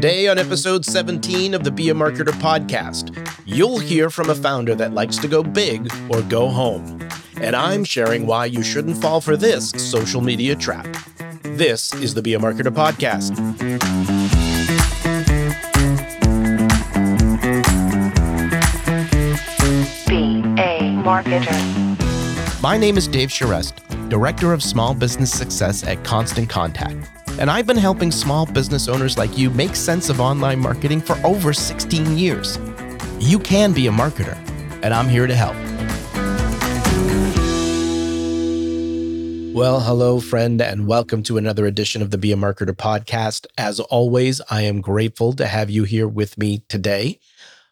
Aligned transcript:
Today, 0.00 0.28
on 0.28 0.38
episode 0.38 0.82
17 0.86 1.52
of 1.52 1.62
the 1.62 1.70
Be 1.70 1.90
a 1.90 1.94
Marketer 1.94 2.32
podcast, 2.40 3.14
you'll 3.44 3.78
hear 3.78 4.08
from 4.08 4.30
a 4.30 4.34
founder 4.34 4.74
that 4.74 4.94
likes 4.94 5.18
to 5.18 5.28
go 5.28 5.42
big 5.42 5.92
or 6.08 6.22
go 6.22 6.48
home. 6.48 7.06
And 7.38 7.54
I'm 7.54 7.84
sharing 7.84 8.26
why 8.26 8.46
you 8.46 8.62
shouldn't 8.62 8.96
fall 8.96 9.20
for 9.20 9.36
this 9.36 9.68
social 9.72 10.22
media 10.22 10.56
trap. 10.56 10.86
This 11.42 11.92
is 11.96 12.14
the 12.14 12.22
Be 12.22 12.32
a 12.32 12.38
Marketer 12.38 12.74
podcast. 12.74 13.36
Be 20.08 20.40
a 20.62 20.80
marketer. 21.04 22.62
My 22.62 22.78
name 22.78 22.96
is 22.96 23.06
Dave 23.06 23.28
Charest, 23.28 23.74
Director 24.08 24.54
of 24.54 24.62
Small 24.62 24.94
Business 24.94 25.30
Success 25.30 25.84
at 25.84 26.02
Constant 26.04 26.48
Contact. 26.48 27.19
And 27.40 27.50
I've 27.50 27.66
been 27.66 27.78
helping 27.78 28.10
small 28.10 28.44
business 28.44 28.86
owners 28.86 29.16
like 29.16 29.38
you 29.38 29.48
make 29.48 29.74
sense 29.74 30.10
of 30.10 30.20
online 30.20 30.58
marketing 30.58 31.00
for 31.00 31.16
over 31.24 31.54
16 31.54 32.18
years. 32.18 32.58
You 33.18 33.38
can 33.38 33.72
be 33.72 33.86
a 33.86 33.90
marketer, 33.90 34.36
and 34.82 34.92
I'm 34.92 35.08
here 35.08 35.26
to 35.26 35.34
help. 35.34 35.56
Well, 39.54 39.80
hello, 39.80 40.20
friend, 40.20 40.60
and 40.60 40.86
welcome 40.86 41.22
to 41.22 41.38
another 41.38 41.64
edition 41.64 42.02
of 42.02 42.10
the 42.10 42.18
Be 42.18 42.30
a 42.30 42.36
Marketer 42.36 42.76
podcast. 42.76 43.46
As 43.56 43.80
always, 43.80 44.42
I 44.50 44.60
am 44.60 44.82
grateful 44.82 45.32
to 45.32 45.46
have 45.46 45.70
you 45.70 45.84
here 45.84 46.06
with 46.06 46.36
me 46.36 46.62
today. 46.68 47.20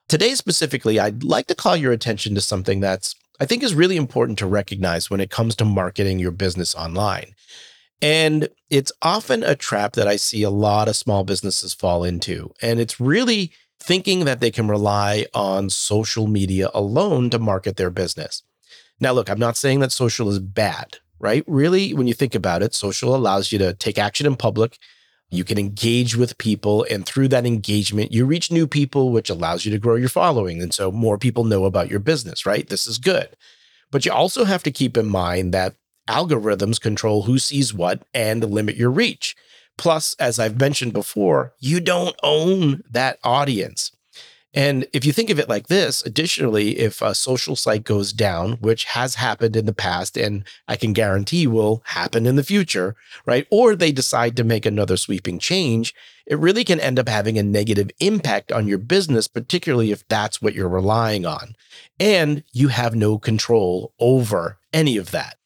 Today, 0.08 0.34
specifically, 0.34 0.98
I'd 0.98 1.22
like 1.22 1.46
to 1.48 1.54
call 1.54 1.76
your 1.76 1.92
attention 1.92 2.34
to 2.36 2.40
something 2.40 2.80
that's 2.80 3.14
I 3.38 3.44
think 3.44 3.62
is 3.62 3.74
really 3.74 3.96
important 3.96 4.38
to 4.38 4.46
recognize 4.46 5.10
when 5.10 5.20
it 5.20 5.30
comes 5.30 5.54
to 5.56 5.66
marketing 5.66 6.18
your 6.18 6.32
business 6.32 6.74
online. 6.74 7.34
And 8.00 8.48
it's 8.70 8.92
often 9.02 9.42
a 9.42 9.56
trap 9.56 9.94
that 9.94 10.06
I 10.06 10.16
see 10.16 10.42
a 10.42 10.50
lot 10.50 10.88
of 10.88 10.96
small 10.96 11.24
businesses 11.24 11.74
fall 11.74 12.04
into. 12.04 12.52
And 12.62 12.78
it's 12.78 13.00
really 13.00 13.52
thinking 13.80 14.24
that 14.24 14.40
they 14.40 14.50
can 14.50 14.68
rely 14.68 15.26
on 15.34 15.70
social 15.70 16.26
media 16.26 16.70
alone 16.74 17.30
to 17.30 17.38
market 17.38 17.76
their 17.76 17.90
business. 17.90 18.42
Now, 19.00 19.12
look, 19.12 19.30
I'm 19.30 19.38
not 19.38 19.56
saying 19.56 19.80
that 19.80 19.92
social 19.92 20.28
is 20.28 20.38
bad, 20.38 20.98
right? 21.18 21.44
Really, 21.46 21.94
when 21.94 22.08
you 22.08 22.14
think 22.14 22.34
about 22.34 22.62
it, 22.62 22.74
social 22.74 23.14
allows 23.14 23.52
you 23.52 23.58
to 23.58 23.72
take 23.74 23.98
action 23.98 24.26
in 24.26 24.36
public. 24.36 24.78
You 25.30 25.44
can 25.44 25.58
engage 25.58 26.16
with 26.16 26.38
people, 26.38 26.86
and 26.90 27.04
through 27.04 27.28
that 27.28 27.46
engagement, 27.46 28.12
you 28.12 28.24
reach 28.24 28.50
new 28.50 28.66
people, 28.66 29.12
which 29.12 29.30
allows 29.30 29.64
you 29.64 29.70
to 29.72 29.78
grow 29.78 29.94
your 29.94 30.08
following. 30.08 30.62
And 30.62 30.72
so 30.72 30.90
more 30.90 31.18
people 31.18 31.44
know 31.44 31.64
about 31.64 31.90
your 31.90 32.00
business, 32.00 32.46
right? 32.46 32.68
This 32.68 32.86
is 32.86 32.98
good. 32.98 33.36
But 33.90 34.04
you 34.04 34.12
also 34.12 34.44
have 34.44 34.62
to 34.64 34.70
keep 34.70 34.96
in 34.96 35.06
mind 35.06 35.54
that 35.54 35.74
algorithms 36.08 36.80
control 36.80 37.22
who 37.22 37.38
sees 37.38 37.72
what 37.72 38.02
and 38.12 38.42
limit 38.44 38.76
your 38.76 38.90
reach. 38.90 39.36
Plus, 39.76 40.16
as 40.18 40.38
I've 40.38 40.60
mentioned 40.60 40.92
before, 40.92 41.54
you 41.60 41.78
don't 41.78 42.16
own 42.22 42.82
that 42.90 43.18
audience. 43.22 43.92
And 44.54 44.86
if 44.92 45.04
you 45.04 45.12
think 45.12 45.30
of 45.30 45.38
it 45.38 45.48
like 45.48 45.68
this, 45.68 46.02
additionally, 46.02 46.78
if 46.78 47.02
a 47.02 47.14
social 47.14 47.54
site 47.54 47.84
goes 47.84 48.12
down, 48.12 48.52
which 48.54 48.84
has 48.84 49.14
happened 49.14 49.54
in 49.54 49.66
the 49.66 49.74
past 49.74 50.16
and 50.16 50.42
I 50.66 50.74
can 50.76 50.94
guarantee 50.94 51.46
will 51.46 51.82
happen 51.84 52.26
in 52.26 52.36
the 52.36 52.42
future, 52.42 52.96
right? 53.26 53.46
Or 53.50 53.76
they 53.76 53.92
decide 53.92 54.36
to 54.36 54.44
make 54.44 54.66
another 54.66 54.96
sweeping 54.96 55.38
change, 55.38 55.94
it 56.26 56.38
really 56.38 56.64
can 56.64 56.80
end 56.80 56.98
up 56.98 57.08
having 57.08 57.38
a 57.38 57.42
negative 57.42 57.90
impact 58.00 58.50
on 58.50 58.66
your 58.66 58.78
business, 58.78 59.28
particularly 59.28 59.92
if 59.92 60.06
that's 60.08 60.42
what 60.42 60.54
you're 60.54 60.68
relying 60.68 61.24
on. 61.24 61.54
And 62.00 62.42
you 62.52 62.68
have 62.68 62.96
no 62.96 63.18
control 63.18 63.92
over 64.00 64.58
any 64.72 64.96
of 64.96 65.10
that. 65.10 65.37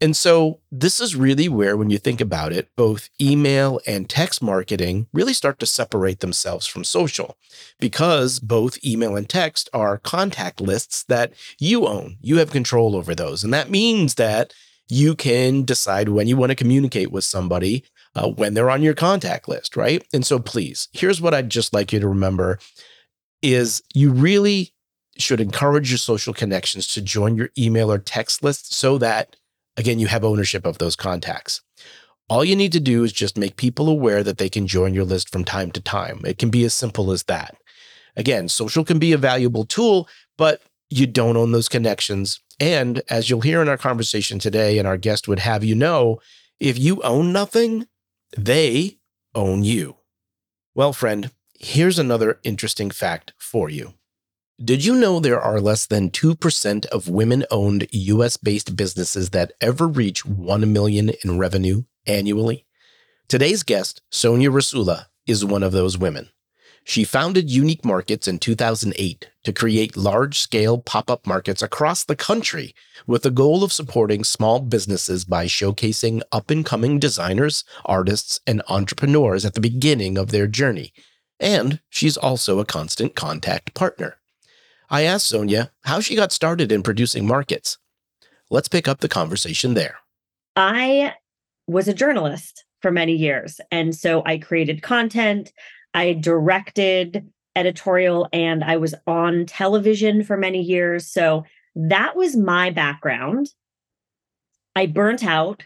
And 0.00 0.16
so, 0.16 0.60
this 0.70 1.00
is 1.00 1.16
really 1.16 1.48
where, 1.48 1.76
when 1.76 1.90
you 1.90 1.98
think 1.98 2.20
about 2.20 2.52
it, 2.52 2.68
both 2.76 3.10
email 3.20 3.80
and 3.84 4.08
text 4.08 4.40
marketing 4.40 5.08
really 5.12 5.32
start 5.32 5.58
to 5.58 5.66
separate 5.66 6.20
themselves 6.20 6.66
from 6.66 6.84
social 6.84 7.36
because 7.80 8.38
both 8.38 8.84
email 8.84 9.16
and 9.16 9.28
text 9.28 9.68
are 9.72 9.98
contact 9.98 10.60
lists 10.60 11.02
that 11.04 11.32
you 11.58 11.86
own. 11.86 12.16
You 12.20 12.36
have 12.38 12.52
control 12.52 12.94
over 12.94 13.12
those. 13.14 13.42
And 13.42 13.52
that 13.52 13.70
means 13.70 14.14
that 14.14 14.54
you 14.88 15.16
can 15.16 15.64
decide 15.64 16.10
when 16.10 16.28
you 16.28 16.36
want 16.36 16.50
to 16.50 16.56
communicate 16.56 17.10
with 17.10 17.24
somebody 17.24 17.84
uh, 18.14 18.28
when 18.28 18.54
they're 18.54 18.70
on 18.70 18.82
your 18.82 18.94
contact 18.94 19.48
list, 19.48 19.76
right? 19.76 20.06
And 20.12 20.24
so, 20.24 20.38
please, 20.38 20.88
here's 20.92 21.20
what 21.20 21.34
I'd 21.34 21.50
just 21.50 21.74
like 21.74 21.92
you 21.92 21.98
to 21.98 22.08
remember 22.08 22.60
is 23.42 23.82
you 23.94 24.12
really 24.12 24.72
should 25.18 25.40
encourage 25.40 25.90
your 25.90 25.98
social 25.98 26.32
connections 26.32 26.86
to 26.86 27.02
join 27.02 27.36
your 27.36 27.50
email 27.58 27.90
or 27.90 27.98
text 27.98 28.44
list 28.44 28.72
so 28.72 28.98
that 28.98 29.34
Again, 29.78 30.00
you 30.00 30.08
have 30.08 30.24
ownership 30.24 30.66
of 30.66 30.78
those 30.78 30.96
contacts. 30.96 31.62
All 32.28 32.44
you 32.44 32.56
need 32.56 32.72
to 32.72 32.80
do 32.80 33.04
is 33.04 33.12
just 33.12 33.38
make 33.38 33.56
people 33.56 33.88
aware 33.88 34.22
that 34.24 34.36
they 34.36 34.50
can 34.50 34.66
join 34.66 34.92
your 34.92 35.04
list 35.04 35.30
from 35.30 35.44
time 35.44 35.70
to 35.70 35.80
time. 35.80 36.20
It 36.26 36.36
can 36.36 36.50
be 36.50 36.64
as 36.64 36.74
simple 36.74 37.12
as 37.12 37.22
that. 37.22 37.56
Again, 38.16 38.48
social 38.48 38.84
can 38.84 38.98
be 38.98 39.12
a 39.12 39.18
valuable 39.18 39.64
tool, 39.64 40.08
but 40.36 40.60
you 40.90 41.06
don't 41.06 41.36
own 41.36 41.52
those 41.52 41.68
connections. 41.68 42.40
And 42.58 43.02
as 43.08 43.30
you'll 43.30 43.40
hear 43.40 43.62
in 43.62 43.68
our 43.68 43.78
conversation 43.78 44.40
today, 44.40 44.78
and 44.78 44.88
our 44.88 44.96
guest 44.96 45.28
would 45.28 45.38
have 45.38 45.62
you 45.62 45.76
know, 45.76 46.18
if 46.58 46.76
you 46.76 47.00
own 47.02 47.32
nothing, 47.32 47.86
they 48.36 48.98
own 49.34 49.62
you. 49.62 49.96
Well, 50.74 50.92
friend, 50.92 51.30
here's 51.54 52.00
another 52.00 52.40
interesting 52.42 52.90
fact 52.90 53.32
for 53.38 53.70
you. 53.70 53.94
Did 54.62 54.84
you 54.84 54.96
know 54.96 55.20
there 55.20 55.40
are 55.40 55.60
less 55.60 55.86
than 55.86 56.10
2% 56.10 56.86
of 56.86 57.08
women 57.08 57.44
owned 57.48 57.86
US 57.92 58.36
based 58.36 58.74
businesses 58.74 59.30
that 59.30 59.52
ever 59.60 59.86
reach 59.86 60.26
1 60.26 60.72
million 60.72 61.12
in 61.22 61.38
revenue 61.38 61.84
annually? 62.08 62.66
Today's 63.28 63.62
guest, 63.62 64.02
Sonja 64.10 64.50
Rasula, 64.50 65.06
is 65.28 65.44
one 65.44 65.62
of 65.62 65.70
those 65.70 65.96
women. 65.96 66.30
She 66.82 67.04
founded 67.04 67.48
Unique 67.48 67.84
Markets 67.84 68.26
in 68.26 68.40
2008 68.40 69.30
to 69.44 69.52
create 69.52 69.96
large 69.96 70.40
scale 70.40 70.78
pop 70.78 71.08
up 71.08 71.24
markets 71.24 71.62
across 71.62 72.02
the 72.02 72.16
country 72.16 72.74
with 73.06 73.22
the 73.22 73.30
goal 73.30 73.62
of 73.62 73.72
supporting 73.72 74.24
small 74.24 74.58
businesses 74.58 75.24
by 75.24 75.46
showcasing 75.46 76.20
up 76.32 76.50
and 76.50 76.66
coming 76.66 76.98
designers, 76.98 77.62
artists, 77.84 78.40
and 78.44 78.60
entrepreneurs 78.68 79.44
at 79.44 79.54
the 79.54 79.60
beginning 79.60 80.18
of 80.18 80.32
their 80.32 80.48
journey. 80.48 80.92
And 81.38 81.78
she's 81.88 82.16
also 82.16 82.58
a 82.58 82.64
constant 82.64 83.14
contact 83.14 83.72
partner. 83.72 84.17
I 84.90 85.02
asked 85.02 85.32
Sonja 85.32 85.70
how 85.82 86.00
she 86.00 86.16
got 86.16 86.32
started 86.32 86.72
in 86.72 86.82
producing 86.82 87.26
markets. 87.26 87.78
Let's 88.50 88.68
pick 88.68 88.88
up 88.88 89.00
the 89.00 89.08
conversation 89.08 89.74
there. 89.74 89.98
I 90.56 91.14
was 91.66 91.88
a 91.88 91.94
journalist 91.94 92.64
for 92.80 92.90
many 92.90 93.12
years. 93.12 93.60
And 93.70 93.94
so 93.94 94.22
I 94.24 94.38
created 94.38 94.82
content, 94.82 95.52
I 95.92 96.14
directed 96.14 97.30
editorial, 97.54 98.28
and 98.32 98.64
I 98.64 98.76
was 98.76 98.94
on 99.06 99.44
television 99.46 100.24
for 100.24 100.36
many 100.36 100.62
years. 100.62 101.06
So 101.06 101.44
that 101.74 102.16
was 102.16 102.36
my 102.36 102.70
background. 102.70 103.50
I 104.74 104.86
burnt 104.86 105.24
out. 105.24 105.64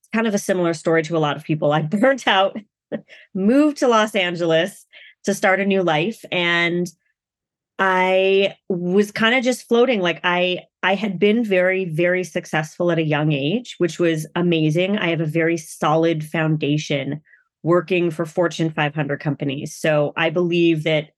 It's 0.00 0.08
kind 0.12 0.26
of 0.26 0.34
a 0.34 0.38
similar 0.38 0.74
story 0.74 1.02
to 1.04 1.16
a 1.16 1.18
lot 1.18 1.36
of 1.36 1.44
people. 1.44 1.72
I 1.72 1.82
burnt 1.82 2.26
out, 2.26 2.58
moved 3.34 3.76
to 3.78 3.88
Los 3.88 4.14
Angeles 4.14 4.86
to 5.24 5.34
start 5.34 5.60
a 5.60 5.66
new 5.66 5.82
life. 5.82 6.24
And 6.32 6.90
I 7.78 8.56
was 8.68 9.10
kind 9.10 9.34
of 9.34 9.42
just 9.42 9.66
floating 9.66 10.00
like 10.00 10.20
I 10.22 10.60
I 10.82 10.94
had 10.94 11.18
been 11.18 11.44
very 11.44 11.86
very 11.86 12.22
successful 12.22 12.90
at 12.90 12.98
a 12.98 13.02
young 13.02 13.32
age, 13.32 13.74
which 13.78 13.98
was 13.98 14.26
amazing. 14.36 14.98
I 14.98 15.08
have 15.08 15.20
a 15.20 15.26
very 15.26 15.56
solid 15.56 16.24
foundation 16.24 17.20
working 17.62 18.10
for 18.10 18.26
Fortune 18.26 18.70
500 18.70 19.18
companies. 19.20 19.74
So 19.74 20.12
I 20.16 20.30
believe 20.30 20.84
that 20.84 21.10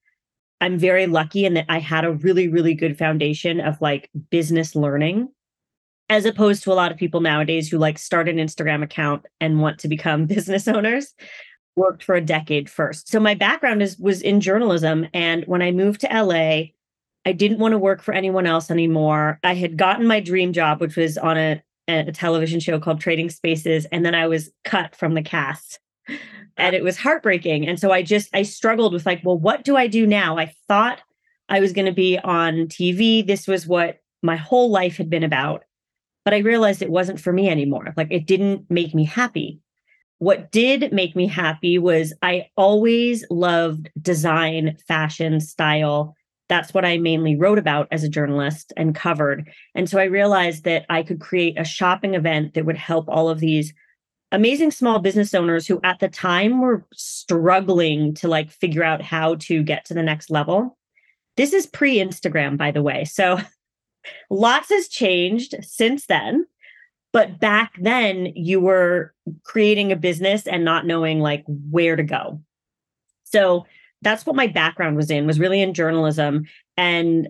I'm 0.61 0.79
very 0.79 1.07
lucky 1.07 1.45
in 1.45 1.55
that 1.55 1.67
I 1.69 1.79
had 1.79 2.05
a 2.05 2.13
really 2.13 2.49
really 2.49 2.75
good 2.75 2.97
foundation 2.97 3.61
of 3.61 3.81
like 3.81 4.09
business 4.31 4.75
learning 4.75 5.29
as 6.09 6.25
opposed 6.25 6.63
to 6.63 6.73
a 6.73 6.75
lot 6.75 6.93
of 6.93 6.97
people 6.97 7.21
nowadays 7.21 7.69
who 7.69 7.79
like 7.79 7.99
start 7.99 8.29
an 8.29 8.37
Instagram 8.37 8.83
account 8.83 9.27
and 9.41 9.61
want 9.61 9.79
to 9.81 9.89
become 9.89 10.25
business 10.27 10.67
owners 10.69 11.15
worked 11.77 12.03
for 12.03 12.15
a 12.15 12.21
decade 12.21 12.69
first. 12.69 13.09
So 13.09 13.21
my 13.21 13.35
background 13.35 13.83
is 13.83 13.99
was 13.99 14.23
in 14.23 14.41
journalism 14.41 15.07
and 15.15 15.45
when 15.45 15.63
I 15.63 15.71
moved 15.71 16.01
to 16.01 16.09
LA, 16.09 16.73
I 17.25 17.33
didn't 17.33 17.59
want 17.59 17.73
to 17.73 17.79
work 17.79 18.03
for 18.03 18.15
anyone 18.15 18.47
else 18.47 18.71
anymore. 18.71 19.39
I 19.45 19.55
had 19.55 19.77
gotten 19.77 20.07
my 20.07 20.21
dream 20.21 20.53
job 20.53 20.81
which 20.81 20.97
was 20.97 21.19
on 21.19 21.37
a 21.37 21.63
a 21.89 22.11
television 22.11 22.59
show 22.59 22.81
called 22.81 23.01
Trading 23.01 23.31
Spaces 23.31 23.85
and 23.93 24.05
then 24.05 24.15
I 24.15 24.27
was 24.27 24.51
cut 24.65 24.97
from 24.97 25.15
the 25.15 25.23
cast. 25.23 25.79
And 26.59 26.75
it 26.75 26.83
was 26.83 26.97
heartbreaking. 26.97 27.69
And 27.69 27.79
so 27.79 27.93
I 27.93 28.03
just 28.03 28.31
I 28.35 28.43
struggled 28.43 28.93
with 28.95 29.05
like, 29.05 29.21
well, 29.23 29.39
what 29.39 29.63
do 29.63 29.77
I 29.77 29.87
do 29.87 30.07
now? 30.07 30.39
I 30.39 30.53
thought 30.69 31.01
I 31.49 31.61
was 31.61 31.73
going 31.73 31.87
to 31.87 31.93
be 31.93 32.19
on 32.19 32.67
TV. 32.69 33.25
This 33.25 33.47
was 33.47 33.67
what 33.67 34.01
my 34.23 34.37
whole 34.37 34.71
life 34.71 34.97
had 34.97 35.11
been 35.11 35.23
about. 35.23 35.65
But 36.25 36.35
I 36.35 36.39
realized 36.39 36.83
it 36.83 36.91
wasn't 36.91 37.21
for 37.21 37.33
me 37.33 37.49
anymore. 37.49 37.93
Like 37.97 38.09
it 38.11 38.27
didn't 38.27 38.69
make 38.71 38.95
me 38.95 39.05
happy. 39.05 39.61
What 40.19 40.51
did 40.51 40.93
make 40.93 41.15
me 41.15 41.27
happy 41.27 41.79
was 41.79 42.13
I 42.23 42.49
always 42.57 43.25
loved 43.31 43.91
design, 44.01 44.77
fashion, 44.89 45.41
style. 45.41 46.15
That's 46.49 46.73
what 46.73 46.85
I 46.85 46.97
mainly 46.97 47.37
wrote 47.37 47.59
about 47.59 47.89
as 47.91 48.03
a 48.03 48.09
journalist 48.09 48.73
and 48.77 48.95
covered. 48.95 49.51
And 49.75 49.91
so 49.91 49.99
I 49.99 50.05
realized 50.05 50.65
that 50.65 50.87
I 50.89 51.03
could 51.03 51.21
create 51.21 51.59
a 51.59 51.65
shopping 51.65 52.15
event 52.15 52.55
that 52.55 52.65
would 52.65 52.79
help 52.79 53.09
all 53.09 53.29
of 53.29 53.41
these 53.41 53.75
amazing 54.33 54.71
small 54.71 54.99
business 54.99 55.35
owners 55.35 55.67
who 55.67 55.81
at 55.85 55.99
the 55.99 56.09
time 56.09 56.61
were 56.61 56.85
struggling 56.95 58.15
to 58.15 58.29
like 58.29 58.51
figure 58.51 58.83
out 58.83 59.03
how 59.03 59.35
to 59.37 59.63
get 59.63 59.85
to 59.87 59.95
the 59.95 60.03
next 60.03 60.31
level. 60.31 60.77
This 61.37 61.53
is 61.53 61.67
pre 61.67 61.99
Instagram, 61.99 62.57
by 62.57 62.71
the 62.71 62.83
way. 62.83 63.05
So 63.05 63.39
lots 64.31 64.71
has 64.71 64.89
changed 64.89 65.55
since 65.63 66.07
then. 66.07 66.47
But 67.17 67.41
back 67.41 67.73
then, 67.81 68.31
you 68.37 68.61
were 68.61 69.15
creating 69.43 69.91
a 69.91 69.97
business 69.97 70.47
and 70.47 70.67
not 70.67 70.85
knowing 70.85 71.21
like 71.21 71.45
where 71.47 71.97
to 71.97 72.03
go. 72.03 72.43
So 73.25 73.65
that's 74.03 74.27
what 74.27 74.37
my 74.37 74.47
background 74.47 74.99
was 74.99 75.11
in, 75.11 75.27
was 75.27 75.41
really 75.41 75.63
in 75.63 75.73
journalism. 75.73 76.45
And 76.77 77.29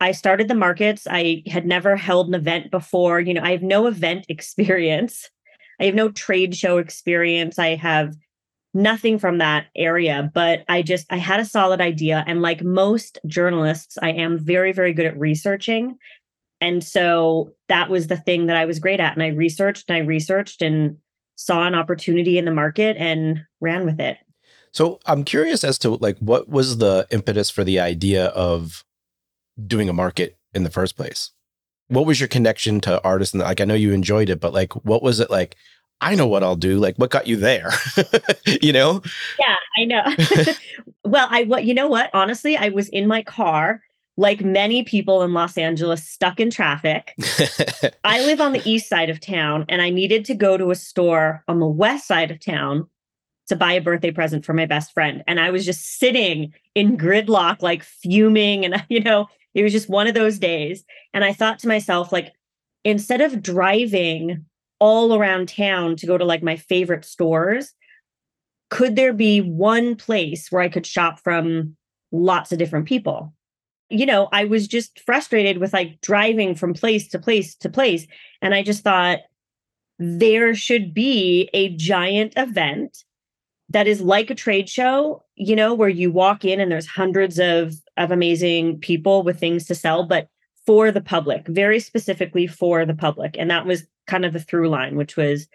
I 0.00 0.12
started 0.12 0.48
the 0.48 0.54
markets. 0.54 1.06
I 1.10 1.42
had 1.48 1.66
never 1.66 1.96
held 1.96 2.28
an 2.28 2.34
event 2.34 2.70
before. 2.70 3.20
You 3.20 3.34
know, 3.34 3.42
I 3.42 3.50
have 3.50 3.62
no 3.62 3.86
event 3.86 4.24
experience. 4.30 5.28
I 5.78 5.84
have 5.84 5.94
no 5.94 6.08
trade 6.08 6.56
show 6.56 6.78
experience. 6.78 7.58
I 7.58 7.74
have 7.74 8.16
nothing 8.72 9.18
from 9.18 9.36
that 9.36 9.66
area, 9.76 10.30
but 10.32 10.64
I 10.66 10.80
just 10.80 11.06
I 11.10 11.18
had 11.18 11.40
a 11.40 11.44
solid 11.44 11.82
idea 11.82 12.24
and 12.26 12.40
like 12.40 12.64
most 12.64 13.18
journalists, 13.26 13.98
I 14.00 14.12
am 14.12 14.38
very 14.38 14.72
very 14.72 14.94
good 14.94 15.04
at 15.04 15.18
researching. 15.18 15.98
And 16.60 16.82
so 16.82 17.52
that 17.68 17.90
was 17.90 18.06
the 18.06 18.16
thing 18.16 18.46
that 18.46 18.56
I 18.56 18.64
was 18.64 18.78
great 18.78 19.00
at 19.00 19.12
and 19.12 19.22
I 19.22 19.28
researched 19.28 19.88
and 19.88 19.96
I 19.96 20.00
researched 20.00 20.62
and 20.62 20.96
saw 21.34 21.66
an 21.66 21.74
opportunity 21.74 22.38
in 22.38 22.46
the 22.46 22.50
market 22.50 22.96
and 22.98 23.44
ran 23.60 23.84
with 23.84 24.00
it. 24.00 24.16
So 24.72 25.00
I'm 25.06 25.24
curious 25.24 25.64
as 25.64 25.78
to 25.78 25.90
like 25.96 26.18
what 26.18 26.48
was 26.48 26.78
the 26.78 27.06
impetus 27.10 27.50
for 27.50 27.64
the 27.64 27.80
idea 27.80 28.26
of 28.28 28.84
doing 29.64 29.88
a 29.88 29.94
market 29.94 30.36
in 30.54 30.64
the 30.64 30.70
first 30.70 30.96
place? 30.96 31.30
What 31.88 32.06
was 32.06 32.20
your 32.20 32.28
connection 32.28 32.80
to 32.82 33.02
artists? 33.04 33.32
And 33.32 33.42
like, 33.42 33.60
I 33.60 33.64
know 33.64 33.74
you 33.74 33.92
enjoyed 33.92 34.28
it, 34.28 34.40
but 34.40 34.52
like, 34.52 34.72
what 34.84 35.02
was 35.02 35.20
it 35.20 35.30
like? 35.30 35.56
I 36.00 36.14
know 36.14 36.26
what 36.26 36.42
I'll 36.42 36.56
do. 36.56 36.78
Like, 36.78 36.96
what 36.96 37.10
got 37.10 37.26
you 37.26 37.36
there? 37.36 37.70
you 38.60 38.72
know? 38.72 39.02
Yeah, 39.38 39.56
I 39.78 39.84
know. 39.84 40.52
well, 41.04 41.28
I 41.30 41.44
what 41.44 41.64
you 41.64 41.74
know 41.74 41.88
what? 41.88 42.10
Honestly, 42.12 42.56
I 42.56 42.68
was 42.68 42.88
in 42.88 43.06
my 43.06 43.22
car, 43.22 43.80
like 44.16 44.40
many 44.40 44.82
people 44.82 45.22
in 45.22 45.34
Los 45.34 45.58
Angeles, 45.58 46.06
stuck 46.06 46.40
in 46.40 46.50
traffic. 46.50 47.14
I 48.04 48.24
live 48.24 48.40
on 48.40 48.52
the 48.52 48.62
east 48.64 48.88
side 48.88 49.10
of 49.10 49.20
town, 49.20 49.66
and 49.68 49.82
I 49.82 49.90
needed 49.90 50.24
to 50.26 50.34
go 50.34 50.56
to 50.56 50.70
a 50.70 50.74
store 50.74 51.44
on 51.48 51.60
the 51.60 51.66
west 51.66 52.06
side 52.06 52.30
of 52.30 52.40
town 52.40 52.88
to 53.48 53.56
buy 53.56 53.74
a 53.74 53.80
birthday 53.80 54.10
present 54.10 54.44
for 54.44 54.54
my 54.54 54.66
best 54.66 54.92
friend. 54.92 55.22
And 55.26 55.38
I 55.38 55.50
was 55.50 55.64
just 55.64 55.98
sitting 55.98 56.52
in 56.74 56.96
gridlock, 56.96 57.62
like 57.62 57.82
fuming, 57.82 58.64
and 58.64 58.82
you 58.88 59.00
know, 59.00 59.26
it 59.54 59.62
was 59.62 59.72
just 59.72 59.88
one 59.88 60.06
of 60.06 60.14
those 60.14 60.38
days. 60.38 60.84
And 61.12 61.24
I 61.24 61.32
thought 61.32 61.58
to 61.60 61.68
myself, 61.68 62.12
like, 62.12 62.32
instead 62.84 63.20
of 63.20 63.42
driving 63.42 64.46
all 64.78 65.14
around 65.14 65.48
town 65.48 65.96
to 65.96 66.06
go 66.06 66.18
to 66.18 66.24
like 66.24 66.42
my 66.42 66.56
favorite 66.56 67.04
stores, 67.04 67.72
could 68.70 68.96
there 68.96 69.12
be 69.12 69.40
one 69.40 69.94
place 69.94 70.50
where 70.50 70.62
I 70.62 70.68
could 70.68 70.86
shop 70.86 71.20
from 71.20 71.76
lots 72.12 72.52
of 72.52 72.58
different 72.58 72.86
people? 72.86 73.32
You 73.88 74.06
know, 74.06 74.28
I 74.32 74.44
was 74.44 74.66
just 74.66 75.00
frustrated 75.00 75.58
with 75.58 75.72
like 75.72 76.00
driving 76.00 76.54
from 76.54 76.74
place 76.74 77.08
to 77.08 77.18
place 77.18 77.54
to 77.56 77.68
place. 77.68 78.06
And 78.42 78.54
I 78.54 78.62
just 78.62 78.82
thought 78.82 79.20
there 79.98 80.54
should 80.54 80.92
be 80.92 81.48
a 81.54 81.74
giant 81.76 82.34
event 82.36 83.04
that 83.68 83.86
is 83.86 84.00
like 84.00 84.30
a 84.30 84.34
trade 84.34 84.68
show, 84.68 85.24
you 85.34 85.56
know, 85.56 85.74
where 85.74 85.88
you 85.88 86.10
walk 86.10 86.44
in 86.44 86.60
and 86.60 86.70
there's 86.70 86.86
hundreds 86.86 87.38
of 87.38 87.74
of 87.96 88.10
amazing 88.10 88.78
people 88.80 89.22
with 89.22 89.40
things 89.40 89.66
to 89.66 89.74
sell, 89.74 90.04
but 90.04 90.28
for 90.66 90.90
the 90.90 91.00
public, 91.00 91.46
very 91.46 91.80
specifically 91.80 92.46
for 92.46 92.84
the 92.84 92.94
public. 92.94 93.36
And 93.38 93.50
that 93.50 93.66
was 93.66 93.86
kind 94.06 94.24
of 94.24 94.32
the 94.32 94.40
through 94.40 94.68
line, 94.68 94.96
which 94.96 95.16
was 95.16 95.46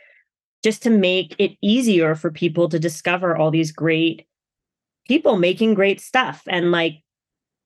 just 0.63 0.81
to 0.84 0.89
make 0.89 1.36
it 1.38 1.51
easier 1.62 2.16
for 2.16 2.31
people 2.31 2.69
to 2.69 2.80
discover 2.80 3.36
all 3.36 3.51
these 3.51 3.72
great 3.72 4.25
people 5.07 5.38
making 5.38 5.74
great 5.74 6.00
stuff. 6.00 6.44
And 6.48 6.72
like, 6.72 7.04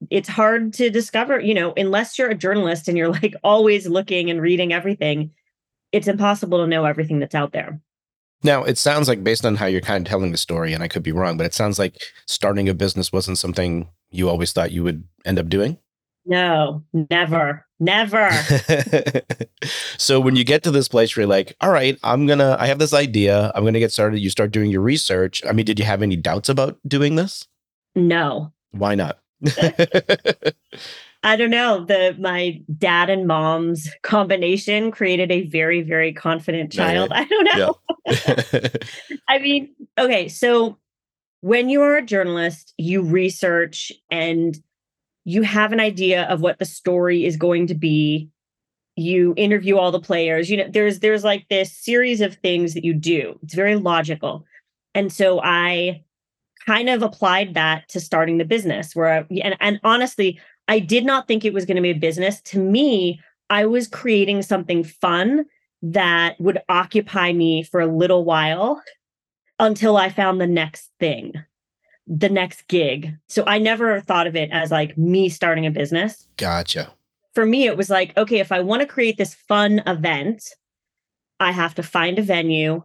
it's 0.10 0.30
hard 0.30 0.74
to 0.74 0.90
discover, 0.90 1.40
you 1.40 1.54
know, 1.54 1.74
unless 1.78 2.18
you're 2.18 2.30
a 2.30 2.36
journalist 2.36 2.88
and 2.88 2.98
you're 2.98 3.12
like 3.12 3.36
always 3.44 3.88
looking 3.88 4.30
and 4.30 4.42
reading 4.42 4.74
everything, 4.74 5.32
it's 5.92 6.08
impossible 6.08 6.60
to 6.60 6.68
know 6.68 6.86
everything 6.86 7.20
that's 7.20 7.36
out 7.36 7.52
there. 7.54 7.80
Now, 8.44 8.64
it 8.64 8.78
sounds 8.78 9.08
like 9.08 9.24
based 9.24 9.46
on 9.46 9.56
how 9.56 9.66
you're 9.66 9.82
kind 9.82 10.06
of 10.06 10.10
telling 10.10 10.32
the 10.32 10.38
story, 10.38 10.74
and 10.74 10.84
I 10.84 10.88
could 10.88 11.02
be 11.02 11.12
wrong, 11.12 11.38
but 11.38 11.48
it 11.48 11.54
sounds 11.54 11.80
like 11.80 11.98
starting 12.28 12.70
a 12.70 12.74
business 12.74 13.12
wasn't 13.12 13.40
something 13.40 13.90
you 14.12 14.30
always 14.30 14.52
thought 14.52 14.72
you 14.72 14.84
would 14.84 15.04
end 15.26 15.40
up 15.40 15.50
doing? 15.50 15.78
No, 16.28 16.84
never, 16.94 17.66
never. 17.80 18.30
so 19.98 20.20
when 20.20 20.36
you 20.36 20.44
get 20.44 20.64
to 20.64 20.72
this 20.72 20.88
place 20.88 21.16
where 21.16 21.24
you're 21.24 21.30
like, 21.30 21.56
all 21.62 21.72
right, 21.72 21.98
I'm 22.04 22.26
going 22.26 22.40
to, 22.40 22.58
I 22.60 22.68
have 22.68 22.80
this 22.80 22.94
idea, 22.94 23.52
I'm 23.54 23.64
going 23.64 23.76
to 23.76 23.80
get 23.80 23.92
started. 23.92 24.20
You 24.20 24.30
start 24.30 24.52
doing 24.52 24.72
your 24.72 24.82
research. 24.82 25.44
I 25.48 25.52
mean, 25.52 25.66
did 25.66 25.80
you 25.80 25.86
have 25.86 26.02
any 26.02 26.16
doubts 26.16 26.50
about 26.50 26.78
doing 26.88 27.16
this? 27.16 27.48
No. 27.96 28.52
Why 28.72 28.96
not? 28.96 29.20
I 31.24 31.36
don't 31.36 31.50
know. 31.50 31.84
The 31.84 32.16
my 32.20 32.62
dad 32.78 33.10
and 33.10 33.26
mom's 33.26 33.90
combination 34.04 34.92
created 34.92 35.32
a 35.32 35.48
very, 35.48 35.82
very 35.82 36.14
confident 36.14 36.72
child. 36.72 37.12
I 37.12 37.26
don't 37.26 37.46
know. 37.46 37.76
Yeah. 38.06 38.68
I 39.28 39.40
mean, 39.40 39.76
okay, 39.98 40.28
so 40.28 40.78
when 41.42 41.70
you 41.70 41.82
are 41.82 41.98
a 41.98 42.06
journalist, 42.06 42.74
you 42.78 43.02
research 43.02 43.92
and 44.12 44.56
you 45.26 45.42
have 45.42 45.74
an 45.74 45.80
idea 45.80 46.24
of 46.26 46.42
what 46.42 46.60
the 46.60 46.66
story 46.66 47.26
is 47.26 47.38
going 47.38 47.68
to 47.68 47.76
be. 47.76 48.30
You 48.96 49.34
interview 49.36 49.78
all 49.78 49.92
the 49.92 50.00
players. 50.00 50.50
You 50.50 50.58
know, 50.58 50.70
there's 50.70 51.00
there's 51.00 51.24
like 51.24 51.48
this 51.50 51.76
series 51.76 52.22
of 52.22 52.36
things 52.36 52.76
that 52.76 52.86
you 52.86 52.94
do. 52.94 53.38
It's 53.44 53.56
very 53.56 53.76
logical. 53.76 54.46
And 54.94 55.12
so 55.12 55.42
I 55.42 56.05
kind 56.66 56.90
of 56.90 57.02
applied 57.02 57.54
that 57.54 57.88
to 57.90 58.00
starting 58.00 58.38
the 58.38 58.46
business 58.46 58.96
where 58.96 59.20
I, 59.20 59.26
and 59.44 59.56
and 59.60 59.80
honestly, 59.84 60.40
I 60.68 60.80
did 60.80 61.06
not 61.06 61.28
think 61.28 61.46
it 61.46 61.54
was 61.54 61.66
going 61.66 61.76
to 61.76 61.82
be 61.82 61.92
a 61.92 61.96
business. 61.96 62.42
To 62.42 62.60
me, 62.60 63.22
I 63.50 63.66
was 63.66 63.88
creating 63.88 64.42
something 64.42 64.84
fun 64.84 65.46
that 65.82 66.40
would 66.40 66.62
occupy 66.68 67.32
me 67.34 67.64
for 67.64 67.80
a 67.80 67.88
little 67.88 68.26
while 68.26 68.82
until 69.60 69.98
I 69.98 70.10
found 70.10 70.42
the 70.42 70.48
next 70.48 70.90
thing, 71.00 71.34
the 72.08 72.30
next 72.30 72.68
gig. 72.68 73.16
So 73.28 73.44
I 73.46 73.60
never 73.60 74.02
thought 74.02 74.28
of 74.28 74.36
it 74.36 74.50
as 74.52 74.72
like 74.72 74.98
me 74.98 75.30
starting 75.30 75.66
a 75.66 75.72
business. 75.72 76.28
Gotcha. 76.38 76.92
For 77.34 77.46
me, 77.46 77.68
it 77.68 77.78
was 77.78 77.90
like, 77.90 78.18
okay, 78.18 78.40
if 78.40 78.52
I 78.52 78.62
want 78.62 78.82
to 78.82 78.88
create 78.88 79.18
this 79.18 79.36
fun 79.36 79.84
event, 79.86 80.44
I 81.40 81.52
have 81.52 81.76
to 81.76 81.84
find 81.84 82.18
a 82.18 82.24
venue. 82.24 82.82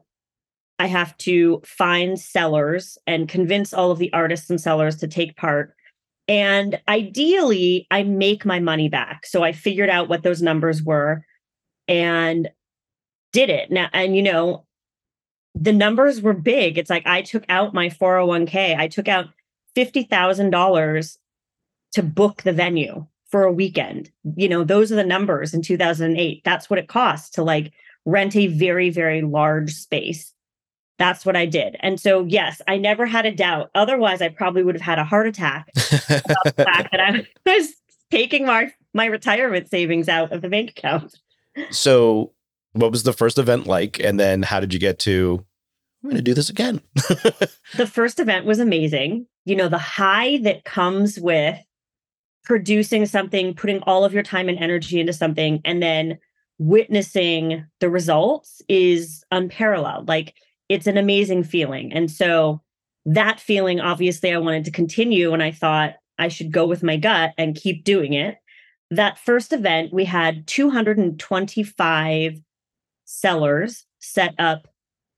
I 0.81 0.87
have 0.87 1.15
to 1.19 1.61
find 1.62 2.19
sellers 2.19 2.97
and 3.06 3.29
convince 3.29 3.75
all 3.75 3.91
of 3.91 3.99
the 3.99 4.11
artists 4.15 4.49
and 4.49 4.59
sellers 4.59 4.97
to 4.97 5.06
take 5.06 5.37
part. 5.37 5.75
And 6.26 6.81
ideally, 6.88 7.87
I 7.90 8.02
make 8.02 8.47
my 8.47 8.61
money 8.61 8.88
back. 8.88 9.26
So 9.26 9.43
I 9.43 9.52
figured 9.52 9.90
out 9.90 10.09
what 10.09 10.23
those 10.23 10.40
numbers 10.40 10.83
were 10.83 11.23
and 11.87 12.49
did 13.35 13.50
it. 13.50 13.71
Now, 13.71 13.90
and 13.93 14.16
you 14.16 14.23
know, 14.23 14.64
the 15.55 15.75
numbers 15.75 16.23
were 16.23 16.33
big. 16.33 16.78
It's 16.78 16.88
like 16.88 17.07
I 17.07 17.21
took 17.21 17.45
out 17.50 17.75
my 17.75 17.90
401k, 17.90 18.75
I 18.75 18.88
took 18.88 19.07
out 19.07 19.26
$50,000 19.76 21.19
to 21.93 22.02
book 22.02 22.43
the 22.43 22.52
venue 22.55 23.07
for 23.31 23.43
a 23.43 23.52
weekend. 23.52 24.11
You 24.35 24.49
know, 24.49 24.64
those 24.64 24.90
are 24.90 24.97
the 24.97 25.05
numbers 25.05 25.52
in 25.52 25.61
2008. 25.61 26.40
That's 26.43 26.71
what 26.71 26.78
it 26.78 26.88
costs 26.88 27.28
to 27.31 27.43
like 27.43 27.71
rent 28.07 28.35
a 28.35 28.47
very, 28.47 28.88
very 28.88 29.21
large 29.21 29.75
space. 29.75 30.33
That's 31.00 31.25
what 31.25 31.35
I 31.35 31.47
did. 31.47 31.78
And 31.80 31.99
so, 31.99 32.26
yes, 32.26 32.61
I 32.69 32.76
never 32.76 33.07
had 33.07 33.25
a 33.25 33.33
doubt. 33.33 33.71
Otherwise, 33.75 34.21
I 34.21 34.28
probably 34.28 34.62
would 34.62 34.75
have 34.75 34.83
had 34.83 34.99
a 34.99 35.04
heart 35.04 35.26
attack 35.26 35.66
about 35.75 36.45
the 36.45 36.52
fact 36.62 36.88
that 36.92 37.00
I 37.00 37.26
was 37.47 37.73
taking 38.11 38.45
my, 38.45 38.71
my 38.92 39.07
retirement 39.07 39.71
savings 39.71 40.11
out 40.11 40.30
of 40.30 40.42
the 40.42 40.50
bank 40.50 40.73
account. 40.76 41.19
So, 41.71 42.35
what 42.73 42.90
was 42.90 43.04
the 43.04 43.14
first 43.14 43.38
event 43.38 43.66
like? 43.66 43.99
And 43.99 44.21
then 44.21 44.42
how 44.42 44.61
did 44.61 44.75
you 44.75 44.78
get 44.78 44.99
to, 45.00 45.42
I'm 46.04 46.11
going 46.11 46.16
to 46.19 46.23
do 46.23 46.35
this 46.35 46.50
again? 46.50 46.83
the 46.95 47.90
first 47.90 48.21
event 48.21 48.45
was 48.45 48.59
amazing. 48.59 49.26
You 49.47 49.57
know, 49.57 49.71
the 49.71 49.78
high 49.78 50.37
that 50.42 50.64
comes 50.64 51.19
with 51.19 51.59
producing 52.45 53.07
something, 53.07 53.54
putting 53.54 53.80
all 53.85 54.04
of 54.04 54.12
your 54.12 54.23
time 54.23 54.50
and 54.50 54.59
energy 54.59 55.00
into 55.00 55.14
something, 55.14 55.62
and 55.64 55.83
then 55.83 56.19
witnessing 56.59 57.64
the 57.80 57.88
results 57.88 58.61
is 58.69 59.25
unparalleled. 59.30 60.07
Like, 60.07 60.35
it's 60.71 60.87
an 60.87 60.97
amazing 60.97 61.45
feeling. 61.45 61.93
And 61.93 62.11
so, 62.11 62.62
that 63.07 63.41
feeling, 63.41 63.81
obviously, 63.81 64.33
I 64.33 64.39
wanted 64.39 64.65
to 64.67 64.71
continue. 64.71 65.33
And 65.33 65.43
I 65.43 65.50
thought 65.50 65.95
I 66.19 66.29
should 66.29 66.53
go 66.53 66.67
with 66.67 66.83
my 66.83 66.97
gut 66.97 67.33
and 67.39 67.57
keep 67.57 67.85
doing 67.85 68.12
it. 68.12 68.37
That 68.91 69.19
first 69.19 69.53
event, 69.53 69.93
we 69.93 70.05
had 70.05 70.47
225 70.47 72.41
sellers 73.05 73.87
set 74.00 74.35
up 74.39 74.69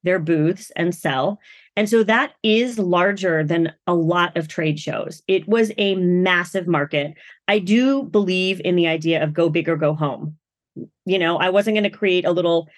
their 0.05 0.19
booths 0.19 0.71
and 0.77 0.95
sell. 0.95 1.39
And 1.77 1.89
so 1.89 2.03
that 2.05 2.35
is 2.43 2.79
larger 2.79 3.43
than 3.45 3.73
a 3.87 3.95
lot 3.95 4.37
of 4.37 4.49
trade 4.49 4.79
shows. 4.79 5.23
It 5.27 5.49
was 5.49 5.73
a 5.79 5.95
massive 5.97 6.67
market. 6.67 7.15
I 7.49 7.59
do 7.59 8.03
believe 8.05 8.61
in 8.65 8.77
the 8.77 8.89
idea 8.89 9.23
of 9.23 9.33
go 9.33 9.49
big 9.49 9.69
or 9.69 9.77
go 9.77 9.95
home. 9.95 10.37
You 11.05 11.19
know, 11.19 11.39
I 11.39 11.51
wasn't 11.51 11.75
going 11.75 11.91
to 11.91 11.91
create 11.91 12.25
a 12.25 12.33
little 12.33 12.69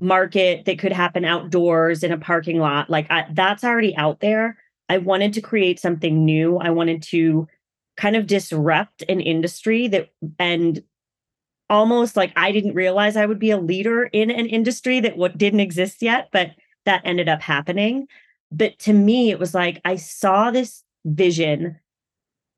market 0.00 0.64
that 0.66 0.78
could 0.78 0.92
happen 0.92 1.24
outdoors 1.24 2.02
in 2.02 2.12
a 2.12 2.18
parking 2.18 2.58
lot. 2.58 2.90
Like 2.90 3.10
I, 3.10 3.26
that's 3.32 3.64
already 3.64 3.96
out 3.96 4.20
there. 4.20 4.58
I 4.88 4.98
wanted 4.98 5.32
to 5.34 5.40
create 5.40 5.80
something 5.80 6.24
new. 6.24 6.58
I 6.58 6.70
wanted 6.70 7.02
to 7.04 7.48
kind 7.96 8.14
of 8.14 8.26
disrupt 8.26 9.02
an 9.08 9.20
industry 9.20 9.88
that 9.88 10.10
and 10.38 10.82
almost 11.68 12.16
like 12.16 12.32
I 12.36 12.52
didn't 12.52 12.74
realize 12.74 13.16
I 13.16 13.26
would 13.26 13.38
be 13.38 13.50
a 13.50 13.58
leader 13.58 14.04
in 14.04 14.30
an 14.30 14.46
industry 14.46 15.00
that 15.00 15.16
what 15.16 15.38
didn't 15.38 15.60
exist 15.60 16.02
yet, 16.02 16.28
but 16.30 16.50
that 16.84 17.02
ended 17.04 17.28
up 17.28 17.40
happening. 17.40 18.06
But 18.52 18.78
to 18.80 18.92
me, 18.92 19.30
it 19.30 19.38
was 19.38 19.54
like 19.54 19.80
I 19.84 19.96
saw 19.96 20.50
this 20.50 20.84
vision 21.04 21.80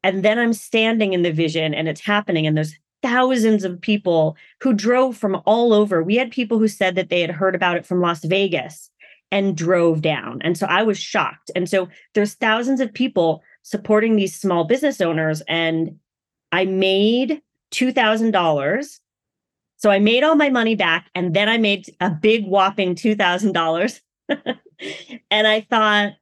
and 0.03 0.25
then 0.25 0.39
I'm 0.39 0.53
standing 0.53 1.13
in 1.13 1.23
the 1.23 1.33
vision 1.33 1.75
and 1.75 1.89
it's 1.89 2.01
happening. 2.01 2.47
And 2.47 2.57
there's 2.57 2.75
thousands 3.03 3.65
of 3.65 3.81
people 3.81 4.37
who 4.61 4.73
drove 4.73 5.17
from 5.17 5.41
all 5.45 5.73
over. 5.73 6.03
We 6.03 6.17
had 6.17 6.31
people 6.31 6.59
who 6.59 6.69
said 6.69 6.95
that 6.97 7.09
they 7.11 7.21
had 7.21 7.31
heard 7.31 7.55
about 7.55 7.77
it 7.77 7.87
from 7.87 8.01
Las 8.01 8.25
Vegas 8.25 8.91
and 9.31 9.57
drove 9.57 10.01
down. 10.01 10.41
And 10.43 10.57
so 10.57 10.67
I 10.67 10.83
was 10.83 10.99
shocked. 10.99 11.51
And 11.55 11.69
so 11.69 11.89
there's 12.15 12.35
thousands 12.35 12.81
of 12.81 12.93
people 12.93 13.43
supporting 13.63 14.17
these 14.17 14.35
small 14.35 14.65
business 14.65 15.01
owners. 15.01 15.43
And 15.49 15.99
I 16.53 16.65
made 16.65 17.43
$2,000. 17.73 18.99
So 19.77 19.91
I 19.91 19.99
made 19.99 20.25
all 20.25 20.35
my 20.35 20.49
money 20.49 20.75
back 20.75 21.09
and 21.15 21.35
then 21.35 21.49
I 21.49 21.59
made 21.59 21.87
a 22.01 22.11
big 22.11 22.47
whopping 22.47 22.95
$2,000. 22.95 24.01
and 25.31 25.47
I 25.47 25.61
thought, 25.61 26.15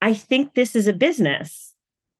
I 0.00 0.14
think 0.14 0.54
this 0.54 0.74
is 0.74 0.86
a 0.86 0.92
business 0.92 1.71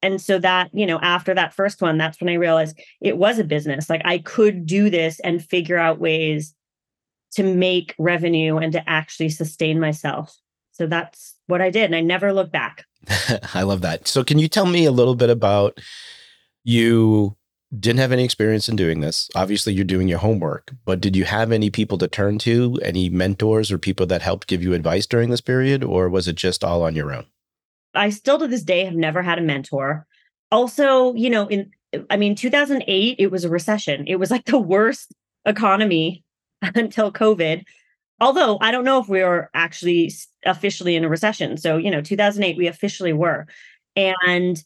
and 0.02 0.20
so 0.20 0.38
that 0.38 0.70
you 0.72 0.86
know 0.86 0.98
after 1.00 1.32
that 1.32 1.54
first 1.54 1.80
one 1.80 1.96
that's 1.96 2.20
when 2.20 2.28
i 2.28 2.34
realized 2.34 2.78
it 3.00 3.16
was 3.16 3.38
a 3.38 3.44
business. 3.44 3.88
Like 3.88 4.02
i 4.04 4.18
could 4.18 4.66
do 4.66 4.90
this 4.90 5.20
and 5.20 5.44
figure 5.44 5.78
out 5.78 6.00
ways 6.00 6.54
to 7.32 7.42
make 7.42 7.94
revenue 7.98 8.58
and 8.58 8.72
to 8.72 8.88
actually 8.88 9.30
sustain 9.30 9.80
myself. 9.80 10.36
So 10.72 10.86
that's 10.86 11.34
what 11.46 11.62
i 11.62 11.70
did 11.70 11.84
and 11.84 11.96
i 11.96 12.00
never 12.00 12.32
looked 12.32 12.52
back. 12.52 12.84
I 13.54 13.62
love 13.62 13.80
that. 13.82 14.08
So 14.08 14.24
can 14.24 14.38
you 14.38 14.48
tell 14.48 14.66
me 14.66 14.84
a 14.84 14.92
little 14.92 15.14
bit 15.14 15.30
about 15.30 15.80
you 16.64 17.36
didn't 17.78 18.00
have 18.00 18.12
any 18.12 18.22
experience 18.22 18.68
in 18.68 18.76
doing 18.76 19.00
this. 19.00 19.30
Obviously 19.34 19.72
you're 19.72 19.84
doing 19.84 20.08
your 20.08 20.18
homework 20.18 20.72
but 20.84 21.00
did 21.00 21.16
you 21.16 21.24
have 21.24 21.52
any 21.52 21.70
people 21.70 21.98
to 21.98 22.08
turn 22.08 22.38
to 22.40 22.78
any 22.82 23.08
mentors 23.08 23.70
or 23.70 23.78
people 23.78 24.06
that 24.06 24.22
helped 24.22 24.46
give 24.46 24.62
you 24.62 24.74
advice 24.74 25.06
during 25.06 25.30
this 25.30 25.40
period 25.40 25.84
or 25.84 26.08
was 26.08 26.28
it 26.28 26.36
just 26.36 26.64
all 26.64 26.82
on 26.82 26.94
your 26.94 27.12
own 27.12 27.26
I 27.94 28.10
still 28.10 28.38
to 28.38 28.48
this 28.48 28.62
day 28.62 28.84
have 28.84 28.94
never 28.94 29.22
had 29.22 29.38
a 29.38 29.42
mentor. 29.42 30.06
Also, 30.50 31.14
you 31.14 31.30
know, 31.30 31.46
in 31.48 31.70
I 32.10 32.16
mean 32.16 32.34
2008 32.34 33.16
it 33.18 33.30
was 33.30 33.44
a 33.44 33.48
recession. 33.50 34.04
It 34.06 34.16
was 34.16 34.30
like 34.30 34.46
the 34.46 34.58
worst 34.58 35.12
economy 35.46 36.24
until 36.74 37.12
COVID. 37.12 37.64
Although 38.20 38.58
I 38.60 38.70
don't 38.70 38.84
know 38.84 39.00
if 39.00 39.08
we 39.08 39.22
were 39.22 39.50
actually 39.54 40.12
officially 40.46 40.96
in 40.96 41.04
a 41.04 41.08
recession. 41.08 41.56
So, 41.56 41.76
you 41.76 41.90
know, 41.90 42.00
2008 42.00 42.56
we 42.56 42.66
officially 42.68 43.12
were. 43.12 43.46
And 43.96 44.62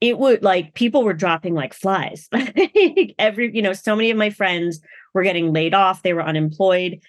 it 0.00 0.18
would 0.18 0.42
like 0.42 0.74
people 0.74 1.02
were 1.02 1.14
dropping 1.14 1.54
like 1.54 1.72
flies. 1.72 2.28
Every, 3.18 3.54
you 3.54 3.62
know, 3.62 3.72
so 3.72 3.96
many 3.96 4.10
of 4.10 4.18
my 4.18 4.30
friends 4.30 4.80
were 5.14 5.22
getting 5.22 5.52
laid 5.52 5.74
off, 5.74 6.02
they 6.02 6.12
were 6.12 6.22
unemployed. 6.22 7.00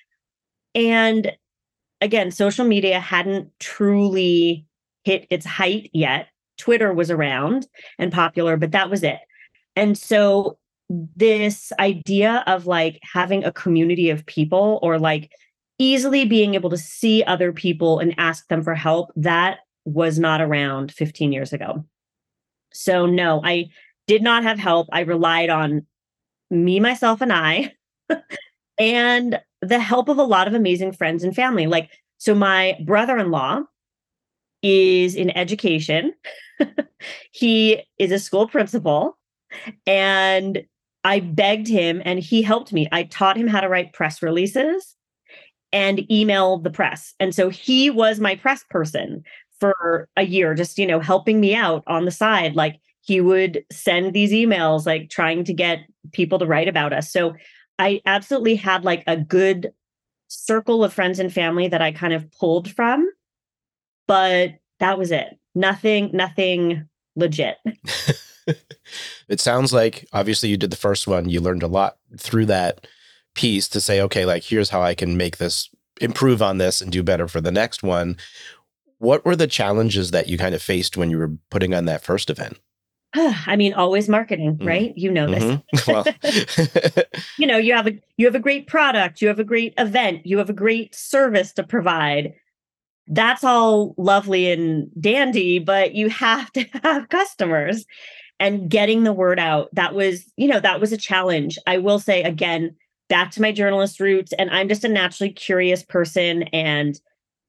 And 0.74 1.32
again, 2.02 2.32
social 2.32 2.66
media 2.66 3.00
hadn't 3.00 3.50
truly 3.60 4.67
hit 5.08 5.26
its 5.30 5.46
height 5.46 5.90
yet. 5.94 6.28
Twitter 6.58 6.92
was 6.92 7.10
around 7.10 7.66
and 7.98 8.12
popular, 8.12 8.58
but 8.58 8.72
that 8.74 8.90
was 8.90 9.04
it. 9.04 9.20
And 9.78 9.98
so 9.98 10.58
this 10.90 11.72
idea 11.80 12.44
of 12.46 12.68
like 12.68 13.00
having 13.04 13.46
a 13.46 13.54
community 13.54 14.10
of 14.10 14.26
people 14.26 14.80
or 14.82 15.00
like 15.00 15.32
easily 15.80 16.26
being 16.26 16.56
able 16.56 16.70
to 16.70 16.78
see 16.78 17.24
other 17.24 17.54
people 17.54 18.00
and 18.00 18.14
ask 18.18 18.50
them 18.50 18.62
for 18.62 18.76
help, 18.76 19.12
that 19.16 19.60
was 19.86 20.20
not 20.20 20.42
around 20.42 20.92
15 20.92 21.32
years 21.32 21.54
ago. 21.54 21.86
So 22.74 23.06
no, 23.06 23.42
I 23.46 23.70
did 24.08 24.22
not 24.22 24.44
have 24.44 24.60
help. 24.60 24.90
I 24.92 25.02
relied 25.02 25.50
on 25.50 25.86
me, 26.50 26.82
myself, 26.82 27.22
and 27.22 27.32
I, 27.32 27.72
and 28.78 29.40
the 29.62 29.80
help 29.80 30.10
of 30.10 30.18
a 30.18 30.24
lot 30.24 30.50
of 30.50 30.54
amazing 30.54 30.92
friends 30.92 31.24
and 31.24 31.34
family. 31.34 31.66
Like, 31.66 31.92
so 32.18 32.36
my 32.36 32.78
brother 32.86 33.18
in 33.18 33.32
law 33.32 33.62
is 34.68 35.16
in 35.16 35.36
education. 35.38 36.14
he 37.32 37.84
is 37.98 38.12
a 38.12 38.20
school 38.20 38.48
principal. 38.48 39.18
And 39.86 40.64
I 41.04 41.22
begged 41.22 41.68
him 41.68 42.02
and 42.04 42.20
he 42.20 42.42
helped 42.42 42.74
me. 42.74 42.88
I 42.92 43.04
taught 43.04 43.38
him 43.38 43.48
how 43.48 43.62
to 43.62 43.70
write 43.70 43.94
press 43.94 44.22
releases 44.22 44.96
and 45.72 46.10
email 46.12 46.58
the 46.58 46.70
press. 46.70 47.14
And 47.20 47.34
so 47.34 47.50
he 47.50 47.90
was 47.90 48.20
my 48.20 48.36
press 48.36 48.64
person 48.70 49.24
for 49.60 50.10
a 50.18 50.24
year, 50.24 50.54
just, 50.54 50.78
you 50.78 50.86
know, 50.86 51.00
helping 51.00 51.40
me 51.40 51.56
out 51.56 51.84
on 51.88 52.06
the 52.06 52.12
side. 52.12 52.56
Like 52.56 52.80
he 53.02 53.22
would 53.22 53.64
send 53.72 54.14
these 54.14 54.32
emails, 54.32 54.86
like 54.86 55.10
trying 55.10 55.44
to 55.46 55.54
get 55.54 55.80
people 56.12 56.40
to 56.40 56.46
write 56.46 56.68
about 56.68 56.94
us. 56.94 57.12
So 57.12 57.36
I 57.80 58.02
absolutely 58.06 58.56
had 58.56 58.84
like 58.84 59.04
a 59.08 59.18
good 59.18 59.72
circle 60.28 60.84
of 60.84 60.94
friends 60.94 61.20
and 61.20 61.32
family 61.32 61.68
that 61.70 61.82
I 61.82 61.92
kind 61.92 62.14
of 62.14 62.30
pulled 62.34 62.70
from 62.70 63.10
but 64.08 64.56
that 64.80 64.98
was 64.98 65.12
it. 65.12 65.38
Nothing, 65.56 66.10
nothing 66.14 66.88
legit. 67.16 67.58
it 69.28 69.40
sounds 69.40 69.74
like 69.74 70.08
obviously 70.14 70.50
you 70.50 70.58
did 70.58 70.72
the 70.72 70.78
first 70.78 71.08
one, 71.08 71.30
you 71.30 71.42
learned 71.42 71.64
a 71.64 71.68
lot 71.68 71.98
through 72.18 72.46
that 72.46 72.88
piece 73.36 73.68
to 73.70 73.82
say, 73.82 74.02
okay, 74.02 74.26
like 74.26 74.44
here's 74.44 74.70
how 74.70 74.82
I 74.82 74.96
can 74.96 75.18
make 75.18 75.38
this 75.38 75.70
improve 76.00 76.42
on 76.42 76.58
this 76.58 76.82
and 76.82 76.92
do 76.92 77.04
better 77.04 77.28
for 77.28 77.42
the 77.42 77.52
next 77.52 77.84
one. 77.84 78.18
What 79.00 79.26
were 79.26 79.36
the 79.36 79.48
challenges 79.48 80.12
that 80.12 80.28
you 80.28 80.38
kind 80.38 80.56
of 80.56 80.62
faced 80.62 80.98
when 80.98 81.10
you 81.10 81.18
were 81.18 81.32
putting 81.50 81.74
on 81.74 81.86
that 81.86 82.04
first 82.04 82.30
event? 82.30 82.60
I 83.14 83.56
mean, 83.56 83.74
always 83.74 84.10
marketing, 84.10 84.58
mm-hmm. 84.58 84.68
right? 84.68 84.94
You 84.96 85.12
know 85.12 85.30
this. 85.30 85.44
Mm-hmm. 85.44 85.92
Well. 85.92 86.06
you 87.38 87.48
know, 87.48 87.58
you 87.58 87.74
have 87.74 87.88
a 87.88 88.00
you 88.18 88.26
have 88.26 88.36
a 88.36 88.40
great 88.40 88.68
product, 88.68 89.22
you 89.22 89.28
have 89.28 89.40
a 89.40 89.44
great 89.44 89.74
event, 89.78 90.26
you 90.26 90.38
have 90.38 90.50
a 90.50 90.54
great 90.54 90.94
service 90.96 91.54
to 91.54 91.64
provide 91.64 92.34
that's 93.08 93.44
all 93.44 93.94
lovely 93.98 94.52
and 94.52 94.90
dandy, 95.00 95.60
but 95.60 95.96
you 95.96 96.10
have 96.10 96.52
to 96.54 96.66
have 96.84 97.10
customers 97.10 97.86
and 98.40 98.70
getting 98.70 99.04
the 99.04 99.14
word 99.14 99.40
out. 99.40 99.70
That 99.74 99.94
was, 99.94 100.32
you 100.38 100.48
know, 100.48 100.60
that 100.60 100.80
was 100.80 100.92
a 100.92 100.98
challenge. 100.98 101.58
I 101.66 101.78
will 101.78 102.00
say 102.00 102.24
again, 102.24 102.76
back 103.10 103.32
to 103.32 103.42
my 103.42 103.52
journalist 103.52 104.00
roots, 104.00 104.34
and 104.34 104.50
I'm 104.50 104.68
just 104.68 104.84
a 104.84 104.90
naturally 104.90 105.32
curious 105.32 105.84
person. 105.84 106.44
And 106.54 107.00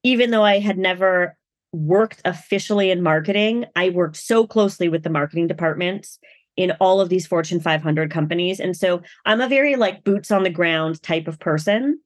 even 0.02 0.30
though 0.30 0.44
I 0.44 0.60
had 0.60 0.78
never 0.78 1.36
worked 1.72 2.22
officially 2.24 2.90
in 2.90 3.02
marketing, 3.02 3.66
I 3.76 3.90
worked 3.90 4.16
so 4.16 4.46
closely 4.46 4.88
with 4.88 5.02
the 5.02 5.10
marketing 5.10 5.48
departments 5.48 6.18
in 6.56 6.72
all 6.80 7.00
of 7.00 7.08
these 7.08 7.26
Fortune 7.26 7.60
500 7.60 8.10
companies. 8.10 8.58
And 8.58 8.76
so 8.76 9.02
I'm 9.26 9.40
a 9.40 9.48
very 9.48 9.76
like 9.76 10.02
boots 10.02 10.30
on 10.30 10.42
the 10.42 10.50
ground 10.50 11.02
type 11.02 11.28
of 11.28 11.38
person. 11.38 12.00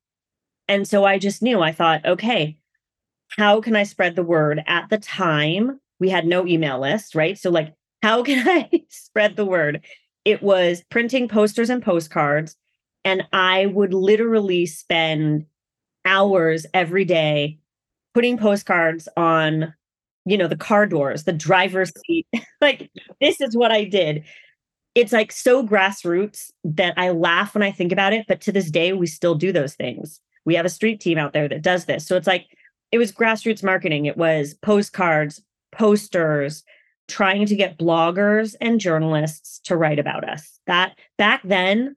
And 0.68 0.86
so 0.86 1.04
I 1.04 1.18
just 1.18 1.42
knew, 1.42 1.60
I 1.60 1.72
thought, 1.72 2.04
okay, 2.04 2.58
how 3.36 3.60
can 3.60 3.76
I 3.76 3.84
spread 3.84 4.16
the 4.16 4.22
word? 4.22 4.62
At 4.66 4.90
the 4.90 4.98
time, 4.98 5.80
we 5.98 6.10
had 6.10 6.26
no 6.26 6.46
email 6.46 6.80
list, 6.80 7.14
right? 7.14 7.38
So, 7.38 7.50
like, 7.50 7.74
how 8.02 8.22
can 8.22 8.46
I 8.48 8.68
spread 8.88 9.36
the 9.36 9.46
word? 9.46 9.84
It 10.24 10.42
was 10.42 10.82
printing 10.90 11.28
posters 11.28 11.70
and 11.70 11.82
postcards. 11.82 12.56
And 13.04 13.24
I 13.32 13.66
would 13.66 13.92
literally 13.94 14.66
spend 14.66 15.46
hours 16.04 16.66
every 16.72 17.04
day 17.04 17.58
putting 18.14 18.38
postcards 18.38 19.08
on, 19.16 19.74
you 20.24 20.36
know, 20.36 20.46
the 20.46 20.56
car 20.56 20.86
doors, 20.86 21.24
the 21.24 21.32
driver's 21.32 21.92
seat. 22.06 22.26
like, 22.60 22.90
this 23.20 23.40
is 23.40 23.56
what 23.56 23.72
I 23.72 23.84
did. 23.84 24.24
It's 24.94 25.12
like 25.12 25.32
so 25.32 25.66
grassroots 25.66 26.50
that 26.64 26.94
I 26.96 27.10
laugh 27.10 27.54
when 27.54 27.62
I 27.62 27.72
think 27.72 27.92
about 27.92 28.12
it. 28.12 28.26
But 28.28 28.40
to 28.42 28.52
this 28.52 28.70
day, 28.70 28.92
we 28.92 29.06
still 29.06 29.34
do 29.34 29.50
those 29.50 29.74
things. 29.74 30.20
We 30.44 30.54
have 30.54 30.66
a 30.66 30.68
street 30.70 31.00
team 31.00 31.18
out 31.18 31.32
there 31.32 31.48
that 31.48 31.62
does 31.62 31.86
this. 31.86 32.06
So 32.06 32.16
it's 32.16 32.26
like, 32.26 32.46
it 32.92 32.98
was 32.98 33.10
grassroots 33.10 33.64
marketing. 33.64 34.06
It 34.06 34.16
was 34.16 34.54
postcards, 34.54 35.42
posters, 35.72 36.62
trying 37.08 37.46
to 37.46 37.56
get 37.56 37.78
bloggers 37.78 38.54
and 38.60 38.78
journalists 38.78 39.60
to 39.64 39.76
write 39.76 39.98
about 39.98 40.28
us. 40.28 40.58
That 40.66 40.96
back 41.18 41.40
then, 41.42 41.96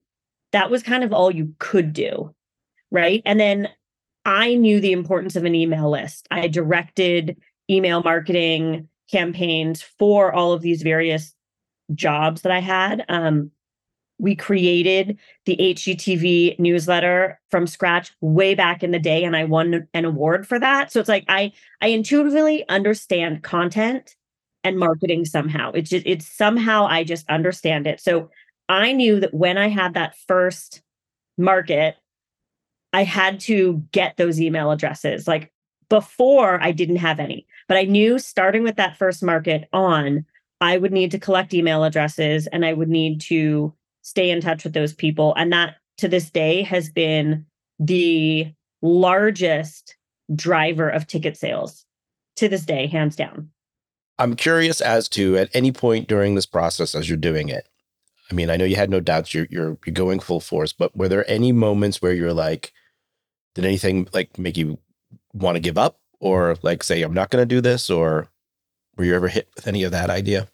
that 0.52 0.72
was 0.72 0.82
kind 0.82 1.04
of 1.04 1.14
all 1.14 1.30
you 1.30 1.54
could 1.60 1.94
do. 1.94 2.34
Right. 2.92 3.22
And 3.26 3.40
then 3.40 3.70
I 4.24 4.56
knew 4.56 4.80
the 4.80 4.94
importance 4.94 5.36
of 5.36 5.44
an 5.44 5.54
email 5.54 5.90
list. 5.90 6.28
I 6.32 6.48
directed 6.48 7.38
email 7.70 8.02
marketing 8.02 8.88
campaigns 9.12 9.82
for 9.82 10.34
all 10.34 10.54
of 10.54 10.62
these 10.62 10.82
various 10.82 11.36
jobs 11.94 12.42
that 12.42 12.52
I 12.52 12.60
had. 12.60 13.06
Um, 13.10 13.52
we 14.18 14.36
created 14.36 15.18
the 15.46 15.58
HGTV 15.58 16.58
newsletter 16.60 17.40
from 17.52 17.68
scratch 17.68 18.12
way 18.22 18.56
back 18.56 18.84
in 18.84 18.92
the 18.92 19.00
day 19.00 19.24
and 19.24 19.36
I 19.36 19.44
won 19.44 19.88
an 19.94 20.06
award 20.06 20.48
for 20.48 20.60
that. 20.60 20.92
So 20.92 21.00
it's 21.00 21.10
like 21.10 21.26
I 21.28 21.52
I 21.82 21.88
intuitively 21.88 22.68
understand 22.70 23.44
content 23.44 24.16
and 24.64 24.80
marketing 24.80 25.26
somehow. 25.26 25.72
It's 25.72 25.90
just 25.90 26.06
it's 26.06 26.28
somehow 26.28 26.86
I 26.86 27.04
just 27.04 27.30
understand 27.30 27.88
it. 27.88 28.00
So 28.00 28.30
I 28.70 28.94
knew 28.94 29.20
that 29.20 29.34
when 29.34 29.58
I 29.58 29.68
had 29.68 29.94
that 29.94 30.16
first 30.28 30.82
market 31.38 31.96
I 32.94 33.04
had 33.04 33.42
to 33.42 33.84
get 33.92 34.16
those 34.16 34.40
email 34.40 34.72
addresses. 34.72 35.28
Like 35.28 35.52
before, 35.90 36.64
I 36.64 36.72
didn't 36.72 36.96
have 36.96 37.20
any, 37.20 37.46
but 37.68 37.76
I 37.76 37.84
knew 37.84 38.18
starting 38.20 38.64
with 38.64 38.78
that 38.78 38.96
first 38.96 39.22
market 39.22 39.68
on, 39.74 40.26
I 40.62 40.78
would 40.78 40.94
need 40.94 41.12
to 41.12 41.20
collect 41.20 41.54
email 41.54 41.84
addresses 41.84 42.48
and 42.48 42.66
I 42.66 42.72
would 42.72 42.88
need 42.88 43.20
to 43.22 43.74
stay 44.06 44.30
in 44.30 44.40
touch 44.40 44.64
with 44.64 44.74
those 44.74 44.94
people. 44.94 45.34
And 45.36 45.52
that 45.52 45.78
to 45.98 46.08
this 46.08 46.30
day 46.30 46.62
has 46.62 46.90
been 46.90 47.46
the 47.80 48.54
largest 48.84 49.98
driver 50.34 50.88
of 50.88 51.08
ticket 51.08 51.36
sales 51.36 51.86
to 52.36 52.48
this 52.48 52.66
day, 52.66 52.86
hands 52.86 53.16
down. 53.16 53.50
I'm 54.20 54.36
curious 54.36 54.80
as 54.80 55.10
to 55.10 55.38
at 55.38 55.50
any 55.54 55.72
point 55.72 56.08
during 56.08 56.36
this 56.36 56.46
process 56.46 56.94
as 56.94 57.10
you're 57.10 57.18
doing 57.18 57.50
it. 57.50 57.68
I 58.30 58.36
mean, 58.36 58.50
I 58.50 58.58
know 58.58 58.66
you 58.66 58.76
had 58.76 58.92
no 58.92 59.00
doubts 59.00 59.34
you're 59.34 59.48
you're 59.50 59.78
you're 59.86 59.94
going 59.94 60.20
full 60.20 60.40
force, 60.40 60.72
but 60.72 60.96
were 60.96 61.10
there 61.10 61.30
any 61.30 61.52
moments 61.52 62.02
where 62.02 62.14
you're 62.14 62.34
like, 62.34 62.74
did 63.56 63.66
anything 63.66 64.08
like 64.14 64.38
make 64.38 64.56
you 64.56 64.78
want 65.34 65.56
to 65.56 65.60
give 65.60 65.78
up 65.78 66.00
or 66.20 66.58
like 66.62 66.84
say 66.84 67.02
I'm 67.02 67.14
not 67.14 67.32
going 67.32 67.42
to 67.42 67.56
do 67.56 67.60
this 67.60 67.90
or 67.90 68.30
were 68.98 69.04
you 69.04 69.16
ever 69.16 69.28
hit 69.28 69.50
with 69.56 69.68
any 69.68 69.84
of 69.84 69.92
that 69.92 70.10
idea? 70.10 70.48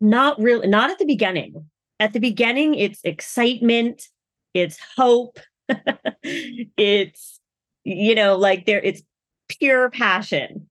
Not 0.00 0.38
really, 0.40 0.68
not 0.68 0.90
at 0.90 0.98
the 0.98 1.04
beginning. 1.04 1.66
At 2.00 2.12
the 2.12 2.20
beginning, 2.20 2.74
it's 2.74 3.00
excitement, 3.04 4.08
it's 4.52 4.78
hope, 4.96 5.38
it's 6.22 7.40
you 7.84 8.14
know, 8.14 8.36
like 8.36 8.66
there 8.66 8.80
it's 8.80 9.02
pure 9.48 9.90
passion. 9.90 10.68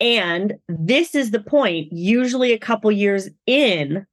And 0.00 0.54
this 0.68 1.14
is 1.14 1.32
the 1.32 1.40
point, 1.40 1.92
usually 1.92 2.52
a 2.52 2.58
couple 2.58 2.92
years 2.92 3.28
in, 3.46 4.06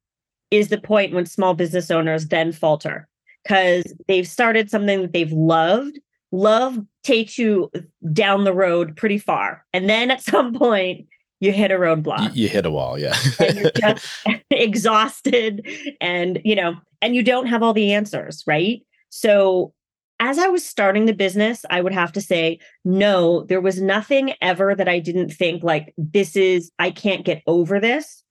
is 0.50 0.68
the 0.68 0.80
point 0.80 1.14
when 1.14 1.26
small 1.26 1.54
business 1.54 1.90
owners 1.90 2.28
then 2.28 2.52
falter 2.52 3.08
because 3.42 3.94
they've 4.08 4.26
started 4.26 4.70
something 4.70 5.02
that 5.02 5.12
they've 5.12 5.32
loved. 5.32 5.98
Love 6.32 6.78
takes 7.04 7.38
you 7.38 7.70
down 8.12 8.44
the 8.44 8.52
road 8.52 8.96
pretty 8.96 9.18
far. 9.18 9.64
And 9.72 9.88
then 9.88 10.10
at 10.10 10.20
some 10.22 10.54
point, 10.54 11.06
you 11.40 11.52
hit 11.52 11.70
a 11.70 11.74
roadblock. 11.74 12.34
You, 12.34 12.44
you 12.44 12.48
hit 12.48 12.66
a 12.66 12.70
wall, 12.70 12.98
yeah. 12.98 13.16
and 13.38 13.58
you're 13.58 13.70
just 13.72 14.06
exhausted 14.50 15.66
and, 16.00 16.40
you 16.44 16.54
know, 16.54 16.76
and 17.02 17.14
you 17.14 17.22
don't 17.22 17.46
have 17.46 17.62
all 17.62 17.72
the 17.72 17.92
answers, 17.92 18.42
right? 18.46 18.82
So 19.10 19.72
as 20.18 20.38
I 20.38 20.48
was 20.48 20.64
starting 20.64 21.04
the 21.04 21.12
business, 21.12 21.64
I 21.68 21.82
would 21.82 21.92
have 21.92 22.12
to 22.12 22.20
say, 22.20 22.58
no, 22.84 23.42
there 23.44 23.60
was 23.60 23.80
nothing 23.80 24.32
ever 24.40 24.74
that 24.74 24.88
I 24.88 24.98
didn't 24.98 25.30
think 25.30 25.62
like, 25.62 25.92
this 25.98 26.36
is, 26.36 26.70
I 26.78 26.90
can't 26.90 27.24
get 27.24 27.42
over 27.46 27.78
this. 27.80 28.22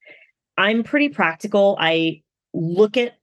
I'm 0.58 0.84
pretty 0.84 1.10
practical. 1.10 1.78
I 1.80 2.24
look 2.54 2.98
at 2.98 3.18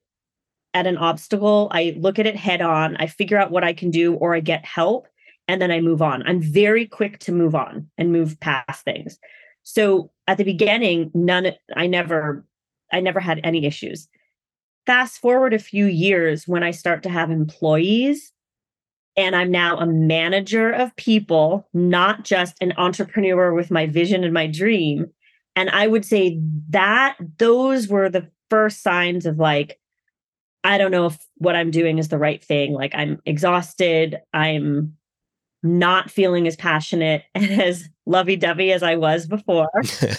at 0.75 0.87
an 0.87 0.97
obstacle, 0.97 1.67
I 1.71 1.93
look 1.99 2.17
at 2.17 2.25
it 2.25 2.35
head 2.35 2.59
on, 2.59 2.97
I 2.97 3.05
figure 3.05 3.37
out 3.37 3.51
what 3.51 3.63
I 3.63 3.73
can 3.73 3.91
do 3.91 4.15
or 4.15 4.33
I 4.33 4.39
get 4.39 4.65
help 4.65 5.07
and 5.47 5.61
then 5.61 5.69
I 5.69 5.81
move 5.81 6.01
on. 6.01 6.23
I'm 6.23 6.41
very 6.41 6.87
quick 6.87 7.19
to 7.19 7.31
move 7.31 7.53
on 7.53 7.89
and 7.97 8.11
move 8.11 8.39
past 8.39 8.83
things. 8.83 9.19
So 9.63 10.11
at 10.27 10.37
the 10.37 10.43
beginning, 10.43 11.11
none 11.13 11.51
I 11.75 11.87
never 11.87 12.45
I 12.91 12.99
never 12.99 13.19
had 13.19 13.41
any 13.43 13.65
issues. 13.65 14.07
Fast 14.85 15.19
forward 15.19 15.53
a 15.53 15.59
few 15.59 15.85
years 15.85 16.47
when 16.47 16.63
I 16.63 16.71
start 16.71 17.03
to 17.03 17.09
have 17.09 17.31
employees 17.31 18.33
and 19.15 19.35
I'm 19.35 19.51
now 19.51 19.77
a 19.77 19.85
manager 19.85 20.71
of 20.71 20.95
people, 20.95 21.67
not 21.73 22.23
just 22.23 22.55
an 22.61 22.73
entrepreneur 22.77 23.53
with 23.53 23.71
my 23.71 23.85
vision 23.85 24.23
and 24.23 24.33
my 24.33 24.47
dream. 24.47 25.07
And 25.55 25.69
I 25.69 25.87
would 25.87 26.03
say 26.03 26.39
that 26.69 27.17
those 27.37 27.87
were 27.87 28.09
the 28.09 28.27
first 28.49 28.81
signs 28.81 29.25
of 29.25 29.37
like, 29.37 29.79
I 30.63 30.77
don't 30.77 30.91
know 30.91 31.07
if 31.07 31.17
what 31.37 31.55
I'm 31.55 31.71
doing 31.71 31.99
is 31.99 32.07
the 32.07 32.17
right 32.17 32.43
thing. 32.43 32.73
Like, 32.73 32.95
I'm 32.95 33.21
exhausted. 33.25 34.19
I'm 34.33 34.95
not 35.61 36.09
feeling 36.09 36.47
as 36.47 36.55
passionate 36.55 37.23
and 37.35 37.51
as 37.61 37.87
lovey 38.05 38.35
dovey 38.35 38.71
as 38.71 38.83
I 38.83 38.95
was 38.95 39.27
before. 39.27 39.69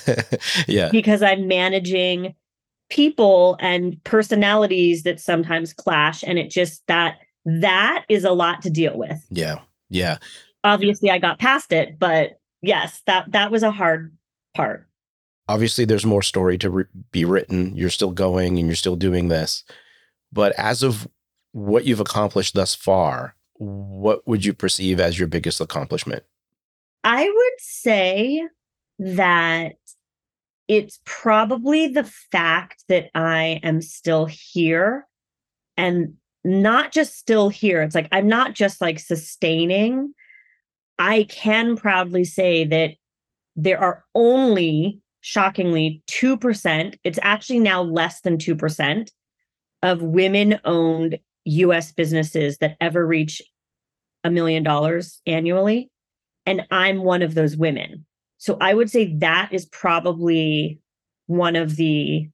yeah. 0.69 0.89
Because 0.91 1.23
I'm 1.23 1.49
managing 1.49 2.35
people 2.91 3.57
and 3.61 4.03
personalities 4.05 5.03
that 5.03 5.21
sometimes 5.21 5.73
clash. 5.73 6.23
And 6.23 6.39
it 6.39 6.51
just 6.51 6.87
that 6.87 7.19
that 7.45 8.05
is 8.09 8.25
a 8.25 8.33
lot 8.33 8.63
to 8.63 8.71
deal 8.71 8.97
with. 8.97 9.25
Yeah. 9.31 9.61
Yeah. 9.91 10.19
Obviously 10.63 11.11
I 11.11 11.19
got 11.19 11.39
past 11.39 11.73
it, 11.73 11.99
but 11.99 12.41
yes, 12.63 13.03
that 13.07 13.33
that 13.33 13.51
was 13.51 13.63
a 13.63 13.71
hard 13.71 14.17
part. 14.57 14.87
Obviously 15.49 15.85
there's 15.85 16.07
more 16.07 16.23
story 16.23 16.57
to 16.59 16.71
re- 16.71 16.85
be 17.13 17.25
written. 17.25 17.77
You're 17.77 17.91
still 17.91 18.13
going 18.13 18.59
and 18.59 18.67
you're 18.67 18.77
still 18.77 18.97
doing 18.97 19.29
this. 19.29 19.65
But 20.33 20.53
as 20.59 20.83
of 20.83 21.07
what 21.53 21.85
you've 21.85 22.01
accomplished 22.01 22.55
thus 22.55 22.75
far, 22.75 23.37
what 23.57 24.27
would 24.27 24.45
you 24.45 24.53
perceive 24.53 24.99
as 24.99 25.19
your 25.19 25.29
biggest 25.29 25.61
accomplishment? 25.61 26.25
I 27.05 27.25
would 27.25 27.61
say 27.61 28.43
that 28.99 29.75
it's 30.67 31.01
probably 31.05 31.89
the 31.89 32.11
fact 32.33 32.85
that 32.89 33.11
I 33.15 33.61
am 33.63 33.83
still 33.83 34.27
here 34.27 35.07
and 35.77 36.15
not 36.43 36.93
just 36.93 37.17
still 37.17 37.51
here. 37.51 37.83
It's 37.83 37.95
like 37.95 38.09
I'm 38.11 38.29
not 38.29 38.55
just 38.55 38.81
like 38.81 38.99
sustaining. 38.99 40.15
I 40.99 41.25
can 41.25 41.77
proudly 41.77 42.25
say 42.25 42.65
that 42.65 42.93
there 43.57 43.79
are 43.79 44.05
only 44.15 45.01
shockingly 45.21 46.03
2%, 46.11 46.99
it's 47.03 47.19
actually 47.23 47.59
now 47.59 47.83
less 47.83 48.21
than 48.21 48.37
2% 48.37 49.09
of 49.83 50.03
women 50.03 50.61
owned 50.65 51.19
US 51.47 51.93
businesses 51.93 52.59
that 52.59 52.77
ever 52.81 53.07
reach 53.07 53.41
a 54.23 54.31
million 54.31 54.63
dollars 54.63 55.23
annually. 55.27 55.91
And 56.47 56.67
I'm 56.71 57.03
one 57.03 57.23
of 57.23 57.35
those 57.35 57.57
women. 57.57 58.05
So 58.39 58.59
I 58.61 58.75
would 58.75 58.91
say 58.91 59.15
that 59.19 59.49
is 59.53 59.67
probably 59.67 60.79
one 61.27 61.57
of 61.57 61.77
the 61.77 62.29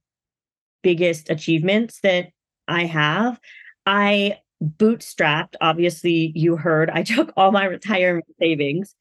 biggest 0.83 1.29
achievements 1.29 1.99
that 2.01 2.29
I 2.67 2.85
have. 2.85 3.39
I 3.85 4.39
bootstrapped, 4.61 5.55
obviously, 5.61 6.31
you 6.35 6.55
heard 6.55 6.89
I 6.89 7.03
took 7.03 7.31
all 7.35 7.51
my 7.51 7.65
retirement 7.65 8.25
savings. 8.39 8.95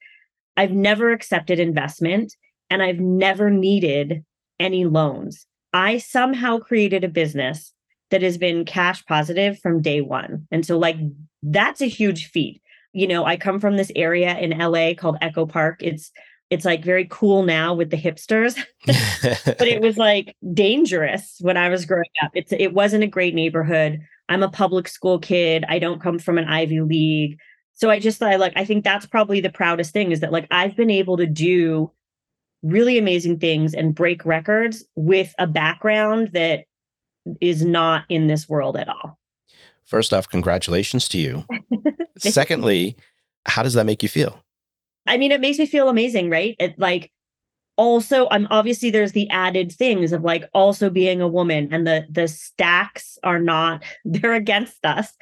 I've 0.57 0.73
never 0.73 1.13
accepted 1.13 1.59
investment 1.59 2.35
and 2.69 2.83
I've 2.83 3.01
never 3.01 3.51
needed 3.51 4.25
any 4.59 4.85
loans. 4.85 5.47
I 5.73 5.99
somehow 5.99 6.59
created 6.59 7.05
a 7.05 7.09
business 7.09 7.73
that 8.11 8.23
has 8.23 8.37
been 8.37 8.65
cash 8.65 9.05
positive 9.07 9.59
from 9.61 9.83
day 9.83 10.01
one. 10.01 10.47
And 10.51 10.67
so, 10.67 10.79
like, 10.79 10.97
that's 11.43 11.81
a 11.81 11.87
huge 11.87 12.27
feat. 12.27 12.61
You 12.93 13.07
know, 13.07 13.25
I 13.25 13.37
come 13.37 13.61
from 13.61 13.77
this 13.77 13.93
area 13.95 14.37
in 14.39 14.59
LA 14.59 14.95
called 14.95 15.17
Echo 15.21 15.47
Park. 15.47 15.81
It's 15.81 16.11
it's 16.51 16.65
like 16.65 16.85
very 16.85 17.07
cool 17.09 17.45
now 17.45 17.73
with 17.73 17.91
the 17.91 17.97
hipsters 17.97 18.57
but 18.87 19.69
it 19.69 19.81
was 19.87 19.97
like 19.97 20.37
dangerous 20.53 21.37
when 21.41 21.57
i 21.57 21.69
was 21.69 21.87
growing 21.87 22.11
up. 22.23 22.33
It's 22.35 22.53
it 22.53 22.75
wasn't 22.75 23.05
a 23.05 23.07
great 23.09 23.35
neighborhood. 23.35 24.01
I'm 24.29 24.43
a 24.43 24.51
public 24.51 24.89
school 24.89 25.19
kid. 25.19 25.65
I 25.69 25.79
don't 25.79 26.03
come 26.03 26.19
from 26.19 26.39
an 26.39 26.47
ivy 26.47 26.81
league. 26.81 27.39
So 27.73 27.89
i 27.89 27.99
just 27.99 28.19
thought 28.19 28.41
like 28.41 28.53
i 28.57 28.65
think 28.65 28.85
that's 28.85 29.07
probably 29.07 29.41
the 29.41 29.51
proudest 29.51 29.93
thing 29.93 30.13
is 30.13 30.21
that 30.21 30.33
like 30.33 30.47
i've 30.51 30.77
been 30.77 30.91
able 30.91 31.17
to 31.17 31.27
do 31.27 31.91
really 32.63 32.99
amazing 32.99 33.39
things 33.39 33.73
and 33.73 33.95
break 33.95 34.27
records 34.27 34.85
with 34.97 35.35
a 35.39 35.47
background 35.47 36.31
that 36.33 36.65
is 37.41 37.65
not 37.65 38.05
in 38.09 38.27
this 38.27 38.49
world 38.49 38.77
at 38.77 38.89
all 38.89 39.20
first 39.91 40.15
off 40.15 40.29
congratulations 40.29 41.09
to 41.09 41.19
you 41.19 41.45
secondly 42.17 42.97
how 43.47 43.63
does 43.63 43.75
that 43.75 43.85
make 43.85 44.03
you 44.03 44.09
feel 44.09 44.43
I 45.07 45.17
mean, 45.17 45.33
it 45.33 45.41
makes 45.41 45.59
me 45.59 45.67
feel 45.67 45.89
amazing, 45.89 46.31
right? 46.31 46.57
It 46.59 46.79
like 46.79 47.11
also 47.77 48.29
I'm 48.31 48.47
obviously 48.51 48.91
there's 48.91 49.13
the 49.13 49.29
added 49.31 49.73
things 49.73 50.13
of 50.13 50.23
like 50.23 50.45
also 50.53 50.91
being 50.91 51.21
a 51.21 51.29
woman 51.29 51.69
and 51.73 51.87
the 51.87 52.07
the 52.11 52.29
stacks 52.29 53.19
are 53.25 53.41
not 53.41 53.83
they're 54.05 54.35
against 54.35 54.85
us. 54.85 55.13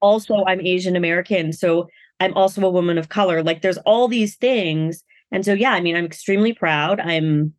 Also, 0.00 0.44
I'm 0.46 0.60
Asian 0.60 0.96
American, 0.96 1.52
so 1.52 1.88
I'm 2.20 2.34
also 2.34 2.60
a 2.62 2.70
woman 2.70 2.98
of 2.98 3.08
color. 3.08 3.42
Like 3.42 3.62
there's 3.62 3.78
all 3.78 4.08
these 4.08 4.36
things. 4.36 5.02
And 5.32 5.44
so 5.44 5.52
yeah, 5.52 5.72
I 5.72 5.80
mean, 5.80 5.96
I'm 5.96 6.04
extremely 6.04 6.52
proud. 6.52 7.00
I'm 7.00 7.54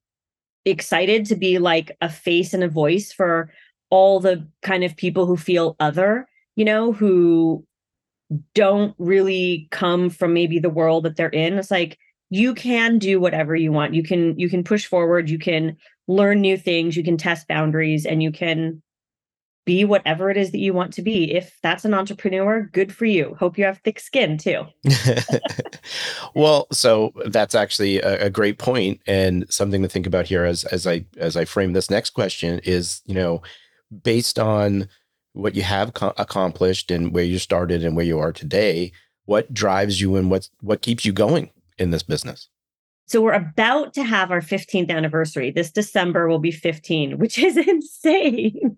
excited 0.65 1.25
to 1.25 1.36
be 1.36 1.58
like 1.60 1.95
a 2.01 2.10
face 2.10 2.53
and 2.53 2.63
a 2.63 2.69
voice 2.69 3.13
for 3.13 3.51
all 3.89 4.19
the 4.19 4.45
kind 4.62 4.84
of 4.84 4.97
people 4.97 5.25
who 5.25 5.38
feel 5.38 5.77
other, 5.80 6.27
you 6.58 6.65
know, 6.65 6.91
who 6.91 7.63
don't 8.54 8.93
really 8.98 9.67
come 9.72 10.10
from 10.10 10.34
maybe 10.34 10.60
the 10.60 10.70
world 10.70 11.06
that 11.06 11.15
they're 11.15 11.30
in. 11.30 11.58
It's 11.58 11.72
like 11.72 11.98
you 12.30 12.54
can 12.54 12.98
do 12.98 13.22
whatever 13.22 13.56
you 13.56 13.72
want. 13.72 13.93
You 13.93 14.04
can 14.04 14.38
you 14.38 14.50
can 14.50 14.63
push 14.63 14.86
forward. 14.86 15.30
You 15.30 15.39
can 15.39 15.78
learn 16.08 16.41
new 16.41 16.58
things. 16.58 16.98
You 16.98 17.04
can 17.04 17.15
test 17.15 17.48
boundaries 17.48 18.06
and 18.06 18.22
you 18.22 18.32
can 18.32 18.82
be 19.65 19.86
whatever 19.86 20.32
it 20.32 20.38
is 20.38 20.52
that 20.52 20.60
you 20.60 20.74
want 20.74 20.93
to 20.93 21.02
be. 21.02 21.32
If 21.32 21.58
that's 21.62 21.86
an 21.86 21.93
entrepreneur 21.93 22.63
good 22.74 22.93
for 22.93 23.06
you. 23.06 23.36
Hope 23.39 23.58
you 23.58 23.65
have 23.65 23.80
thick 23.80 24.00
skin 24.00 24.38
too. 24.38 24.65
Well 26.34 26.67
so 26.72 27.13
that's 27.28 27.56
actually 27.56 28.00
a, 28.00 28.26
a, 28.26 28.30
great 28.30 28.58
point 28.58 29.00
and 29.08 29.46
something 29.50 29.82
to 29.82 29.88
think 29.88 30.06
about 30.06 30.28
here 30.28 30.43
as 30.43 30.63
as 30.65 30.86
i 30.86 31.04
as 31.17 31.36
i 31.36 31.46
frame 31.46 31.74
this 31.74 31.89
next 31.89 32.12
question 32.12 32.60
is 32.63 33.02
you 33.06 33.15
know 33.15 33.41
based 34.04 34.38
on 34.38 34.88
what 35.38 35.56
you 35.56 35.63
have 35.63 35.93
co- 35.93 36.13
accomplished 36.17 36.91
and 36.91 37.13
where 37.13 37.23
you 37.23 37.39
started 37.39 37.84
and 37.84 37.95
where 37.95 38.06
you 38.06 38.19
are 38.19 38.34
today 38.34 38.91
what 39.28 39.54
drives 39.54 40.02
you 40.02 40.15
and 40.15 40.32
what's 40.32 40.50
what 40.62 40.82
keeps 40.82 41.06
you 41.06 41.13
going 41.13 41.52
in 41.78 41.91
this 41.91 42.02
business? 42.02 42.50
So 43.06 43.21
we're 43.21 43.34
about 43.34 43.93
to 43.93 44.04
have 44.04 44.32
our 44.32 44.41
15th 44.41 44.89
anniversary. 44.89 45.52
This 45.52 45.71
December 45.71 46.28
will 46.28 46.39
be 46.39 46.52
15, 46.52 47.19
which 47.19 47.38
is 47.38 47.56
insane. 47.67 48.76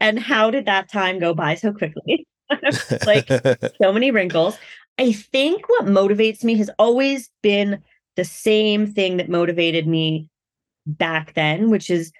and 0.00 0.18
how 0.18 0.50
did 0.50 0.66
that 0.66 0.90
time 0.90 1.18
go 1.18 1.32
by 1.32 1.54
so 1.54 1.72
quickly? 1.72 2.26
like 3.06 3.28
so 3.80 3.92
many 3.92 4.10
wrinkles. 4.10 4.58
I 4.98 5.12
think 5.12 5.68
what 5.68 5.84
motivates 5.84 6.42
me 6.42 6.56
has 6.56 6.70
always 6.78 7.30
been 7.42 7.82
the 8.16 8.24
same 8.24 8.86
thing 8.86 9.18
that 9.18 9.28
motivated 9.28 9.86
me 9.86 10.28
back 10.86 11.34
then, 11.34 11.70
which 11.70 11.90
is 11.90 12.10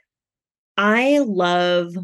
I 0.77 1.21
love 1.21 1.97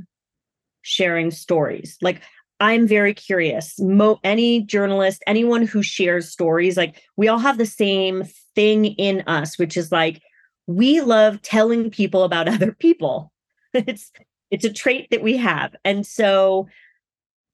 sharing 0.84 1.30
stories. 1.30 1.98
Like 2.00 2.22
I'm 2.60 2.86
very 2.86 3.12
curious. 3.12 3.78
Mo- 3.80 4.20
any 4.22 4.60
journalist, 4.60 5.22
anyone 5.26 5.66
who 5.66 5.82
shares 5.82 6.30
stories, 6.30 6.76
like 6.76 7.02
we 7.16 7.26
all 7.26 7.38
have 7.38 7.58
the 7.58 7.66
same 7.66 8.24
thing 8.54 8.86
in 8.86 9.22
us, 9.26 9.58
which 9.58 9.76
is 9.76 9.90
like 9.90 10.22
we 10.66 11.00
love 11.00 11.42
telling 11.42 11.90
people 11.90 12.22
about 12.22 12.48
other 12.54 12.72
people. 12.72 13.32
it's 13.74 14.12
it's 14.50 14.64
a 14.64 14.72
trait 14.72 15.08
that 15.10 15.22
we 15.22 15.36
have. 15.36 15.74
And 15.84 16.06
so 16.06 16.68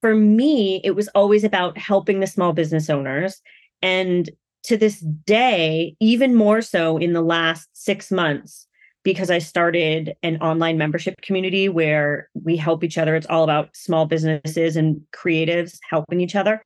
for 0.02 0.14
me, 0.14 0.80
it 0.84 0.92
was 0.92 1.08
always 1.08 1.44
about 1.44 1.78
helping 1.78 2.20
the 2.20 2.26
small 2.26 2.52
business 2.52 2.90
owners. 2.90 3.40
And 3.80 4.28
to 4.64 4.76
this 4.76 5.00
day, 5.00 5.96
even 6.00 6.34
more 6.34 6.60
so 6.60 6.98
in 6.98 7.12
the 7.12 7.22
last 7.22 7.68
six 7.72 8.10
months, 8.10 8.66
because 9.02 9.30
I 9.30 9.38
started 9.38 10.14
an 10.22 10.36
online 10.38 10.76
membership 10.76 11.20
community 11.22 11.68
where 11.68 12.28
we 12.34 12.56
help 12.56 12.84
each 12.84 12.98
other. 12.98 13.16
It's 13.16 13.26
all 13.26 13.44
about 13.44 13.74
small 13.74 14.06
businesses 14.06 14.76
and 14.76 15.00
creatives 15.12 15.78
helping 15.88 16.20
each 16.20 16.36
other. 16.36 16.62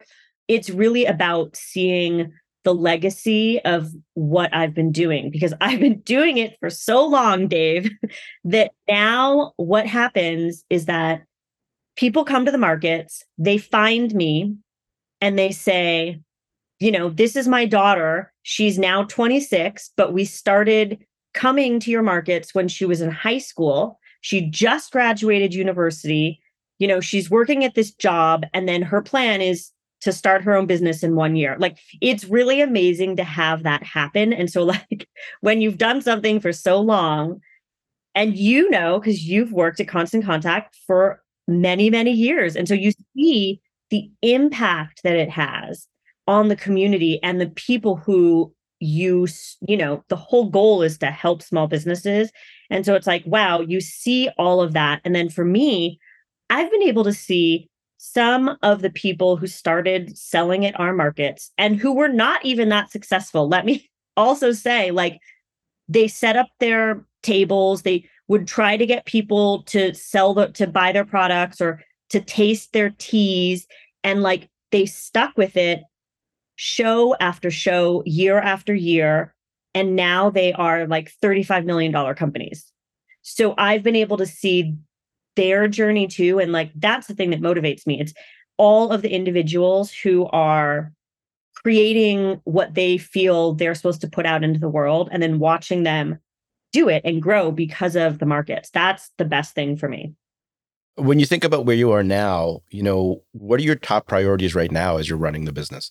It's 0.48 0.70
really 0.70 1.04
about 1.06 1.56
seeing 1.56 2.32
the 2.64 2.74
legacy 2.74 3.60
of 3.60 3.90
what 4.14 4.52
I've 4.54 4.74
been 4.74 4.90
doing 4.90 5.30
because 5.30 5.54
I've 5.60 5.80
been 5.80 6.00
doing 6.00 6.38
it 6.38 6.56
for 6.60 6.70
so 6.70 7.06
long, 7.06 7.46
Dave, 7.46 7.90
that 8.44 8.72
now 8.88 9.52
what 9.56 9.86
happens 9.86 10.64
is 10.70 10.86
that 10.86 11.22
people 11.96 12.24
come 12.24 12.44
to 12.44 12.50
the 12.50 12.58
markets, 12.58 13.22
they 13.38 13.58
find 13.58 14.12
me, 14.14 14.56
and 15.20 15.38
they 15.38 15.52
say, 15.52 16.20
you 16.80 16.90
know, 16.90 17.08
this 17.08 17.36
is 17.36 17.46
my 17.46 17.64
daughter. 17.64 18.32
She's 18.42 18.78
now 18.78 19.04
26, 19.04 19.90
but 19.96 20.12
we 20.12 20.24
started 20.24 20.98
coming 21.34 21.78
to 21.80 21.90
your 21.90 22.02
markets 22.02 22.54
when 22.54 22.68
she 22.68 22.84
was 22.84 23.00
in 23.00 23.10
high 23.10 23.38
school. 23.38 23.98
She 24.20 24.42
just 24.42 24.92
graduated 24.92 25.52
university. 25.52 26.40
You 26.78 26.88
know, 26.88 27.00
she's 27.00 27.30
working 27.30 27.64
at 27.64 27.74
this 27.74 27.92
job, 27.92 28.46
and 28.54 28.68
then 28.68 28.82
her 28.82 29.02
plan 29.02 29.40
is 29.40 29.70
to 30.00 30.12
start 30.12 30.42
her 30.42 30.54
own 30.54 30.66
business 30.66 31.02
in 31.02 31.14
one 31.14 31.36
year. 31.36 31.56
Like, 31.58 31.78
it's 32.00 32.24
really 32.24 32.60
amazing 32.60 33.16
to 33.16 33.24
have 33.24 33.62
that 33.62 33.82
happen. 33.82 34.32
And 34.32 34.50
so, 34.50 34.62
like, 34.64 35.08
when 35.40 35.60
you've 35.60 35.78
done 35.78 36.00
something 36.00 36.40
for 36.40 36.52
so 36.52 36.80
long, 36.80 37.40
and 38.14 38.36
you 38.36 38.70
know, 38.70 39.00
because 39.00 39.24
you've 39.24 39.52
worked 39.52 39.80
at 39.80 39.88
Constant 39.88 40.24
Contact 40.24 40.76
for 40.86 41.20
many, 41.48 41.90
many 41.90 42.12
years. 42.12 42.56
And 42.56 42.68
so 42.68 42.74
you 42.74 42.92
see 43.16 43.60
the 43.90 44.10
impact 44.22 45.02
that 45.02 45.16
it 45.16 45.30
has 45.30 45.86
on 46.26 46.48
the 46.48 46.56
community 46.56 47.20
and 47.22 47.40
the 47.40 47.48
people 47.50 47.96
who 47.96 48.53
use 48.80 49.56
you 49.66 49.76
know 49.76 50.04
the 50.08 50.16
whole 50.16 50.50
goal 50.50 50.82
is 50.82 50.98
to 50.98 51.06
help 51.06 51.42
small 51.42 51.66
businesses 51.66 52.30
and 52.70 52.84
so 52.84 52.94
it's 52.94 53.06
like 53.06 53.22
wow 53.24 53.60
you 53.60 53.80
see 53.80 54.28
all 54.36 54.60
of 54.60 54.72
that 54.72 55.00
and 55.04 55.14
then 55.14 55.28
for 55.28 55.44
me 55.44 55.98
i've 56.50 56.70
been 56.70 56.82
able 56.82 57.04
to 57.04 57.12
see 57.12 57.68
some 58.06 58.58
of 58.62 58.82
the 58.82 58.90
people 58.90 59.38
who 59.38 59.46
started 59.46 60.16
selling 60.16 60.66
at 60.66 60.78
our 60.78 60.92
markets 60.92 61.50
and 61.56 61.76
who 61.76 61.94
were 61.94 62.08
not 62.08 62.44
even 62.44 62.68
that 62.68 62.90
successful. 62.90 63.48
Let 63.48 63.64
me 63.64 63.90
also 64.16 64.52
say 64.52 64.90
like 64.90 65.18
they 65.88 66.06
set 66.06 66.36
up 66.36 66.48
their 66.60 67.04
tables 67.22 67.82
they 67.82 68.08
would 68.28 68.46
try 68.46 68.76
to 68.76 68.86
get 68.86 69.06
people 69.06 69.62
to 69.62 69.94
sell 69.94 70.34
the 70.34 70.48
to 70.48 70.66
buy 70.66 70.92
their 70.92 71.04
products 71.04 71.60
or 71.60 71.82
to 72.10 72.20
taste 72.20 72.72
their 72.72 72.90
teas 72.98 73.66
and 74.04 74.22
like 74.22 74.48
they 74.70 74.86
stuck 74.86 75.36
with 75.36 75.56
it 75.56 75.82
show 76.56 77.14
after 77.20 77.50
show, 77.50 78.02
year 78.06 78.38
after 78.38 78.74
year. 78.74 79.34
And 79.74 79.96
now 79.96 80.30
they 80.30 80.52
are 80.52 80.86
like 80.86 81.12
$35 81.22 81.64
million 81.64 82.14
companies. 82.14 82.70
So 83.22 83.54
I've 83.58 83.82
been 83.82 83.96
able 83.96 84.16
to 84.18 84.26
see 84.26 84.76
their 85.36 85.66
journey 85.68 86.06
too. 86.06 86.38
And 86.38 86.52
like 86.52 86.70
that's 86.76 87.06
the 87.06 87.14
thing 87.14 87.30
that 87.30 87.40
motivates 87.40 87.86
me. 87.86 88.00
It's 88.00 88.14
all 88.56 88.90
of 88.90 89.02
the 89.02 89.12
individuals 89.12 89.92
who 89.92 90.26
are 90.26 90.92
creating 91.54 92.40
what 92.44 92.74
they 92.74 92.98
feel 92.98 93.54
they're 93.54 93.74
supposed 93.74 94.00
to 94.02 94.08
put 94.08 94.26
out 94.26 94.44
into 94.44 94.60
the 94.60 94.68
world 94.68 95.08
and 95.10 95.22
then 95.22 95.38
watching 95.38 95.82
them 95.82 96.18
do 96.72 96.88
it 96.88 97.02
and 97.04 97.22
grow 97.22 97.50
because 97.50 97.96
of 97.96 98.18
the 98.18 98.26
markets. 98.26 98.70
That's 98.70 99.10
the 99.16 99.24
best 99.24 99.54
thing 99.54 99.76
for 99.76 99.88
me. 99.88 100.14
When 100.96 101.18
you 101.18 101.26
think 101.26 101.42
about 101.42 101.66
where 101.66 101.76
you 101.76 101.90
are 101.92 102.04
now, 102.04 102.60
you 102.70 102.82
know, 102.82 103.22
what 103.32 103.58
are 103.58 103.64
your 103.64 103.74
top 103.76 104.06
priorities 104.06 104.54
right 104.54 104.70
now 104.70 104.96
as 104.96 105.08
you're 105.08 105.18
running 105.18 105.44
the 105.44 105.52
business? 105.52 105.90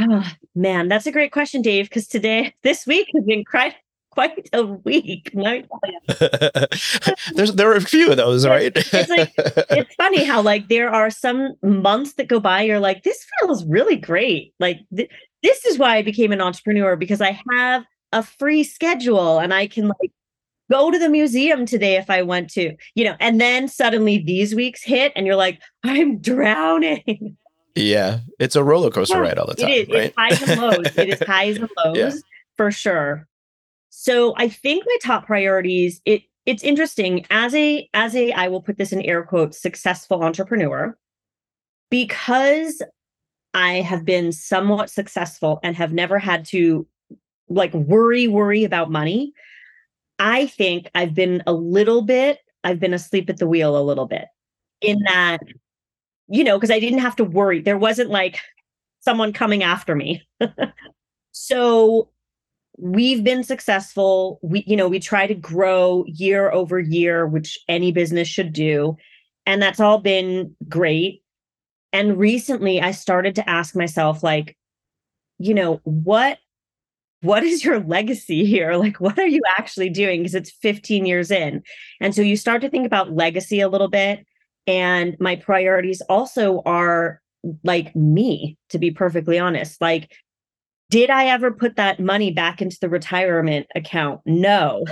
Oh, 0.00 0.24
man, 0.54 0.88
that's 0.88 1.06
a 1.06 1.12
great 1.12 1.32
question, 1.32 1.62
Dave, 1.62 1.88
because 1.88 2.06
today, 2.06 2.54
this 2.62 2.86
week 2.86 3.08
has 3.14 3.24
been 3.24 3.44
quite, 3.44 3.74
quite 4.10 4.48
a 4.52 4.64
week. 4.64 5.30
There's 7.34 7.54
there 7.54 7.70
are 7.70 7.76
a 7.76 7.80
few 7.80 8.10
of 8.10 8.16
those, 8.16 8.46
right? 8.46 8.72
it's 8.74 9.08
like 9.08 9.32
it's 9.36 9.94
funny 9.96 10.24
how 10.24 10.40
like 10.40 10.68
there 10.68 10.88
are 10.88 11.10
some 11.10 11.54
months 11.62 12.14
that 12.14 12.28
go 12.28 12.38
by, 12.38 12.62
you're 12.62 12.80
like, 12.80 13.02
this 13.02 13.26
feels 13.40 13.64
really 13.66 13.96
great. 13.96 14.54
Like 14.60 14.78
th- 14.94 15.10
this 15.42 15.64
is 15.64 15.78
why 15.78 15.96
I 15.96 16.02
became 16.02 16.32
an 16.32 16.40
entrepreneur 16.40 16.96
because 16.96 17.20
I 17.20 17.38
have 17.56 17.84
a 18.12 18.22
free 18.22 18.62
schedule 18.62 19.40
and 19.40 19.52
I 19.52 19.66
can 19.66 19.88
like 19.88 20.12
go 20.70 20.90
to 20.90 20.98
the 20.98 21.08
museum 21.08 21.66
today 21.66 21.96
if 21.96 22.08
I 22.08 22.22
want 22.22 22.50
to, 22.50 22.74
you 22.94 23.04
know, 23.04 23.16
and 23.20 23.40
then 23.40 23.68
suddenly 23.68 24.18
these 24.18 24.54
weeks 24.54 24.82
hit 24.82 25.12
and 25.16 25.26
you're 25.26 25.36
like, 25.36 25.60
I'm 25.82 26.18
drowning. 26.18 27.36
Yeah, 27.74 28.20
it's 28.38 28.56
a 28.56 28.62
roller 28.62 28.90
coaster 28.90 29.16
yeah, 29.16 29.22
ride 29.22 29.38
all 29.38 29.46
the 29.46 29.54
time. 29.54 29.70
It 29.70 29.88
is. 29.88 29.94
Right? 29.94 30.04
It's 30.04 30.16
highs 30.16 30.48
and 30.48 30.60
lows. 30.60 30.86
it 30.96 31.08
is 31.08 31.20
highs 31.26 31.56
and 31.56 31.70
lows 31.84 31.96
yeah. 31.96 32.10
for 32.56 32.70
sure. 32.70 33.26
So 33.90 34.34
I 34.36 34.48
think 34.48 34.84
my 34.86 34.96
top 35.02 35.26
priorities. 35.26 36.00
It 36.04 36.22
it's 36.46 36.62
interesting 36.62 37.26
as 37.30 37.54
a 37.54 37.88
as 37.94 38.14
a 38.14 38.32
I 38.32 38.48
will 38.48 38.60
put 38.60 38.78
this 38.78 38.92
in 38.92 39.02
air 39.02 39.22
quotes 39.22 39.60
successful 39.60 40.22
entrepreneur 40.22 40.96
because 41.90 42.82
I 43.54 43.80
have 43.80 44.04
been 44.04 44.30
somewhat 44.30 44.90
successful 44.90 45.58
and 45.62 45.76
have 45.76 45.92
never 45.92 46.18
had 46.18 46.44
to 46.46 46.86
like 47.48 47.74
worry 47.74 48.28
worry 48.28 48.64
about 48.64 48.90
money. 48.90 49.32
I 50.18 50.46
think 50.46 50.88
I've 50.94 51.14
been 51.14 51.42
a 51.46 51.52
little 51.52 52.02
bit 52.02 52.38
I've 52.62 52.80
been 52.80 52.94
asleep 52.94 53.28
at 53.30 53.38
the 53.38 53.46
wheel 53.46 53.76
a 53.76 53.82
little 53.82 54.06
bit 54.06 54.26
in 54.80 55.00
that 55.06 55.40
you 56.28 56.44
know, 56.44 56.56
because 56.56 56.70
I 56.70 56.80
didn't 56.80 57.00
have 57.00 57.16
to 57.16 57.24
worry. 57.24 57.60
There 57.60 57.78
wasn't 57.78 58.10
like 58.10 58.38
someone 59.00 59.32
coming 59.32 59.62
after 59.62 59.94
me. 59.94 60.22
so 61.32 62.10
we've 62.78 63.22
been 63.22 63.44
successful. 63.44 64.38
We, 64.42 64.64
you 64.66 64.76
know, 64.76 64.88
we 64.88 65.00
try 65.00 65.26
to 65.26 65.34
grow 65.34 66.04
year 66.06 66.50
over 66.50 66.78
year, 66.80 67.26
which 67.26 67.58
any 67.68 67.92
business 67.92 68.28
should 68.28 68.52
do. 68.52 68.96
And 69.46 69.62
that's 69.62 69.80
all 69.80 69.98
been 69.98 70.54
great. 70.68 71.22
And 71.92 72.18
recently 72.18 72.80
I 72.80 72.90
started 72.90 73.34
to 73.36 73.48
ask 73.48 73.76
myself, 73.76 74.22
like, 74.22 74.56
you 75.38 75.54
know, 75.54 75.80
what 75.84 76.38
what 77.20 77.42
is 77.42 77.64
your 77.64 77.80
legacy 77.80 78.44
here? 78.44 78.72
Like, 78.78 79.00
what 79.00 79.18
are 79.18 79.26
you 79.26 79.40
actually 79.56 79.88
doing? 79.88 80.20
Because 80.20 80.34
it's 80.34 80.50
15 80.50 81.06
years 81.06 81.30
in. 81.30 81.62
And 82.00 82.14
so 82.14 82.20
you 82.20 82.36
start 82.36 82.60
to 82.60 82.68
think 82.68 82.84
about 82.84 83.12
legacy 83.12 83.60
a 83.60 83.68
little 83.68 83.88
bit 83.88 84.26
and 84.66 85.16
my 85.20 85.36
priorities 85.36 86.00
also 86.08 86.62
are 86.64 87.20
like 87.62 87.94
me, 87.94 88.56
to 88.70 88.78
be 88.78 88.90
perfectly 88.90 89.38
honest. 89.38 89.80
Like, 89.80 90.12
did 90.90 91.10
I 91.10 91.26
ever 91.26 91.50
put 91.50 91.76
that 91.76 92.00
money 92.00 92.30
back 92.32 92.62
into 92.62 92.78
the 92.80 92.88
retirement 92.88 93.66
account? 93.74 94.20
No. 94.24 94.84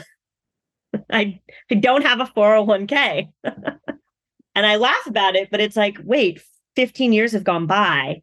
I, 1.13 1.41
I 1.71 1.75
don't 1.75 2.05
have 2.05 2.21
a 2.21 2.27
401k. 2.27 3.29
and 3.45 4.67
I 4.67 4.77
laugh 4.77 5.07
about 5.07 5.37
it, 5.37 5.49
but 5.51 5.61
it's 5.61 5.77
like, 5.77 5.99
wait, 6.05 6.43
15 6.77 7.13
years 7.13 7.33
have 7.33 7.45
gone 7.45 7.67
by 7.67 8.23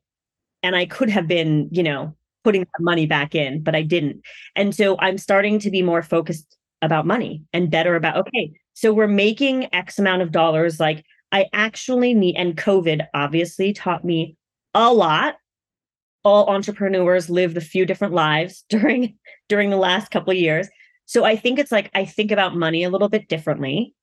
and 0.62 0.76
I 0.76 0.86
could 0.86 1.10
have 1.10 1.28
been, 1.28 1.70
you 1.72 1.84
know, 1.84 2.16
putting 2.44 2.62
that 2.62 2.82
money 2.82 3.06
back 3.06 3.36
in, 3.36 3.64
but 3.64 3.76
I 3.76 3.82
didn't. 3.82 4.22
And 4.56 4.74
so 4.74 4.98
I'm 5.00 5.18
starting 5.18 5.60
to 5.60 5.72
be 5.72 5.82
more 5.82 6.02
focused 6.02 6.58
about 6.82 7.06
money 7.06 7.44
and 7.54 7.72
better 7.72 7.96
about, 7.96 8.18
okay, 8.18 8.52
so 8.74 8.94
we're 8.94 9.08
making 9.08 9.74
X 9.74 10.00
amount 10.00 10.22
of 10.22 10.32
dollars. 10.32 10.80
Like, 10.80 11.04
I 11.32 11.48
actually 11.54 12.13
need, 12.13 12.36
and 12.36 12.58
COVID 12.58 13.08
obviously 13.13 13.74
taught 13.74 14.04
me 14.04 14.36
a 14.74 14.94
lot. 14.94 15.36
All 16.24 16.48
entrepreneurs 16.50 17.30
lived 17.30 17.58
a 17.58 17.62
few 17.62 17.86
different 17.86 18.13
lives 18.13 18.65
during 18.70 19.18
during 19.48 19.70
the 19.70 19.78
last 19.78 20.12
couple 20.12 20.32
of 20.32 20.38
years. 20.38 20.68
So 21.06 21.24
I 21.24 21.36
think 21.36 21.60
it's 21.60 21.72
like 21.72 21.89
I 21.94 22.06
think 22.06 22.32
about 22.32 22.56
money 22.56 22.84
a 22.84 22.89
little 22.89 23.10
bit 23.10 23.28
differently. 23.28 23.94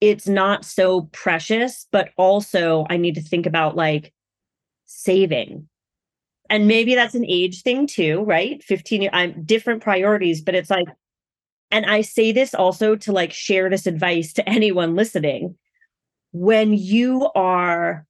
It's 0.00 0.26
not 0.28 0.64
so 0.64 1.02
precious, 1.12 1.86
but 1.92 2.10
also 2.16 2.86
I 2.90 2.96
need 2.96 3.16
to 3.16 3.22
think 3.22 3.46
about 3.46 3.76
like 3.76 4.12
saving. 4.86 5.68
and 6.48 6.66
maybe 6.66 6.94
that's 6.94 7.14
an 7.14 7.24
age 7.26 7.62
thing 7.62 7.86
too, 7.86 8.22
right? 8.24 8.62
15 8.64 9.10
I'm 9.12 9.44
different 9.44 9.82
priorities, 9.82 10.40
but 10.42 10.54
it's 10.54 10.70
like 10.70 10.88
and 11.70 11.86
I 11.86 12.00
say 12.02 12.32
this 12.32 12.54
also 12.54 12.96
to 12.96 13.12
like 13.12 13.32
share 13.32 13.70
this 13.70 13.86
advice 13.86 14.32
to 14.34 14.48
anyone 14.48 14.96
listening. 14.96 15.56
When 16.32 16.72
you 16.72 17.30
are 17.34 18.06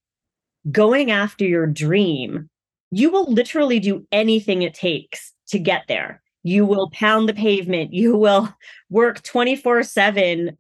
going 0.71 1.11
after 1.11 1.45
your 1.45 1.67
dream, 1.67 2.49
you 2.91 3.11
will 3.11 3.31
literally 3.33 3.79
do 3.79 4.07
anything 4.13 4.63
it 4.63 4.75
takes 4.75 5.33
to 5.49 5.59
get 5.59 5.85
there. 5.89 6.23
You 6.43 6.65
will 6.65 6.91
pound 6.91 7.29
the 7.29 7.35
pavement. 7.35 7.93
You 7.93 8.17
will 8.17 8.55
work 8.89 9.23
24 9.23 9.83
7 9.83 10.57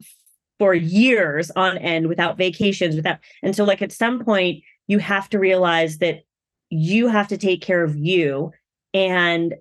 for 0.59 0.75
years 0.75 1.51
on 1.53 1.79
end 1.79 2.07
without 2.07 2.37
vacations, 2.37 2.95
without. 2.95 3.19
And 3.43 3.57
so, 3.57 3.65
like, 3.65 3.81
at 3.81 3.93
some 3.93 4.23
point, 4.23 4.63
you 4.89 4.99
have 4.99 5.29
to 5.31 5.39
realize 5.39 5.99
that 5.99 6.23
you 6.69 7.09
have 7.09 7.29
to 7.29 7.39
take 7.39 7.63
care 7.63 7.83
of 7.83 7.97
you. 7.97 8.53
And 8.93 9.55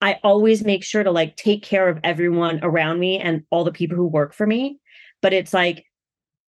I 0.00 0.18
always 0.22 0.64
make 0.64 0.84
sure 0.84 1.02
to 1.02 1.10
like 1.10 1.36
take 1.36 1.62
care 1.62 1.88
of 1.88 1.98
everyone 2.04 2.60
around 2.62 3.00
me 3.00 3.18
and 3.18 3.42
all 3.50 3.64
the 3.64 3.72
people 3.72 3.96
who 3.96 4.06
work 4.06 4.32
for 4.32 4.46
me. 4.46 4.78
But 5.22 5.32
it's 5.32 5.52
like, 5.52 5.84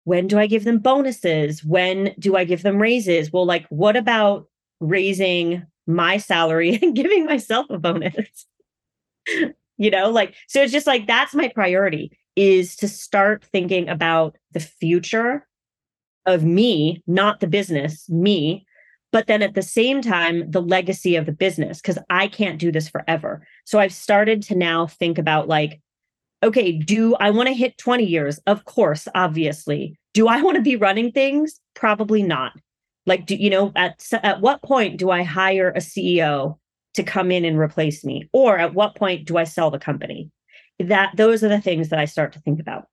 when 0.06 0.28
do 0.28 0.40
I 0.40 0.48
give 0.48 0.64
them 0.64 0.80
bonuses? 0.80 1.64
When 1.64 2.16
do 2.18 2.38
I 2.38 2.46
give 2.46 2.64
them 2.64 2.82
raises? 2.82 3.34
Well, 3.34 3.46
like, 3.46 3.66
what 3.70 3.98
about 3.98 4.48
raising 4.80 5.66
my 5.88 6.18
salary 6.18 6.80
and 6.82 6.96
giving 6.96 7.26
myself 7.26 7.66
a 7.70 7.78
bonus? 7.78 8.46
you 9.78 9.92
know, 9.92 10.10
like, 10.10 10.36
so 10.48 10.62
it's 10.62 10.72
just 10.72 10.88
like 10.88 11.08
that's 11.08 11.36
my 11.36 11.50
priority 11.50 12.18
is 12.36 12.76
to 12.78 12.88
start 12.88 13.46
thinking 13.46 13.90
about 13.90 14.38
the 14.52 14.60
future 14.60 15.48
of 16.26 16.44
me, 16.44 17.02
not 17.08 17.40
the 17.40 17.48
business, 17.48 18.10
me, 18.10 18.66
but 19.12 19.28
then 19.28 19.42
at 19.42 19.56
the 19.56 19.62
same 19.62 20.02
time, 20.02 20.50
the 20.52 20.62
legacy 20.62 21.16
of 21.16 21.26
the 21.26 21.32
business, 21.32 21.80
because 21.80 21.98
I 22.10 22.28
can't 22.28 22.60
do 22.60 22.72
this 22.72 22.90
forever. 22.90 23.48
So 23.64 23.80
I've 23.80 23.94
started 23.94 24.42
to 24.44 24.56
now 24.56 24.88
think 24.88 25.18
about 25.18 25.48
like, 25.48 25.80
okay, 26.44 26.72
do 26.72 27.16
I 27.16 27.32
want 27.32 27.48
to 27.48 27.54
hit 27.54 27.78
20 27.78 28.04
years? 28.04 28.40
Of 28.48 28.66
course, 28.66 29.08
obviously. 29.16 29.98
Do 30.14 30.28
I 30.28 30.42
want 30.42 30.56
to 30.56 30.62
be 30.62 30.76
running 30.76 31.12
things? 31.12 31.60
Probably 31.74 32.24
not. 32.24 32.54
Like, 33.06 33.26
do 33.26 33.36
you 33.36 33.50
know, 33.50 33.72
at, 33.76 34.04
at 34.24 34.42
what 34.42 34.62
point 34.64 34.98
do 34.98 35.12
I 35.12 35.24
hire 35.24 35.70
a 35.70 35.80
CEO 35.80 36.58
to 36.96 37.04
come 37.04 37.32
in 37.32 37.46
and 37.46 37.58
replace 37.58 38.04
me? 38.04 38.30
Or 38.34 38.58
at 38.58 38.74
what 38.74 38.96
point 38.96 39.28
do 39.28 39.38
I 39.38 39.44
sell 39.44 39.70
the 39.70 39.80
company? 39.80 40.32
That 40.80 41.12
those 41.16 41.44
are 41.44 41.50
the 41.50 41.62
things 41.62 41.90
that 41.90 42.00
I 42.00 42.06
start 42.06 42.34
to 42.34 42.40
think 42.40 42.60
about 42.60 42.88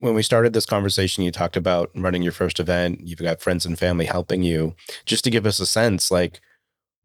when 0.00 0.14
we 0.14 0.22
started 0.22 0.52
this 0.52 0.66
conversation, 0.66 1.24
you 1.24 1.32
talked 1.32 1.56
about 1.56 1.90
running 1.94 2.22
your 2.22 2.32
first 2.32 2.60
event. 2.60 3.00
You've 3.02 3.18
got 3.18 3.40
friends 3.40 3.66
and 3.66 3.78
family 3.78 4.04
helping 4.04 4.42
you. 4.42 4.74
Just 5.06 5.24
to 5.24 5.30
give 5.30 5.46
us 5.46 5.60
a 5.60 5.66
sense, 5.66 6.10
like 6.10 6.40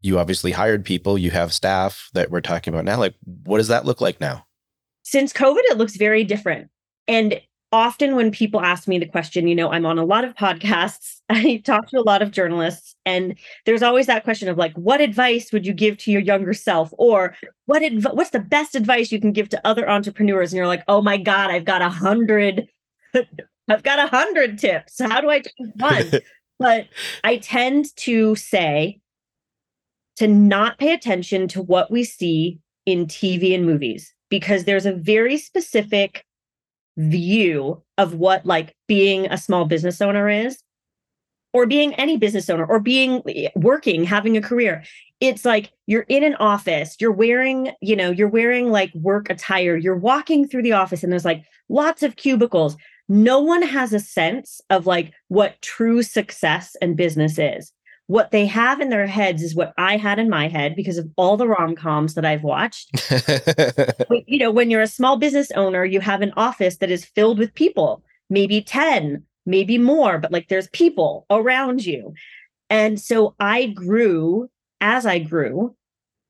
you 0.00 0.18
obviously 0.18 0.52
hired 0.52 0.84
people, 0.84 1.18
you 1.18 1.30
have 1.30 1.52
staff 1.52 2.08
that 2.14 2.30
we're 2.30 2.40
talking 2.40 2.72
about 2.72 2.84
now. 2.84 2.98
Like, 2.98 3.14
what 3.44 3.58
does 3.58 3.68
that 3.68 3.84
look 3.84 4.00
like 4.00 4.20
now? 4.20 4.46
Since 5.04 5.32
COVID, 5.32 5.60
it 5.64 5.78
looks 5.78 5.96
very 5.96 6.24
different. 6.24 6.70
And 7.06 7.40
often 7.72 8.16
when 8.16 8.30
people 8.30 8.60
ask 8.60 8.88
me 8.88 8.98
the 8.98 9.06
question, 9.06 9.46
you 9.46 9.54
know, 9.54 9.70
I'm 9.70 9.84
on 9.84 9.98
a 9.98 10.04
lot 10.04 10.24
of 10.24 10.34
podcasts, 10.34 11.20
I 11.28 11.62
talk 11.64 11.88
to 11.88 11.98
a 11.98 12.02
lot 12.02 12.22
of 12.22 12.30
journalists, 12.30 12.96
and 13.04 13.36
there's 13.66 13.82
always 13.82 14.06
that 14.06 14.24
question 14.24 14.48
of 14.48 14.56
like, 14.56 14.72
what 14.74 15.00
advice 15.00 15.52
would 15.52 15.66
you 15.66 15.74
give 15.74 15.98
to 15.98 16.10
your 16.10 16.20
younger 16.20 16.54
self? 16.54 16.92
Or 16.98 17.36
what 17.66 17.82
adv- 17.82 18.12
what's 18.12 18.30
the 18.30 18.40
best 18.40 18.74
advice 18.74 19.12
you 19.12 19.20
can 19.20 19.32
give 19.32 19.48
to 19.50 19.66
other 19.66 19.88
entrepreneurs? 19.88 20.52
And 20.52 20.56
you're 20.56 20.66
like, 20.66 20.84
oh 20.88 21.02
my 21.02 21.16
God, 21.16 21.50
I've 21.50 21.64
got 21.64 21.82
a 21.82 21.88
hundred 21.88 22.68
I've 23.68 23.82
got 23.82 23.98
a 23.98 24.08
hundred 24.08 24.58
tips. 24.58 25.00
How 25.00 25.20
do 25.20 25.30
I 25.30 25.40
choose 25.40 25.72
one? 25.76 26.20
but 26.58 26.86
I 27.24 27.38
tend 27.38 27.86
to 27.96 28.36
say 28.36 29.00
to 30.16 30.28
not 30.28 30.78
pay 30.78 30.92
attention 30.92 31.48
to 31.48 31.62
what 31.62 31.90
we 31.90 32.04
see 32.04 32.60
in 32.86 33.06
TV 33.06 33.54
and 33.54 33.66
movies 33.66 34.13
because 34.30 34.64
there's 34.64 34.86
a 34.86 34.92
very 34.92 35.36
specific 35.36 36.24
view 36.96 37.82
of 37.98 38.14
what 38.14 38.46
like 38.46 38.74
being 38.86 39.26
a 39.26 39.38
small 39.38 39.64
business 39.64 40.00
owner 40.00 40.28
is 40.28 40.62
or 41.52 41.66
being 41.66 41.94
any 41.94 42.16
business 42.16 42.48
owner 42.48 42.64
or 42.64 42.78
being 42.78 43.22
working 43.56 44.04
having 44.04 44.36
a 44.36 44.40
career 44.40 44.84
it's 45.20 45.44
like 45.44 45.72
you're 45.86 46.06
in 46.08 46.22
an 46.22 46.36
office 46.36 46.96
you're 47.00 47.10
wearing 47.10 47.72
you 47.80 47.96
know 47.96 48.12
you're 48.12 48.28
wearing 48.28 48.70
like 48.70 48.94
work 48.94 49.28
attire 49.28 49.76
you're 49.76 49.96
walking 49.96 50.46
through 50.46 50.62
the 50.62 50.72
office 50.72 51.02
and 51.02 51.10
there's 51.10 51.24
like 51.24 51.42
lots 51.68 52.04
of 52.04 52.14
cubicles 52.14 52.76
no 53.08 53.40
one 53.40 53.62
has 53.62 53.92
a 53.92 54.00
sense 54.00 54.60
of 54.70 54.86
like 54.86 55.12
what 55.28 55.60
true 55.60 56.02
success 56.02 56.76
and 56.80 56.96
business 56.96 57.38
is. 57.38 57.72
What 58.06 58.32
they 58.32 58.44
have 58.46 58.80
in 58.80 58.90
their 58.90 59.06
heads 59.06 59.42
is 59.42 59.54
what 59.54 59.72
I 59.78 59.96
had 59.96 60.18
in 60.18 60.28
my 60.28 60.48
head 60.48 60.76
because 60.76 60.98
of 60.98 61.08
all 61.16 61.36
the 61.36 61.48
rom 61.48 61.74
coms 61.74 62.14
that 62.14 62.24
I've 62.24 62.42
watched. 62.42 62.90
you 64.26 64.38
know, 64.38 64.50
when 64.50 64.70
you're 64.70 64.82
a 64.82 64.86
small 64.86 65.16
business 65.16 65.50
owner, 65.52 65.84
you 65.84 66.00
have 66.00 66.20
an 66.20 66.32
office 66.36 66.76
that 66.78 66.90
is 66.90 67.04
filled 67.04 67.38
with 67.38 67.54
people, 67.54 68.04
maybe 68.28 68.60
10, 68.60 69.24
maybe 69.46 69.78
more, 69.78 70.18
but 70.18 70.32
like 70.32 70.48
there's 70.48 70.68
people 70.68 71.24
around 71.30 71.86
you. 71.86 72.12
And 72.68 73.00
so 73.00 73.34
I 73.40 73.66
grew 73.68 74.50
as 74.80 75.06
I 75.06 75.18
grew, 75.18 75.74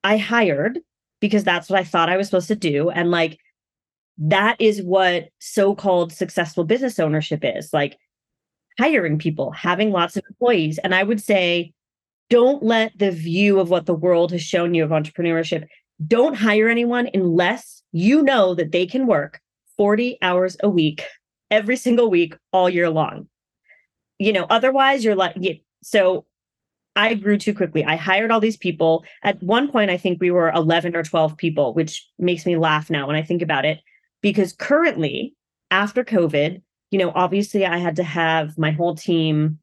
I 0.04 0.16
hired 0.16 0.78
because 1.20 1.42
that's 1.42 1.68
what 1.68 1.80
I 1.80 1.84
thought 1.84 2.08
I 2.08 2.16
was 2.16 2.28
supposed 2.28 2.48
to 2.48 2.54
do. 2.54 2.90
And 2.90 3.10
like 3.10 3.38
that 4.18 4.56
is 4.60 4.80
what 4.80 5.30
so-called 5.40 6.12
successful 6.12 6.62
business 6.62 7.00
ownership 7.00 7.40
is 7.42 7.72
like 7.72 7.98
hiring 8.78 9.18
people 9.18 9.50
having 9.52 9.90
lots 9.90 10.16
of 10.16 10.24
employees. 10.28 10.78
And 10.78 10.94
i 10.94 11.02
would 11.02 11.22
say 11.22 11.72
don't 12.30 12.62
let 12.62 12.98
the 12.98 13.10
view 13.10 13.60
of 13.60 13.70
what 13.70 13.86
the 13.86 13.94
world 13.94 14.32
has 14.32 14.42
shown 14.42 14.74
you 14.74 14.82
of 14.82 14.90
entrepreneurship 14.90 15.66
don't 16.04 16.34
hire 16.34 16.68
anyone 16.68 17.08
unless 17.14 17.82
you 17.92 18.22
know 18.22 18.54
that 18.54 18.72
they 18.72 18.86
can 18.86 19.06
work 19.06 19.40
40 19.76 20.18
hours 20.22 20.56
a 20.62 20.68
week 20.68 21.04
every 21.50 21.76
single 21.76 22.10
week 22.10 22.34
all 22.52 22.68
year 22.68 22.90
long. 22.90 23.28
You 24.18 24.32
know 24.32 24.46
otherwise 24.50 25.04
you're 25.04 25.14
like 25.14 25.36
so 25.82 26.24
i 26.96 27.14
grew 27.14 27.38
too 27.38 27.54
quickly. 27.54 27.84
I 27.84 27.96
hired 27.96 28.30
all 28.30 28.40
these 28.40 28.56
people. 28.56 29.04
At 29.22 29.42
one 29.42 29.70
point 29.70 29.90
i 29.90 29.96
think 29.96 30.20
we 30.20 30.30
were 30.30 30.50
11 30.50 30.96
or 30.96 31.02
12 31.02 31.36
people 31.36 31.74
which 31.74 32.08
makes 32.18 32.46
me 32.46 32.56
laugh 32.56 32.90
now 32.90 33.06
when 33.06 33.16
i 33.16 33.22
think 33.22 33.42
about 33.42 33.64
it 33.64 33.80
because 34.20 34.52
currently 34.52 35.34
after 35.70 36.04
covid 36.04 36.62
you 36.94 36.98
know 37.00 37.10
obviously 37.16 37.66
i 37.66 37.76
had 37.76 37.96
to 37.96 38.04
have 38.04 38.56
my 38.56 38.70
whole 38.70 38.94
team 38.94 39.58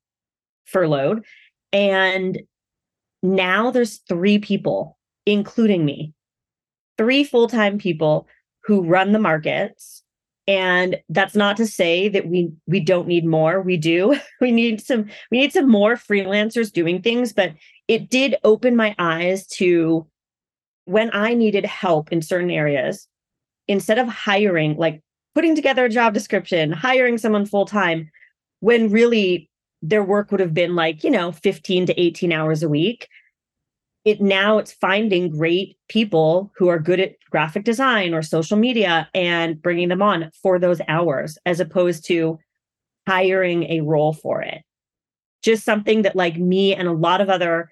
furloughed 0.65 1.24
and 1.72 2.41
now 3.24 3.72
there's 3.72 4.00
three 4.10 4.38
people 4.38 4.98
including 5.26 5.86
me 5.86 6.13
three 6.98 7.24
full-time 7.24 7.78
people 7.78 8.28
who 8.65 8.84
run 8.84 9.13
the 9.13 9.20
markets 9.20 10.04
and 10.46 10.98
that's 11.08 11.34
not 11.34 11.56
to 11.56 11.65
say 11.65 12.10
that 12.10 12.28
we 12.28 12.52
we 12.67 12.80
don't 12.80 13.08
need 13.08 13.26
more. 13.26 13.62
We 13.62 13.78
do. 13.78 14.20
We 14.41 14.52
need 14.52 14.82
some 14.82 15.06
we 15.30 15.39
need 15.39 15.54
some 15.54 15.70
more 15.70 15.96
freelancers 15.96 16.70
doing 16.70 17.02
things 17.02 17.32
but 17.32 17.54
it 17.88 18.10
did 18.10 18.36
open 18.44 18.76
my 18.76 18.94
eyes 19.00 19.48
to 19.60 20.06
when 20.86 21.12
i 21.13 21.34
needed 21.34 21.65
help 21.65 22.12
in 22.12 22.22
certain 22.22 22.52
areas 22.52 23.08
instead 23.67 23.98
of 23.98 24.08
hiring, 24.08 24.76
like 24.76 25.02
putting 25.36 25.56
together 25.56 25.86
a 25.86 25.89
job 25.89 26.13
description, 26.13 26.72
hiring 26.72 27.17
someone 27.17 27.46
full 27.46 27.65
time, 27.65 28.10
when 28.60 28.91
really 28.91 29.50
their 29.82 30.04
work 30.04 30.32
would 30.32 30.39
have 30.39 30.54
been 30.54 30.76
like, 30.76 31.04
you 31.04 31.10
know, 31.10 31.32
15 31.32 31.88
to 31.88 32.00
18 32.00 32.32
hours 32.32 32.63
a 32.63 32.70
week. 32.70 33.08
It 34.04 34.20
now 34.22 34.58
it's 34.58 34.72
finding 34.72 35.30
great 35.30 35.78
people 35.88 36.52
who 36.56 36.67
are 36.70 36.80
good 36.80 37.00
at 37.00 37.15
graphic 37.30 37.63
design 37.63 38.13
or 38.13 38.22
social 38.22 38.58
media 38.58 39.08
and 39.13 39.62
bringing 39.62 39.89
them 39.89 40.02
on 40.02 40.32
for 40.41 40.58
those 40.58 40.82
hours 40.88 41.38
as 41.46 41.60
opposed 41.60 42.06
to 42.06 42.39
hiring 43.08 43.63
a 43.63 43.82
role 43.82 44.13
for 44.13 44.41
it. 44.41 44.63
Just 45.44 45.63
something 45.63 46.02
that 46.04 46.15
like 46.15 46.38
me 46.38 46.74
and 46.74 46.88
a 46.88 46.94
lot 46.94 47.22
of 47.22 47.30
other 47.30 47.70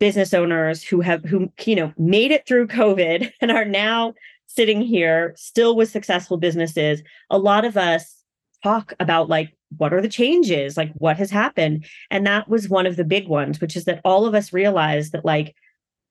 business 0.00 0.32
owners 0.32 0.82
who 0.82 1.02
have 1.02 1.22
who 1.24 1.52
you 1.64 1.76
know 1.76 1.92
made 1.98 2.32
it 2.32 2.46
through 2.46 2.66
covid 2.66 3.30
and 3.40 3.52
are 3.52 3.66
now 3.66 4.14
sitting 4.54 4.82
here 4.82 5.32
still 5.36 5.76
with 5.76 5.90
successful 5.90 6.36
businesses, 6.36 7.02
a 7.30 7.38
lot 7.38 7.64
of 7.64 7.76
us 7.76 8.16
talk 8.64 8.92
about 8.98 9.28
like 9.28 9.56
what 9.78 9.94
are 9.94 10.00
the 10.00 10.08
changes? 10.08 10.76
Like 10.76 10.92
what 10.94 11.16
has 11.16 11.30
happened? 11.30 11.86
And 12.10 12.26
that 12.26 12.48
was 12.48 12.68
one 12.68 12.86
of 12.86 12.96
the 12.96 13.04
big 13.04 13.28
ones 13.28 13.60
which 13.60 13.76
is 13.76 13.84
that 13.84 14.00
all 14.04 14.26
of 14.26 14.34
us 14.34 14.52
realized 14.52 15.12
that 15.12 15.24
like 15.24 15.54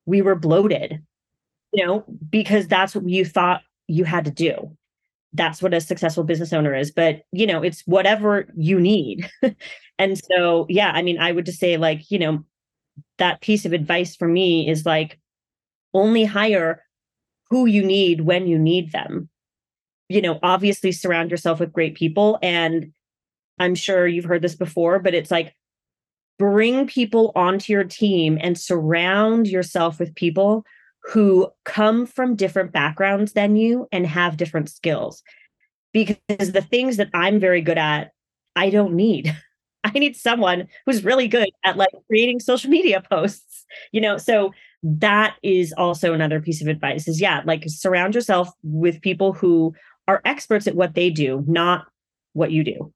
we 0.06 0.21
were 0.21 0.36
bloated 0.36 1.04
you 1.73 1.86
know 1.86 2.04
because 2.30 2.67
that's 2.67 2.95
what 2.95 3.08
you 3.08 3.25
thought 3.25 3.62
you 3.88 4.06
had 4.06 4.25
to 4.25 4.32
do. 4.32 4.75
That's 5.34 5.62
what 5.62 5.73
a 5.73 5.82
successful 5.82 6.23
business 6.23 6.54
owner 6.54 6.73
is 6.73 6.91
but 6.91 7.23
you 7.34 7.45
know 7.45 7.62
it's 7.62 7.82
whatever 7.82 8.47
you 8.56 8.80
need. 8.80 9.30
And 10.02 10.17
so 10.17 10.65
yeah 10.69 10.93
i 10.95 11.02
mean 11.02 11.19
i 11.19 11.34
would 11.34 11.45
just 11.45 11.60
say 11.60 11.75
like 11.75 12.10
you 12.10 12.19
know 12.19 12.45
that 13.17 13.41
piece 13.41 13.65
of 13.65 13.73
advice 13.73 14.15
for 14.15 14.30
me 14.30 14.69
is 14.69 14.86
like 14.86 15.19
only 15.93 16.23
hire 16.23 16.82
who 17.50 17.66
you 17.66 17.84
need 17.84 18.22
when 18.22 18.48
you 18.48 18.58
need 18.60 18.92
them. 18.92 19.30
You 20.08 20.22
know, 20.22 20.40
obviously 20.42 20.92
surround 20.92 21.32
yourself 21.32 21.60
with 21.60 21.74
great 21.74 21.96
people. 21.96 22.40
And 22.42 22.92
I'm 23.60 23.76
sure 23.76 24.08
you've 24.08 24.26
heard 24.26 24.42
this 24.42 24.56
before, 24.56 25.00
but 25.00 25.14
it's 25.14 25.32
like 25.32 25.56
bring 26.38 26.88
people 26.88 27.32
onto 27.36 27.74
your 27.74 27.84
team 27.84 28.38
and 28.42 28.58
surround 28.58 29.48
yourself 29.48 30.00
with 30.00 30.16
people 30.16 30.64
who 31.04 31.50
come 31.66 32.06
from 32.06 32.36
different 32.36 32.72
backgrounds 32.72 33.34
than 33.34 33.56
you 33.56 33.88
and 33.92 34.08
have 34.08 34.38
different 34.38 34.70
skills. 34.70 35.22
Because 35.94 36.18
the 36.28 36.66
things 36.70 36.98
that 36.98 37.10
I'm 37.14 37.40
very 37.40 37.62
good 37.62 37.78
at, 37.78 38.12
I 38.56 38.70
don't 38.70 38.94
need. 38.94 39.36
I 39.84 39.92
need 39.98 40.16
someone 40.16 40.68
who's 40.86 41.06
really 41.06 41.28
good 41.28 41.50
at 41.64 41.78
like 41.78 41.90
creating 42.08 42.42
social 42.42 42.70
media 42.70 43.02
posts, 43.10 43.66
you 43.92 44.02
know? 44.02 44.18
So 44.18 44.52
that 44.84 45.36
is 45.44 45.74
also 45.78 46.13
another 46.13 46.39
piece 46.39 46.62
of 46.62 46.68
advice 46.68 47.08
is 47.08 47.20
yeah, 47.20 47.42
like 47.46 47.63
surround 47.68 48.15
yourself 48.15 48.50
with 48.63 49.02
people 49.02 49.34
who 49.34 49.74
are 50.08 50.22
experts 50.26 50.68
at 50.68 50.76
what 50.76 50.96
they 50.96 51.10
do, 51.10 51.44
not 51.48 51.86
what 52.34 52.52
you 52.52 52.63
do. 52.63 52.94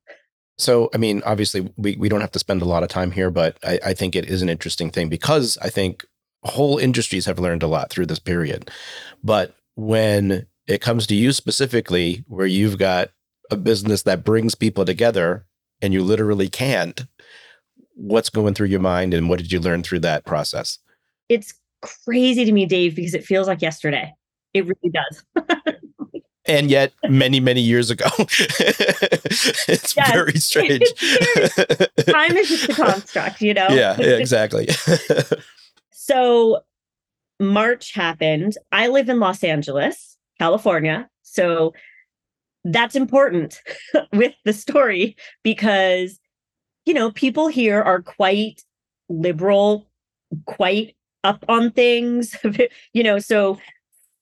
So, 0.58 0.89
I 0.93 0.98
mean, 0.98 1.22
obviously, 1.26 1.72
we, 1.78 1.96
we 1.96 2.10
don't 2.10 2.22
have 2.22 2.32
to 2.32 2.39
spend 2.39 2.62
a 2.62 2.65
lot 2.65 2.84
of 2.84 2.89
time 2.89 3.12
here, 3.12 3.32
but 3.32 3.58
I, 3.63 3.80
I 3.88 3.93
think 3.93 4.15
it 4.15 4.26
is 4.26 4.41
an 4.41 4.50
interesting 4.50 4.91
thing 4.91 5.10
because 5.10 5.58
I 5.62 5.69
think 5.69 6.06
whole 6.43 6.78
industries 6.78 7.26
have 7.26 7.39
learned 7.39 7.63
a 7.63 7.67
lot 7.67 7.89
through 7.89 8.06
this 8.06 8.19
period. 8.19 8.69
But 9.24 9.56
when 9.76 10.46
it 10.67 10.82
comes 10.82 11.08
to 11.08 11.15
you 11.15 11.32
specifically, 11.32 12.24
where 12.28 12.46
you've 12.48 12.78
got 12.78 13.10
a 13.52 13.58
business 13.58 14.04
that 14.04 14.24
brings 14.24 14.56
people 14.56 14.86
together 14.86 15.46
and 15.82 15.93
you 15.93 16.04
literally 16.04 16.50
can't, 16.50 17.06
what's 17.96 18.30
going 18.30 18.54
through 18.54 18.67
your 18.67 18.80
mind 18.80 19.13
and 19.13 19.30
what 19.30 19.39
did 19.39 19.52
you 19.52 19.60
learn 19.60 19.84
through 19.84 20.00
that 20.00 20.26
process? 20.26 20.80
It's 21.30 21.54
crazy 22.06 22.46
to 22.46 22.52
me, 22.52 22.65
Dave, 22.65 22.96
because 22.96 23.13
it 23.13 23.26
feels 23.26 23.48
like 23.48 23.62
yesterday. 23.62 24.13
It 24.54 24.65
really 24.65 24.91
does. 24.91 25.24
and 26.46 26.69
yet 26.69 26.93
many 27.08 27.39
many 27.39 27.62
years 27.62 27.89
ago 27.89 28.06
it's 28.19 29.96
yes. 29.96 30.12
very 30.12 30.38
strange 30.38 30.84
time 32.06 32.36
is 32.36 32.50
just 32.50 32.69
a 32.69 32.74
construct 32.74 33.41
you 33.41 33.54
know 33.54 33.67
yeah, 33.69 33.96
yeah 33.98 34.17
exactly 34.17 34.67
so 35.91 36.60
march 37.39 37.93
happened 37.93 38.58
i 38.74 38.88
live 38.88 39.08
in 39.08 39.22
los 39.22 39.41
angeles 39.41 40.17
california 40.38 41.10
so 41.22 41.74
that's 42.65 42.96
important 42.96 43.62
with 44.12 44.34
the 44.43 44.52
story 44.52 45.15
because 45.43 46.19
you 46.86 46.93
know 46.93 47.10
people 47.12 47.48
here 47.48 47.82
are 47.82 48.02
quite 48.02 48.62
liberal 49.08 49.88
quite 50.46 50.93
up 51.23 51.43
on 51.47 51.71
things 51.71 52.36
you 52.93 53.03
know 53.03 53.19
so 53.19 53.57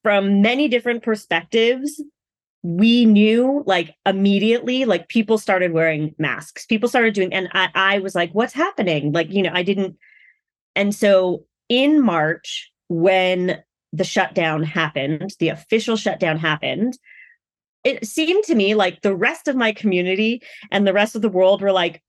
from 0.04 0.42
many 0.42 0.68
different 0.68 1.04
perspectives 1.04 2.02
we 2.64 3.06
knew 3.06 3.64
like 3.66 3.96
immediately 4.06 4.86
like 4.86 5.08
people 5.08 5.38
started 5.40 5.72
wearing 5.74 6.14
masks. 6.20 6.66
People 6.66 6.88
started 6.88 7.14
doing 7.14 7.34
and 7.34 7.50
I, 7.54 7.70
I 7.74 8.00
was 8.00 8.14
like 8.14 8.32
what's 8.34 8.54
happening? 8.54 9.12
Like 9.12 9.32
you 9.32 9.42
know 9.42 9.52
i 9.54 9.64
didn't 9.64 9.98
and 10.76 10.94
so 10.94 11.46
in 11.70 12.02
march 12.02 12.72
when 12.88 13.62
the 13.94 14.04
shutdown 14.04 14.64
happened 14.64 15.32
the 15.40 15.50
official 15.50 15.96
shutdown 15.96 16.38
happened 16.38 16.98
it 17.84 18.06
seemed 18.06 18.44
to 18.46 18.56
me 18.56 18.76
like 18.76 19.02
the 19.02 19.16
rest 19.16 19.48
of 19.48 19.56
my 19.56 19.72
community 19.72 20.42
and 20.72 20.86
the 20.86 20.94
rest 20.94 21.16
of 21.16 21.22
the 21.22 21.30
world 21.30 21.62
were 21.62 21.72
like 21.72 22.02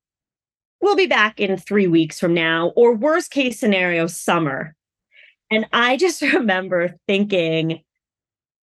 we'll 0.80 0.96
be 0.96 1.06
back 1.06 1.40
in 1.40 1.56
three 1.56 1.86
weeks 1.86 2.18
from 2.20 2.34
now 2.34 2.72
or 2.76 2.94
worst 2.94 3.30
case 3.30 3.58
scenario 3.58 4.06
summer 4.06 4.74
and 5.52 5.66
I 5.72 5.96
just 5.98 6.22
remember 6.34 6.96
thinking, 7.06 7.82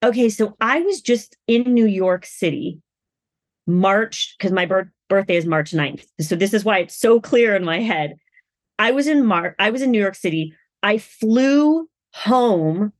okay, 0.01 0.29
so 0.29 0.55
I 0.61 0.79
was 0.81 1.01
just 1.01 1.37
in 1.45 1.73
New 1.73 1.85
York 1.85 2.25
City, 2.25 2.81
March, 3.67 4.35
because 4.37 4.53
my 4.53 4.65
birth, 4.65 4.87
birthday 5.09 5.35
is 5.35 5.45
March 5.45 5.71
9th. 5.71 6.05
So 6.21 6.35
this 6.35 6.53
is 6.53 6.63
why 6.63 6.79
it's 6.79 6.95
so 6.95 7.19
clear 7.19 7.55
in 7.55 7.65
my 7.65 7.81
head. 7.81 8.15
I 8.79 8.91
was 8.91 9.07
in 9.07 9.25
Mar 9.25 9.55
I 9.59 9.71
was 9.71 9.81
in 9.81 9.91
New 9.91 9.99
York 9.99 10.15
City. 10.15 10.53
I 10.81 10.97
flew 10.97 11.89
home 12.13 12.93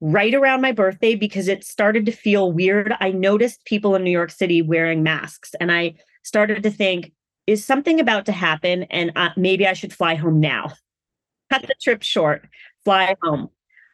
right 0.00 0.34
around 0.34 0.60
my 0.60 0.70
birthday 0.70 1.16
because 1.16 1.48
it 1.48 1.64
started 1.64 2.06
to 2.06 2.12
feel 2.12 2.52
weird. 2.52 2.94
I 3.00 3.10
noticed 3.10 3.64
people 3.64 3.96
in 3.96 4.04
New 4.04 4.10
York 4.10 4.30
City 4.30 4.62
wearing 4.62 5.02
masks 5.02 5.52
and 5.58 5.72
I 5.72 5.96
started 6.22 6.62
to 6.62 6.70
think, 6.70 7.12
is 7.48 7.64
something 7.64 7.98
about 7.98 8.26
to 8.26 8.32
happen? 8.32 8.84
And 8.84 9.10
uh, 9.16 9.30
maybe 9.36 9.66
I 9.66 9.72
should 9.72 9.92
fly 9.92 10.14
home 10.14 10.38
now. 10.38 10.72
Cut 11.50 11.62
the 11.62 11.74
trip 11.80 12.02
short 12.02 12.46
fly 12.86 13.16
home. 13.20 13.50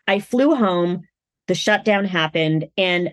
I 0.07 0.21
flew 0.21 0.55
home, 0.55 1.05
the 1.49 1.55
shutdown 1.55 2.05
happened, 2.05 2.69
and 2.77 3.13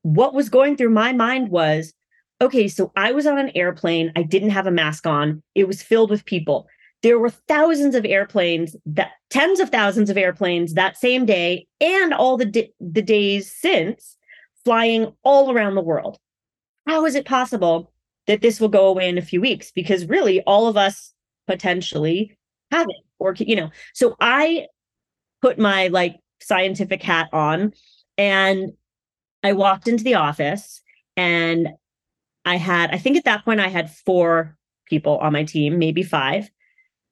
what 0.00 0.32
was 0.32 0.48
going 0.48 0.74
through 0.74 0.88
my 0.88 1.12
mind 1.12 1.50
was 1.50 1.92
okay, 2.40 2.66
so 2.66 2.92
I 2.96 3.12
was 3.12 3.26
on 3.26 3.36
an 3.36 3.50
airplane, 3.54 4.10
I 4.16 4.22
didn't 4.22 4.50
have 4.50 4.66
a 4.66 4.70
mask 4.70 5.06
on, 5.06 5.42
it 5.54 5.66
was 5.66 5.82
filled 5.82 6.08
with 6.08 6.24
people. 6.24 6.66
There 7.02 7.18
were 7.18 7.30
thousands 7.30 7.94
of 7.94 8.06
airplanes 8.06 8.74
that 8.86 9.10
tens 9.28 9.60
of 9.60 9.68
thousands 9.68 10.08
of 10.08 10.16
airplanes 10.16 10.72
that 10.74 10.96
same 10.96 11.26
day 11.26 11.66
and 11.80 12.14
all 12.14 12.38
the 12.38 12.46
di- 12.46 12.72
the 12.80 13.02
days 13.02 13.52
since 13.52 14.16
flying 14.64 15.12
all 15.24 15.52
around 15.52 15.74
the 15.74 15.82
world. 15.82 16.16
How 16.86 17.04
is 17.04 17.14
it 17.14 17.26
possible 17.26 17.92
that 18.28 18.40
this 18.40 18.60
will 18.60 18.68
go 18.68 18.86
away 18.86 19.10
in 19.10 19.18
a 19.18 19.22
few 19.22 19.42
weeks 19.42 19.70
because 19.72 20.06
really 20.06 20.40
all 20.42 20.68
of 20.68 20.76
us 20.76 21.12
potentially 21.46 22.38
have 22.70 22.86
it 22.88 23.02
or 23.18 23.34
you 23.38 23.56
know 23.56 23.70
so 23.94 24.14
i 24.20 24.66
put 25.42 25.58
my 25.58 25.88
like 25.88 26.16
scientific 26.40 27.02
hat 27.02 27.28
on 27.32 27.72
and 28.16 28.72
I 29.42 29.52
walked 29.52 29.88
into 29.88 30.04
the 30.04 30.14
office 30.14 30.82
and 31.16 31.68
I 32.44 32.56
had, 32.56 32.90
I 32.92 32.98
think 32.98 33.16
at 33.16 33.24
that 33.24 33.44
point 33.44 33.60
I 33.60 33.68
had 33.68 33.90
four 33.90 34.56
people 34.86 35.18
on 35.18 35.32
my 35.32 35.44
team, 35.44 35.78
maybe 35.78 36.02
five. 36.02 36.50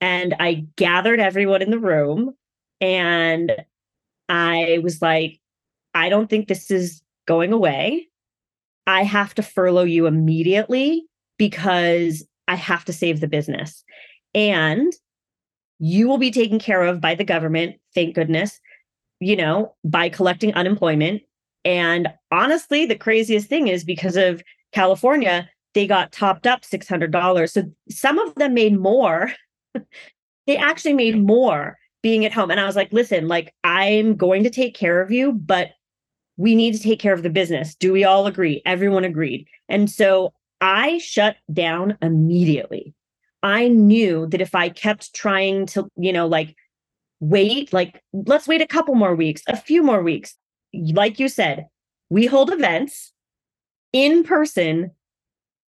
And 0.01 0.35
I 0.41 0.67
gathered 0.77 1.21
everyone 1.21 1.63
in 1.63 1.71
the 1.71 1.79
room 1.79 2.35
and 2.81 3.53
I 4.29 4.81
was 4.83 5.01
like, 5.01 5.41
I 5.95 6.09
don't 6.09 6.29
think 6.29 6.49
this 6.49 6.71
is 6.71 7.03
going 7.27 7.53
away. 7.53 8.09
I 8.87 9.03
have 9.03 9.35
to 9.35 9.43
furlough 9.43 9.85
you 9.85 10.07
immediately 10.07 11.07
because 11.39 12.25
I 12.49 12.55
have 12.55 12.85
to 12.87 12.93
save 12.93 13.21
the 13.21 13.29
business. 13.29 13.85
And 14.35 14.93
you 15.79 16.09
will 16.09 16.19
be 16.19 16.31
taken 16.31 16.59
care 16.59 16.83
of 16.83 17.01
by 17.01 17.15
the 17.15 17.25
government, 17.25 17.77
thank 17.95 18.15
goodness, 18.15 18.61
you 19.21 19.37
know, 19.37 19.75
by 19.85 20.09
collecting 20.09 20.55
unemployment. 20.55 21.23
And 21.65 22.09
honestly, 22.31 22.87
the 22.87 22.97
craziest 22.97 23.49
thing 23.49 23.69
is 23.69 23.85
because 23.85 24.17
of 24.17 24.43
California, 24.73 25.49
they 25.75 25.87
got 25.87 26.13
topped 26.13 26.47
up 26.47 26.63
$600. 26.63 27.51
So 27.51 27.65
some 27.91 28.19
of 28.19 28.35
them 28.37 28.55
made 28.55 28.79
more. 28.79 29.31
they 30.47 30.57
actually 30.57 30.95
made 30.95 31.19
more 31.19 31.77
being 32.03 32.25
at 32.25 32.33
home. 32.33 32.51
And 32.51 32.61
I 32.61 32.67
was 32.67 32.77
like, 32.77 32.93
listen, 32.93 33.29
like, 33.29 33.53
I'm 33.65 34.17
going 34.17 34.45
to 34.45 34.51
take 34.51 34.75
care 34.75 35.01
of 35.03 35.11
you, 35.11 35.33
but 35.33 35.71
we 36.37 36.55
need 36.55 36.75
to 36.75 36.81
take 36.81 37.01
care 37.01 37.13
of 37.13 37.23
the 37.23 37.31
business. 37.31 37.75
Do 37.75 37.93
we 37.93 38.05
all 38.05 38.27
agree? 38.27 38.63
Everyone 38.65 39.05
agreed. 39.05 39.47
And 39.69 39.91
so 39.91 40.33
I 40.61 40.99
shut 40.99 41.37
down 41.53 41.99
immediately. 42.01 42.95
I 43.47 43.69
knew 43.69 44.27
that 44.31 44.41
if 44.41 44.57
I 44.57 44.69
kept 44.69 45.15
trying 45.15 45.67
to, 45.67 45.89
you 45.97 46.13
know, 46.13 46.27
like 46.27 46.57
wait, 47.21 47.73
like 47.73 48.03
let's 48.13 48.49
wait 48.49 48.61
a 48.61 48.67
couple 48.67 48.97
more 48.97 49.15
weeks, 49.15 49.43
a 49.47 49.57
few 49.57 49.85
more 49.85 50.03
weeks. 50.03 50.35
Like 50.75 51.21
you 51.21 51.29
said, 51.29 51.69
we 52.11 52.27
hold 52.27 52.51
events 52.51 53.13
in 53.93 54.25
person 54.25 54.91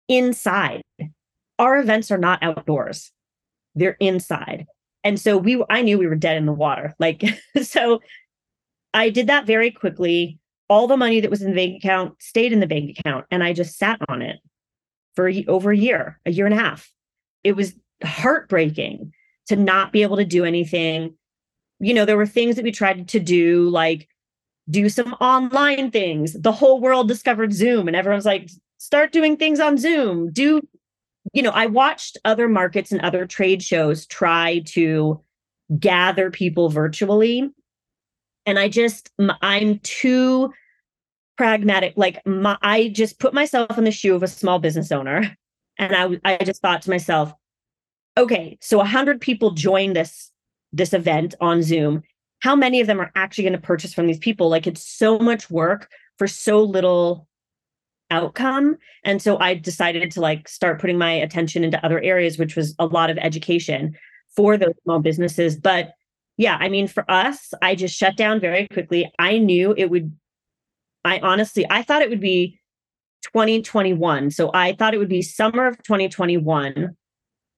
inside. 0.07 0.81
Our 1.59 1.77
events 1.77 2.09
are 2.09 2.17
not 2.17 2.41
outdoors. 2.41 3.11
They're 3.75 3.97
inside. 3.99 4.65
And 5.03 5.19
so 5.19 5.37
we 5.37 5.63
I 5.69 5.83
knew 5.83 5.99
we 5.99 6.07
were 6.07 6.15
dead 6.15 6.37
in 6.37 6.47
the 6.47 6.53
water. 6.53 6.95
Like 6.97 7.23
so 7.61 8.01
I 8.91 9.11
did 9.11 9.27
that 9.27 9.45
very 9.45 9.69
quickly. 9.69 10.39
All 10.67 10.87
the 10.87 10.97
money 10.97 11.19
that 11.19 11.29
was 11.29 11.43
in 11.43 11.51
the 11.51 11.55
bank 11.55 11.83
account 11.83 12.23
stayed 12.23 12.53
in 12.53 12.59
the 12.59 12.65
bank 12.65 12.97
account 12.97 13.27
and 13.29 13.43
I 13.43 13.53
just 13.53 13.77
sat 13.77 13.99
on 14.09 14.23
it 14.23 14.39
for 15.15 15.31
over 15.47 15.71
a 15.71 15.77
year, 15.77 16.19
a 16.25 16.31
year 16.31 16.47
and 16.47 16.55
a 16.55 16.57
half 16.57 16.91
it 17.43 17.55
was 17.55 17.73
heartbreaking 18.03 19.11
to 19.47 19.55
not 19.55 19.91
be 19.91 20.01
able 20.01 20.17
to 20.17 20.25
do 20.25 20.45
anything. 20.45 21.15
You 21.79 21.93
know, 21.93 22.05
there 22.05 22.17
were 22.17 22.25
things 22.25 22.55
that 22.55 22.63
we 22.63 22.71
tried 22.71 23.07
to 23.07 23.19
do, 23.19 23.69
like 23.69 24.07
do 24.69 24.89
some 24.89 25.13
online 25.13 25.91
things. 25.91 26.33
The 26.33 26.51
whole 26.51 26.81
world 26.81 27.07
discovered 27.07 27.53
Zoom, 27.53 27.87
and 27.87 27.95
everyone's 27.95 28.25
like, 28.25 28.49
start 28.77 29.11
doing 29.11 29.37
things 29.37 29.59
on 29.59 29.77
Zoom. 29.77 30.31
Do, 30.31 30.61
you 31.33 31.41
know, 31.41 31.51
I 31.51 31.67
watched 31.67 32.17
other 32.25 32.47
markets 32.47 32.91
and 32.91 33.01
other 33.01 33.25
trade 33.25 33.63
shows 33.63 34.05
try 34.05 34.59
to 34.67 35.21
gather 35.79 36.31
people 36.31 36.69
virtually. 36.69 37.49
And 38.45 38.57
I 38.57 38.69
just, 38.69 39.11
I'm 39.41 39.79
too 39.79 40.53
pragmatic. 41.37 41.93
Like, 41.97 42.25
my, 42.25 42.57
I 42.61 42.89
just 42.89 43.19
put 43.19 43.33
myself 43.33 43.77
in 43.77 43.83
the 43.83 43.91
shoe 43.91 44.15
of 44.15 44.23
a 44.23 44.27
small 44.27 44.59
business 44.59 44.91
owner 44.91 45.35
and 45.77 45.95
I, 45.95 46.33
I 46.33 46.43
just 46.43 46.61
thought 46.61 46.81
to 46.83 46.89
myself, 46.89 47.33
okay, 48.17 48.57
so 48.61 48.77
100 48.77 49.21
people 49.21 49.51
join 49.51 49.93
this 49.93 50.31
this 50.73 50.93
event 50.93 51.33
on 51.39 51.63
Zoom. 51.63 52.03
How 52.39 52.55
many 52.55 52.81
of 52.81 52.87
them 52.87 52.99
are 52.99 53.11
actually 53.15 53.45
going 53.45 53.53
to 53.53 53.59
purchase 53.59 53.93
from 53.93 54.07
these 54.07 54.19
people? 54.19 54.49
Like 54.49 54.67
it's 54.67 54.85
so 54.85 55.17
much 55.17 55.49
work 55.49 55.89
for 56.17 56.27
so 56.27 56.61
little 56.61 57.27
outcome. 58.11 58.77
And 59.03 59.21
so 59.21 59.37
I 59.39 59.53
decided 59.53 60.11
to 60.11 60.21
like 60.21 60.47
start 60.47 60.79
putting 60.79 60.97
my 60.97 61.11
attention 61.11 61.63
into 61.63 61.83
other 61.85 62.01
areas, 62.01 62.37
which 62.37 62.55
was 62.55 62.75
a 62.79 62.85
lot 62.85 63.09
of 63.09 63.17
education 63.17 63.95
for 64.35 64.57
those 64.57 64.73
small 64.83 64.99
businesses. 64.99 65.55
But 65.55 65.93
yeah, 66.37 66.57
I 66.59 66.69
mean, 66.69 66.87
for 66.87 67.09
us, 67.09 67.53
I 67.61 67.75
just 67.75 67.97
shut 67.97 68.15
down 68.15 68.39
very 68.39 68.67
quickly. 68.67 69.11
I 69.17 69.39
knew 69.39 69.73
it 69.75 69.89
would, 69.89 70.15
I 71.03 71.19
honestly, 71.19 71.65
I 71.69 71.81
thought 71.81 72.01
it 72.01 72.09
would 72.09 72.21
be 72.21 72.56
2021. 73.33 74.31
So 74.31 74.51
I 74.53 74.73
thought 74.73 74.93
it 74.93 74.97
would 74.97 75.09
be 75.09 75.21
summer 75.21 75.67
of 75.67 75.81
2021, 75.83 76.95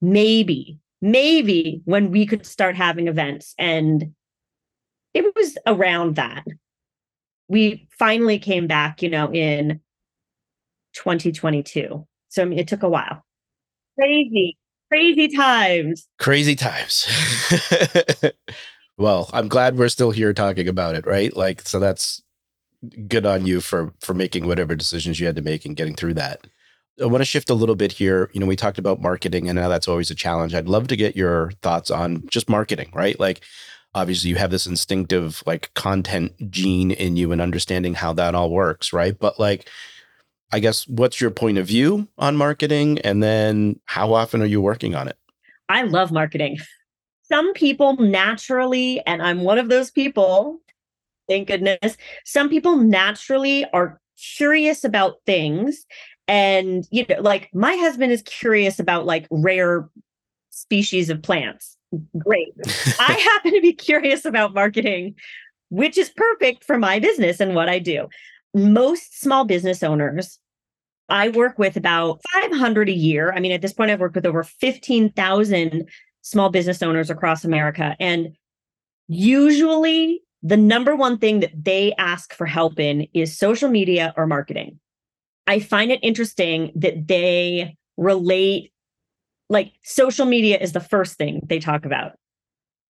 maybe, 0.00 0.78
maybe 1.00 1.82
when 1.84 2.10
we 2.10 2.26
could 2.26 2.46
start 2.46 2.76
having 2.76 3.08
events. 3.08 3.54
And 3.58 4.14
it 5.14 5.24
was 5.34 5.56
around 5.66 6.16
that. 6.16 6.44
We 7.48 7.88
finally 7.98 8.38
came 8.38 8.66
back, 8.66 9.02
you 9.02 9.10
know, 9.10 9.32
in 9.32 9.80
2022. 10.94 12.06
So 12.28 12.42
I 12.42 12.44
mean, 12.44 12.58
it 12.58 12.68
took 12.68 12.82
a 12.82 12.88
while. 12.88 13.24
Crazy, 13.98 14.56
crazy 14.88 15.28
times. 15.28 16.06
Crazy 16.18 16.54
times. 16.54 17.06
well, 18.98 19.28
I'm 19.32 19.48
glad 19.48 19.76
we're 19.76 19.88
still 19.88 20.12
here 20.12 20.32
talking 20.32 20.68
about 20.68 20.94
it, 20.94 21.06
right? 21.06 21.36
Like, 21.36 21.62
so 21.62 21.80
that's 21.80 22.22
good 23.08 23.26
on 23.26 23.46
you 23.46 23.60
for 23.60 23.92
for 24.00 24.14
making 24.14 24.46
whatever 24.46 24.74
decisions 24.74 25.20
you 25.20 25.26
had 25.26 25.36
to 25.36 25.42
make 25.42 25.64
and 25.64 25.76
getting 25.76 25.94
through 25.94 26.14
that. 26.14 26.46
I 27.00 27.06
want 27.06 27.20
to 27.20 27.26
shift 27.26 27.50
a 27.50 27.54
little 27.54 27.76
bit 27.76 27.92
here. 27.92 28.30
You 28.32 28.40
know, 28.40 28.46
we 28.46 28.56
talked 28.56 28.78
about 28.78 29.00
marketing 29.00 29.48
and 29.48 29.56
now 29.56 29.68
that's 29.68 29.88
always 29.88 30.10
a 30.10 30.14
challenge. 30.14 30.54
I'd 30.54 30.68
love 30.68 30.88
to 30.88 30.96
get 30.96 31.16
your 31.16 31.52
thoughts 31.62 31.90
on 31.90 32.26
just 32.28 32.48
marketing, 32.48 32.90
right? 32.94 33.18
Like 33.18 33.42
obviously 33.94 34.30
you 34.30 34.36
have 34.36 34.50
this 34.50 34.66
instinctive 34.66 35.42
like 35.46 35.72
content 35.74 36.32
gene 36.50 36.90
in 36.90 37.16
you 37.16 37.32
and 37.32 37.40
understanding 37.40 37.94
how 37.94 38.12
that 38.14 38.34
all 38.34 38.50
works, 38.50 38.92
right? 38.92 39.18
But 39.18 39.38
like 39.38 39.68
I 40.52 40.58
guess 40.60 40.86
what's 40.88 41.20
your 41.20 41.30
point 41.30 41.58
of 41.58 41.66
view 41.66 42.08
on 42.18 42.36
marketing 42.36 42.98
and 43.00 43.22
then 43.22 43.78
how 43.84 44.12
often 44.12 44.42
are 44.42 44.46
you 44.46 44.60
working 44.60 44.94
on 44.94 45.08
it? 45.08 45.16
I 45.68 45.82
love 45.82 46.10
marketing. 46.10 46.58
Some 47.30 47.52
people 47.52 47.96
naturally, 47.96 49.00
and 49.06 49.22
I'm 49.22 49.42
one 49.42 49.58
of 49.58 49.68
those 49.68 49.92
people, 49.92 50.58
thank 51.30 51.48
goodness, 51.48 51.96
some 52.24 52.48
people 52.48 52.76
naturally 52.76 53.64
are 53.72 54.00
curious 54.36 54.84
about 54.84 55.16
things. 55.24 55.86
And, 56.28 56.86
you 56.90 57.06
know, 57.08 57.20
like 57.20 57.48
my 57.54 57.74
husband 57.76 58.12
is 58.12 58.22
curious 58.22 58.78
about 58.78 59.06
like 59.06 59.26
rare 59.30 59.88
species 60.50 61.10
of 61.10 61.22
plants. 61.22 61.76
Great. 62.18 62.52
I 62.98 63.12
happen 63.34 63.54
to 63.54 63.60
be 63.60 63.72
curious 63.72 64.24
about 64.24 64.54
marketing, 64.54 65.14
which 65.70 65.96
is 65.96 66.10
perfect 66.10 66.64
for 66.64 66.78
my 66.78 66.98
business 66.98 67.40
and 67.40 67.54
what 67.54 67.68
I 67.68 67.78
do 67.78 68.08
most 68.52 69.20
small 69.20 69.44
business 69.44 69.80
owners 69.84 70.40
I 71.10 71.28
work 71.28 71.58
with 71.58 71.76
about 71.76 72.20
500 72.32 72.88
a 72.88 72.92
year. 72.92 73.32
I 73.32 73.40
mean, 73.40 73.52
at 73.52 73.62
this 73.62 73.72
point, 73.72 73.90
I've 73.90 74.00
worked 74.00 74.14
with 74.14 74.26
over 74.26 74.44
15,000 74.44 75.88
small 76.22 76.50
business 76.50 76.82
owners 76.82 77.10
across 77.10 77.44
America. 77.44 77.96
And 77.98 78.36
usually, 79.08 80.22
the 80.42 80.56
number 80.56 80.96
one 80.96 81.18
thing 81.18 81.40
that 81.40 81.64
they 81.64 81.92
ask 81.98 82.32
for 82.32 82.46
help 82.46 82.78
in 82.78 83.06
is 83.12 83.36
social 83.36 83.68
media 83.68 84.14
or 84.16 84.26
marketing. 84.26 84.80
I 85.46 85.60
find 85.60 85.90
it 85.90 86.00
interesting 86.02 86.72
that 86.76 87.08
they 87.08 87.76
relate, 87.96 88.72
like, 89.48 89.72
social 89.82 90.26
media 90.26 90.58
is 90.58 90.72
the 90.72 90.80
first 90.80 91.16
thing 91.18 91.40
they 91.46 91.58
talk 91.58 91.84
about, 91.84 92.12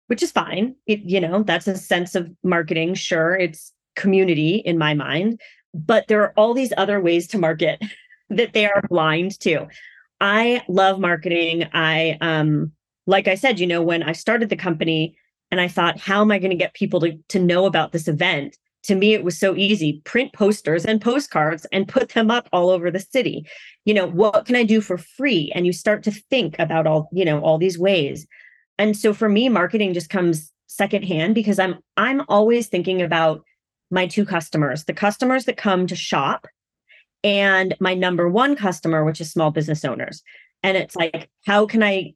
which 0.07 0.23
is 0.23 0.31
fine. 0.31 0.75
It, 0.85 1.01
you 1.01 1.19
know, 1.19 1.43
that's 1.43 1.67
a 1.67 1.77
sense 1.77 2.15
of 2.15 2.31
marketing. 2.43 2.93
Sure, 2.93 3.35
it's 3.35 3.73
community 3.95 4.55
in 4.55 4.77
my 4.77 4.93
mind 4.93 5.39
but 5.73 6.07
there 6.07 6.21
are 6.21 6.33
all 6.37 6.53
these 6.53 6.73
other 6.77 7.01
ways 7.01 7.27
to 7.27 7.37
market 7.37 7.81
that 8.29 8.53
they 8.53 8.65
are 8.65 8.81
blind 8.89 9.39
to. 9.41 9.67
I 10.21 10.63
love 10.67 10.99
marketing. 10.99 11.67
I 11.73 12.17
um 12.21 12.71
like 13.05 13.27
I 13.27 13.35
said, 13.35 13.59
you 13.59 13.67
know, 13.67 13.81
when 13.81 14.01
I 14.01 14.13
started 14.13 14.49
the 14.49 14.55
company 14.55 15.17
and 15.53 15.61
I 15.61 15.67
thought, 15.67 15.99
how 15.99 16.21
am 16.21 16.31
I 16.31 16.39
going 16.39 16.49
to 16.49 16.57
get 16.57 16.73
people 16.73 16.99
to, 17.01 17.15
to 17.29 17.37
know 17.37 17.67
about 17.67 17.91
this 17.91 18.07
event? 18.07 18.57
To 18.85 18.95
me, 18.95 19.13
it 19.13 19.23
was 19.23 19.37
so 19.37 19.55
easy. 19.55 20.01
Print 20.03 20.33
posters 20.33 20.83
and 20.83 20.99
postcards 20.99 21.67
and 21.71 21.87
put 21.87 22.09
them 22.09 22.31
up 22.31 22.49
all 22.51 22.71
over 22.71 22.89
the 22.89 22.99
city. 22.99 23.45
You 23.85 23.93
know, 23.93 24.07
what 24.07 24.45
can 24.45 24.55
I 24.55 24.63
do 24.63 24.81
for 24.81 24.97
free? 24.97 25.51
And 25.53 25.67
you 25.67 25.71
start 25.71 26.01
to 26.05 26.11
think 26.31 26.57
about 26.57 26.87
all, 26.87 27.07
you 27.13 27.23
know, 27.23 27.39
all 27.41 27.59
these 27.59 27.77
ways. 27.77 28.25
And 28.79 28.97
so 28.97 29.13
for 29.13 29.29
me, 29.29 29.47
marketing 29.47 29.93
just 29.93 30.09
comes 30.09 30.51
secondhand 30.65 31.35
because 31.35 31.59
I'm 31.59 31.75
I'm 31.97 32.23
always 32.29 32.65
thinking 32.65 33.03
about 33.03 33.43
my 33.91 34.07
two 34.07 34.25
customers, 34.25 34.85
the 34.85 34.93
customers 34.93 35.45
that 35.45 35.55
come 35.55 35.85
to 35.85 35.95
shop 35.95 36.47
and 37.23 37.75
my 37.79 37.93
number 37.93 38.27
one 38.27 38.55
customer, 38.55 39.05
which 39.05 39.21
is 39.21 39.31
small 39.31 39.51
business 39.51 39.85
owners. 39.85 40.23
And 40.63 40.77
it's 40.77 40.95
like, 40.95 41.29
how 41.45 41.67
can 41.67 41.83
I 41.83 42.15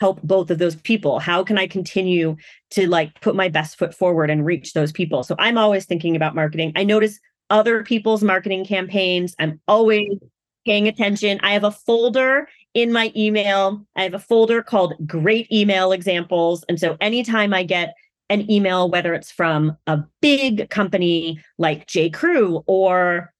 help 0.00 0.22
both 0.22 0.50
of 0.50 0.58
those 0.58 0.76
people? 0.76 1.18
How 1.18 1.42
can 1.42 1.58
I 1.58 1.66
continue 1.66 2.36
to 2.70 2.88
like 2.88 3.20
put 3.20 3.34
my 3.34 3.48
best 3.48 3.78
foot 3.78 3.94
forward 3.94 4.30
and 4.30 4.44
reach 4.44 4.72
those 4.72 4.92
people? 4.92 5.22
So 5.22 5.34
I'm 5.38 5.58
always 5.58 5.84
thinking 5.86 6.16
about 6.16 6.34
marketing. 6.34 6.72
I 6.76 6.84
notice 6.84 7.18
other 7.50 7.82
people's 7.84 8.22
marketing 8.22 8.64
campaigns. 8.64 9.34
I'm 9.38 9.60
always 9.68 10.18
paying 10.66 10.88
attention. 10.88 11.38
I 11.42 11.52
have 11.52 11.64
a 11.64 11.70
folder 11.70 12.48
in 12.74 12.92
my 12.92 13.12
email. 13.16 13.86
I 13.96 14.02
have 14.02 14.14
a 14.14 14.18
folder 14.18 14.62
called 14.62 14.94
great 15.06 15.50
email 15.50 15.92
examples. 15.92 16.64
And 16.68 16.78
so 16.78 16.96
anytime 17.00 17.54
I 17.54 17.62
get 17.62 17.94
an 18.28 18.50
email, 18.50 18.90
whether 18.90 19.14
it's 19.14 19.30
from 19.30 19.76
a 19.86 20.02
big 20.20 20.68
company 20.68 21.40
like 21.58 21.86
J. 21.86 22.10
Crew 22.10 22.64
or 22.66 23.32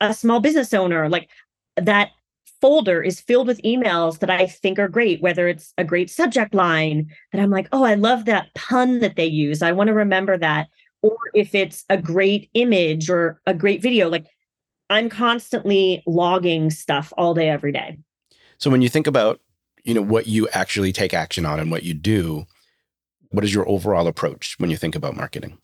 a 0.00 0.12
small 0.12 0.40
business 0.40 0.74
owner, 0.74 1.08
like 1.08 1.30
that 1.76 2.10
folder 2.60 3.02
is 3.02 3.20
filled 3.20 3.46
with 3.46 3.62
emails 3.62 4.18
that 4.20 4.30
I 4.30 4.46
think 4.46 4.78
are 4.78 4.88
great, 4.88 5.22
whether 5.22 5.48
it's 5.48 5.72
a 5.78 5.84
great 5.84 6.10
subject 6.10 6.54
line 6.54 7.10
that 7.32 7.40
I'm 7.40 7.50
like, 7.50 7.68
oh, 7.72 7.84
I 7.84 7.94
love 7.94 8.24
that 8.26 8.54
pun 8.54 9.00
that 9.00 9.16
they 9.16 9.26
use. 9.26 9.62
I 9.62 9.72
want 9.72 9.88
to 9.88 9.94
remember 9.94 10.36
that. 10.38 10.68
Or 11.02 11.16
if 11.34 11.54
it's 11.54 11.84
a 11.88 11.96
great 11.96 12.50
image 12.54 13.10
or 13.10 13.40
a 13.46 13.54
great 13.54 13.82
video, 13.82 14.08
like 14.08 14.26
I'm 14.90 15.08
constantly 15.08 16.02
logging 16.06 16.70
stuff 16.70 17.12
all 17.16 17.34
day, 17.34 17.48
every 17.48 17.72
day. 17.72 17.98
So 18.58 18.70
when 18.70 18.82
you 18.82 18.88
think 18.88 19.06
about, 19.06 19.40
you 19.84 19.94
know, 19.94 20.02
what 20.02 20.26
you 20.26 20.48
actually 20.48 20.92
take 20.92 21.14
action 21.14 21.44
on 21.44 21.60
and 21.60 21.70
what 21.70 21.82
you 21.82 21.94
do, 21.94 22.46
what 23.30 23.44
is 23.44 23.52
your 23.52 23.68
overall 23.68 24.06
approach 24.06 24.56
when 24.58 24.70
you 24.70 24.76
think 24.76 24.94
about 24.94 25.16
marketing? 25.16 25.58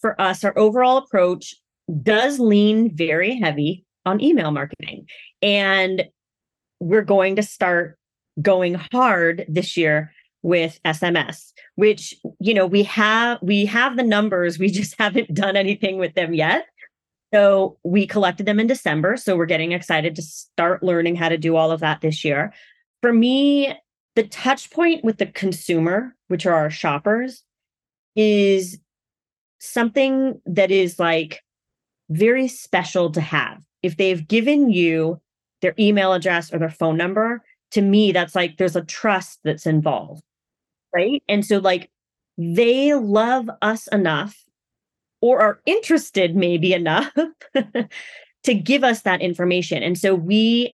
For 0.00 0.20
us, 0.20 0.44
our 0.44 0.56
overall 0.58 0.98
approach 0.98 1.54
does 2.02 2.38
lean 2.38 2.94
very 2.94 3.38
heavy 3.38 3.84
on 4.04 4.20
email 4.22 4.50
marketing. 4.50 5.06
And 5.42 6.04
we're 6.80 7.02
going 7.02 7.36
to 7.36 7.42
start 7.42 7.98
going 8.42 8.74
hard 8.74 9.44
this 9.48 9.76
year 9.76 10.12
with 10.42 10.78
SMS, 10.84 11.52
which, 11.74 12.14
you 12.38 12.54
know, 12.54 12.66
we 12.66 12.82
have 12.84 13.38
we 13.42 13.64
have 13.66 13.96
the 13.96 14.02
numbers, 14.02 14.58
we 14.58 14.70
just 14.70 14.94
haven't 14.98 15.34
done 15.34 15.56
anything 15.56 15.98
with 15.98 16.14
them 16.14 16.34
yet. 16.34 16.66
So 17.34 17.78
we 17.82 18.06
collected 18.06 18.46
them 18.46 18.60
in 18.60 18.66
December. 18.66 19.16
So 19.16 19.36
we're 19.36 19.46
getting 19.46 19.72
excited 19.72 20.14
to 20.16 20.22
start 20.22 20.82
learning 20.82 21.16
how 21.16 21.28
to 21.28 21.36
do 21.36 21.56
all 21.56 21.70
of 21.70 21.80
that 21.80 22.00
this 22.00 22.24
year. 22.24 22.52
For 23.02 23.12
me, 23.12 23.76
the 24.14 24.22
touch 24.22 24.70
point 24.70 25.04
with 25.04 25.18
the 25.18 25.26
consumer, 25.26 26.14
which 26.28 26.46
are 26.46 26.54
our 26.54 26.70
shoppers, 26.70 27.42
is 28.14 28.78
something 29.58 30.40
that 30.46 30.70
is 30.70 30.98
like 30.98 31.42
very 32.08 32.48
special 32.48 33.10
to 33.10 33.20
have. 33.20 33.58
If 33.82 33.96
they've 33.96 34.26
given 34.26 34.70
you 34.70 35.20
their 35.62 35.74
email 35.78 36.12
address 36.12 36.52
or 36.52 36.58
their 36.58 36.70
phone 36.70 36.96
number, 36.96 37.42
to 37.72 37.82
me, 37.82 38.12
that's 38.12 38.34
like 38.34 38.56
there's 38.56 38.76
a 38.76 38.84
trust 38.84 39.40
that's 39.44 39.66
involved. 39.66 40.22
Right. 40.94 41.22
And 41.28 41.44
so, 41.44 41.58
like, 41.58 41.90
they 42.38 42.94
love 42.94 43.50
us 43.62 43.86
enough 43.88 44.44
or 45.20 45.40
are 45.40 45.60
interested 45.66 46.36
maybe 46.36 46.72
enough 46.72 47.12
to 48.44 48.54
give 48.54 48.84
us 48.84 49.02
that 49.02 49.20
information. 49.20 49.82
And 49.82 49.98
so, 49.98 50.14
we, 50.14 50.72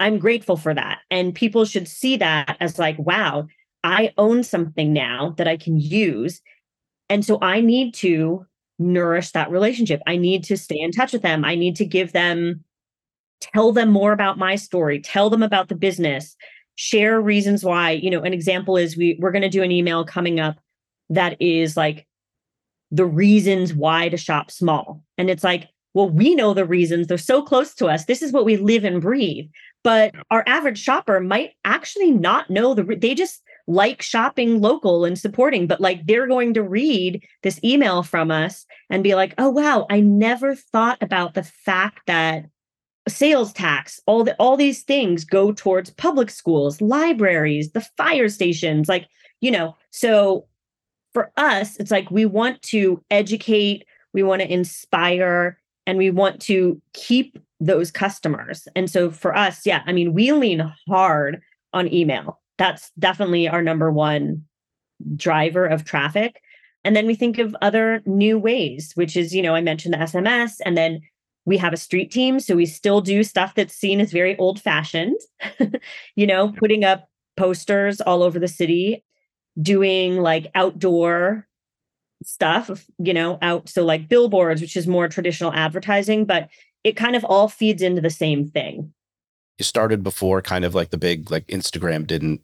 I'm 0.00 0.18
grateful 0.18 0.56
for 0.56 0.74
that. 0.74 1.00
And 1.10 1.34
people 1.34 1.64
should 1.64 1.88
see 1.88 2.16
that 2.16 2.56
as 2.60 2.78
like, 2.78 2.98
wow, 2.98 3.46
I 3.84 4.12
own 4.18 4.42
something 4.42 4.92
now 4.92 5.34
that 5.38 5.48
I 5.48 5.56
can 5.56 5.78
use. 5.78 6.40
And 7.08 7.24
so 7.24 7.38
I 7.40 7.60
need 7.60 7.94
to 7.94 8.46
nourish 8.78 9.32
that 9.32 9.50
relationship. 9.50 10.00
I 10.06 10.16
need 10.16 10.44
to 10.44 10.56
stay 10.56 10.78
in 10.78 10.92
touch 10.92 11.12
with 11.12 11.22
them. 11.22 11.44
I 11.44 11.54
need 11.54 11.76
to 11.76 11.84
give 11.84 12.12
them, 12.12 12.64
tell 13.40 13.72
them 13.72 13.90
more 13.90 14.12
about 14.12 14.38
my 14.38 14.56
story, 14.56 15.00
tell 15.00 15.30
them 15.30 15.42
about 15.42 15.68
the 15.68 15.74
business, 15.74 16.36
share 16.76 17.20
reasons 17.20 17.64
why. 17.64 17.92
You 17.92 18.10
know, 18.10 18.22
an 18.22 18.32
example 18.32 18.76
is 18.76 18.96
we 18.96 19.18
we're 19.20 19.32
going 19.32 19.42
to 19.42 19.48
do 19.48 19.62
an 19.62 19.72
email 19.72 20.04
coming 20.04 20.40
up 20.40 20.56
that 21.10 21.40
is 21.40 21.76
like 21.76 22.06
the 22.90 23.06
reasons 23.06 23.74
why 23.74 24.08
to 24.08 24.16
shop 24.16 24.50
small. 24.50 25.02
And 25.16 25.28
it's 25.28 25.44
like, 25.44 25.68
well, 25.94 26.08
we 26.08 26.34
know 26.34 26.54
the 26.54 26.64
reasons. 26.64 27.06
They're 27.06 27.18
so 27.18 27.42
close 27.42 27.74
to 27.74 27.86
us. 27.86 28.04
This 28.04 28.22
is 28.22 28.32
what 28.32 28.44
we 28.44 28.56
live 28.56 28.84
and 28.84 29.00
breathe. 29.00 29.46
But 29.84 30.14
our 30.30 30.44
average 30.46 30.78
shopper 30.78 31.20
might 31.20 31.52
actually 31.64 32.10
not 32.10 32.50
know 32.50 32.74
the 32.74 32.82
they 32.82 33.14
just 33.14 33.42
like 33.66 34.00
shopping 34.00 34.60
local 34.60 35.04
and 35.04 35.18
supporting, 35.18 35.66
but 35.66 35.80
like 35.80 36.06
they're 36.06 36.26
going 36.26 36.54
to 36.54 36.62
read 36.62 37.22
this 37.42 37.60
email 37.62 38.02
from 38.02 38.30
us 38.30 38.64
and 38.88 39.04
be 39.04 39.14
like, 39.14 39.34
oh, 39.38 39.50
wow, 39.50 39.86
I 39.90 40.00
never 40.00 40.54
thought 40.54 40.98
about 41.02 41.34
the 41.34 41.42
fact 41.42 42.00
that 42.06 42.46
sales 43.10 43.52
tax, 43.52 44.00
all 44.06 44.24
the 44.24 44.34
all 44.38 44.56
these 44.56 44.82
things 44.82 45.24
go 45.24 45.52
towards 45.52 45.90
public 45.90 46.30
schools, 46.30 46.80
libraries, 46.80 47.72
the 47.72 47.80
fire 47.80 48.28
stations, 48.28 48.88
like, 48.88 49.06
you 49.40 49.50
know, 49.50 49.76
so 49.90 50.46
for 51.12 51.32
us, 51.36 51.76
it's 51.76 51.90
like 51.90 52.10
we 52.10 52.26
want 52.26 52.60
to 52.62 53.02
educate, 53.10 53.84
we 54.12 54.22
want 54.22 54.42
to 54.42 54.52
inspire, 54.52 55.58
and 55.86 55.98
we 55.98 56.10
want 56.10 56.40
to 56.42 56.80
keep 56.92 57.38
those 57.60 57.90
customers. 57.90 58.68
And 58.76 58.90
so 58.90 59.10
for 59.10 59.34
us, 59.34 59.66
yeah, 59.66 59.82
I 59.86 59.92
mean, 59.92 60.14
we 60.14 60.32
lean 60.32 60.72
hard 60.88 61.40
on 61.72 61.92
email. 61.92 62.40
That's 62.56 62.90
definitely 62.98 63.48
our 63.48 63.62
number 63.62 63.90
one 63.90 64.44
driver 65.16 65.66
of 65.66 65.84
traffic. 65.84 66.40
And 66.84 66.94
then 66.94 67.06
we 67.06 67.14
think 67.14 67.38
of 67.38 67.56
other 67.62 68.02
new 68.06 68.38
ways, 68.38 68.92
which 68.94 69.16
is, 69.16 69.34
you 69.34 69.42
know, 69.42 69.54
I 69.54 69.60
mentioned 69.60 69.94
the 69.94 69.98
SMS, 69.98 70.60
and 70.64 70.76
then 70.76 71.00
we 71.48 71.56
have 71.56 71.72
a 71.72 71.78
street 71.78 72.10
team. 72.10 72.38
So 72.40 72.54
we 72.54 72.66
still 72.66 73.00
do 73.00 73.24
stuff 73.24 73.54
that's 73.54 73.74
seen 73.74 74.00
as 74.00 74.12
very 74.12 74.36
old 74.36 74.60
fashioned, 74.60 75.18
you 76.14 76.26
know, 76.26 76.52
putting 76.52 76.84
up 76.84 77.08
posters 77.38 78.02
all 78.02 78.22
over 78.22 78.38
the 78.38 78.46
city, 78.46 79.02
doing 79.60 80.18
like 80.18 80.50
outdoor 80.54 81.48
stuff, 82.22 82.86
you 82.98 83.14
know, 83.14 83.38
out. 83.40 83.66
So 83.66 83.82
like 83.82 84.10
billboards, 84.10 84.60
which 84.60 84.76
is 84.76 84.86
more 84.86 85.08
traditional 85.08 85.50
advertising, 85.54 86.26
but 86.26 86.50
it 86.84 86.96
kind 86.96 87.16
of 87.16 87.24
all 87.24 87.48
feeds 87.48 87.80
into 87.80 88.02
the 88.02 88.10
same 88.10 88.46
thing. 88.46 88.92
You 89.56 89.64
started 89.64 90.02
before 90.02 90.42
kind 90.42 90.66
of 90.66 90.74
like 90.74 90.90
the 90.90 90.98
big, 90.98 91.30
like 91.30 91.46
Instagram 91.46 92.06
didn't 92.06 92.42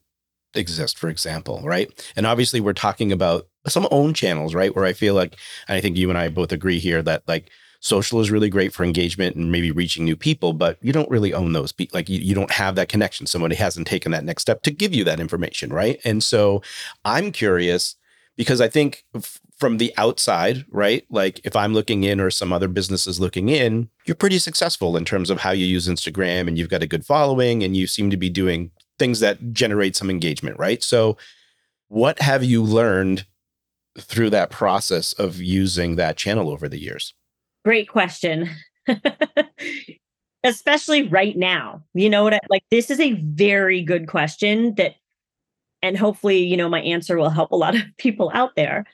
exist, 0.55 0.99
for 0.99 1.11
example, 1.11 1.61
right? 1.63 1.93
And 2.17 2.27
obviously, 2.27 2.61
we're 2.61 2.73
talking 2.73 3.13
about 3.13 3.49
some 3.69 3.87
own 3.91 4.15
channels, 4.15 4.55
right? 4.55 4.75
Where 4.75 4.87
I 4.87 4.95
feel 4.95 5.15
like, 5.15 5.37
and 5.69 5.77
I 5.77 5.83
think 5.83 5.99
you 5.99 6.09
and 6.09 6.19
I 6.19 6.31
both 6.31 6.53
agree 6.53 6.79
here 6.79 7.03
that 7.03 7.23
like 7.29 7.51
social 7.85 8.19
is 8.19 8.31
really 8.31 8.49
great 8.49 8.73
for 8.73 8.83
engagement 8.83 9.37
and 9.37 9.53
maybe 9.53 9.71
reaching 9.71 10.07
new 10.07 10.17
people, 10.17 10.55
but 10.55 10.79
you 10.81 10.91
don't 10.91 11.11
really 11.11 11.35
own 11.35 11.53
those 11.53 11.71
people. 11.71 11.99
Like 11.99 12.09
you, 12.09 12.19
you 12.19 12.35
don't 12.35 12.51
have 12.51 12.77
that 12.77 12.89
connection. 12.89 13.27
Somebody 13.27 13.57
hasn't 13.57 13.87
taken 13.87 14.11
that 14.13 14.25
next 14.25 14.41
step 14.41 14.63
to 14.63 14.71
give 14.71 14.95
you 14.95 15.05
that 15.05 15.21
information, 15.21 15.71
right? 15.71 16.01
And 16.03 16.25
so 16.25 16.63
I'm 17.05 17.31
curious 17.31 17.97
because 18.39 18.63
I 18.63 18.69
think 18.69 19.05
f- 19.15 19.39
from 19.59 19.77
the 19.77 19.93
outside, 19.99 20.65
right? 20.71 21.05
Like 21.11 21.43
if 21.45 21.55
I'm 21.55 21.75
looking 21.75 22.05
in 22.05 22.21
or 22.21 22.31
some 22.31 22.55
other 22.55 22.69
businesses 22.69 23.21
looking 23.21 23.51
in, 23.51 23.91
you're 24.07 24.15
pretty 24.15 24.39
successful 24.39 24.97
in 24.97 25.05
terms 25.05 25.29
of 25.29 25.41
how 25.41 25.51
you 25.51 25.67
use 25.67 25.87
Instagram 25.87 26.49
and 26.49 26.57
you've 26.57 26.71
got 26.71 26.83
a 26.83 26.89
good 26.89 27.05
following 27.05 27.63
and 27.63 27.77
you 27.77 27.87
seem 27.87 28.09
to 28.09 28.17
be 28.17 28.31
doing 28.31 28.71
things 28.99 29.21
that 29.21 29.53
generate 29.53 29.95
some 29.95 30.09
engagement, 30.09 30.59
right? 30.59 30.83
So, 30.83 31.19
what 31.89 32.19
have 32.23 32.43
you 32.43 32.63
learned 32.63 33.27
through 33.99 34.31
that 34.31 34.51
process 34.51 35.13
of 35.13 35.37
using 35.41 35.97
that 35.97 36.17
channel 36.17 36.49
over 36.49 36.67
the 36.67 36.81
years? 36.81 37.13
Great 37.65 37.89
question. 37.89 38.49
Especially 40.45 41.09
right 41.09 41.37
now. 41.37 41.83
You 41.95 42.11
know 42.11 42.23
what 42.23 42.35
I, 42.35 42.41
like 42.51 42.65
this 42.71 42.91
is 42.91 43.01
a 43.01 43.13
very 43.13 43.83
good 43.83 44.09
question 44.09 44.75
that 44.75 44.97
and 45.83 45.99
hopefully, 45.99 46.39
you 46.39 46.57
know, 46.57 46.69
my 46.69 46.81
answer 46.81 47.17
will 47.19 47.31
help 47.31 47.53
a 47.53 47.57
lot 47.57 47.75
of 47.75 47.83
people 47.99 48.31
out 48.35 48.57
there. 48.57 48.87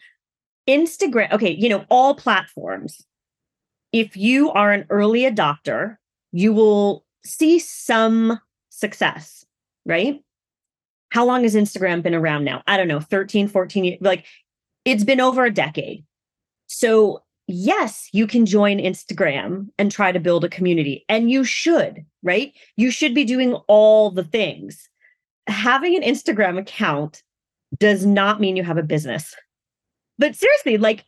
Instagram, 0.69 1.33
okay, 1.33 1.51
you 1.51 1.69
know, 1.69 1.85
all 1.89 2.15
platforms. 2.15 3.03
If 3.93 4.17
you 4.17 4.51
are 4.51 4.73
an 4.73 4.87
early 4.91 5.23
adopter, 5.23 5.97
you 6.33 6.53
will 6.53 7.05
see 7.25 7.59
some 7.59 8.41
success 8.71 9.41
right? 9.87 10.23
How 11.11 11.25
long 11.25 11.43
has 11.43 11.55
Instagram 11.55 12.03
been 12.03 12.15
around 12.15 12.45
now? 12.45 12.63
I 12.67 12.77
don't 12.77 12.89
know, 12.89 13.01
13, 13.01 13.49
14 13.49 13.85
years. 13.85 13.99
Like 14.01 14.27
it's 14.85 15.05
been 15.05 15.21
over 15.21 15.45
a 15.45 15.53
decade. 15.53 16.05
So, 16.67 17.23
yes, 17.53 18.09
you 18.13 18.27
can 18.27 18.47
join 18.47 18.79
Instagram 18.79 19.69
and 19.79 19.91
try 19.91 20.13
to 20.13 20.21
build 20.21 20.45
a 20.45 20.49
community, 20.49 21.05
and 21.09 21.31
you 21.31 21.45
should, 21.45 22.05
right? 22.23 22.53
You 22.77 22.91
should 22.91 23.15
be 23.15 23.25
doing 23.25 23.55
all 23.69 24.11
the 24.11 24.25
things. 24.25 24.89
Having 25.47 25.97
an 25.97 26.03
Instagram 26.03 26.59
account 26.59 27.23
does 27.79 28.05
not 28.05 28.41
mean 28.41 28.57
you 28.57 28.65
have 28.65 28.79
a 28.79 28.83
business. 28.83 29.35
But 30.19 30.35
seriously, 30.35 30.77
like, 30.77 31.05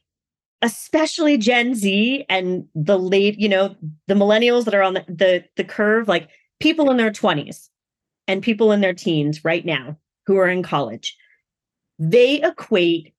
especially 0.62 1.36
Gen 1.36 1.74
Z 1.74 2.24
and 2.28 2.66
the 2.74 2.98
late, 2.98 3.38
you 3.38 3.48
know, 3.48 3.74
the 4.06 4.14
millennials 4.14 4.64
that 4.64 4.74
are 4.74 4.82
on 4.82 4.94
the, 4.94 5.04
the, 5.08 5.44
the 5.56 5.64
curve, 5.64 6.08
like 6.08 6.28
people 6.60 6.90
in 6.90 6.96
their 6.96 7.10
20s, 7.10 7.68
and 8.28 8.42
people 8.42 8.72
in 8.72 8.80
their 8.80 8.94
teens 8.94 9.44
right 9.44 9.64
now 9.64 9.96
who 10.26 10.36
are 10.36 10.48
in 10.48 10.62
college, 10.62 11.16
they 11.98 12.40
equate 12.42 13.12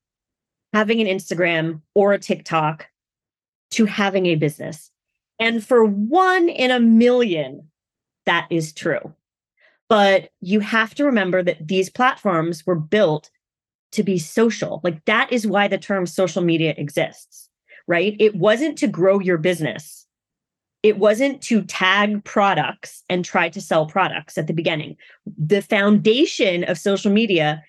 having 0.74 1.02
an 1.02 1.08
Instagram 1.08 1.82
or 1.94 2.14
a 2.14 2.20
TikTok 2.20 2.88
to 3.74 3.86
having 3.86 4.26
a 4.28 4.36
business. 4.36 4.92
And 5.40 5.64
for 5.64 5.84
one 5.84 6.50
in 6.50 6.72
a 6.72 6.80
million, 6.80 7.70
that 8.26 8.48
is 8.50 8.74
true. 8.74 9.14
But 9.90 10.30
you 10.42 10.60
have 10.60 10.96
to 10.96 11.06
remember 11.06 11.44
that 11.44 11.68
these 11.68 11.90
platforms 11.90 12.66
were 12.66 12.76
built 12.76 13.30
to 13.92 14.04
be 14.04 14.18
social. 14.18 14.82
Like 14.84 15.04
that 15.06 15.32
is 15.32 15.46
why 15.46 15.68
the 15.68 15.78
term 15.78 16.06
social 16.06 16.42
media 16.42 16.74
exists, 16.78 17.50
right? 17.88 18.16
It 18.20 18.36
wasn't 18.36 18.78
to 18.80 18.88
grow 18.88 19.20
your 19.20 19.38
business 19.38 20.04
it 20.84 20.98
wasn't 20.98 21.42
to 21.44 21.64
tag 21.64 22.24
products 22.26 23.04
and 23.10 23.24
try 23.24 23.48
to 23.50 23.62
sell 23.62 23.86
products 23.86 24.38
at 24.38 24.48
the 24.48 24.54
beginning. 24.54 24.98
The 25.38 25.62
foundation 25.62 26.66
of 26.66 26.78
social 26.78 27.12
media 27.12 27.64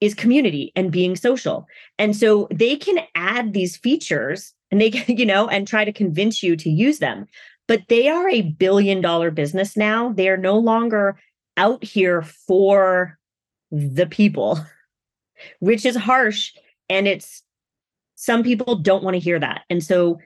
is 0.00 0.14
community 0.14 0.72
and 0.74 0.90
being 0.90 1.14
social. 1.14 1.66
And 1.98 2.16
so 2.16 2.48
they 2.50 2.76
can 2.76 3.00
add 3.14 3.52
these 3.52 3.76
features 3.76 4.53
and 4.70 4.80
they 4.80 4.88
you 5.08 5.26
know, 5.26 5.48
and 5.48 5.66
try 5.66 5.84
to 5.84 5.92
convince 5.92 6.42
you 6.42 6.56
to 6.56 6.70
use 6.70 6.98
them. 6.98 7.26
But 7.66 7.82
they 7.88 8.08
are 8.08 8.28
a 8.28 8.42
billion 8.42 9.00
dollar 9.00 9.30
business 9.30 9.76
now. 9.76 10.12
They 10.12 10.28
are 10.28 10.36
no 10.36 10.58
longer 10.58 11.18
out 11.56 11.82
here 11.82 12.22
for 12.22 13.18
the 13.70 14.06
people, 14.06 14.58
which 15.60 15.84
is 15.86 15.96
harsh. 15.96 16.52
And 16.88 17.08
it's 17.08 17.42
some 18.16 18.42
people 18.42 18.76
don't 18.76 19.02
want 19.02 19.14
to 19.14 19.20
hear 19.20 19.38
that. 19.38 19.62
And 19.70 19.82
so 19.82 20.18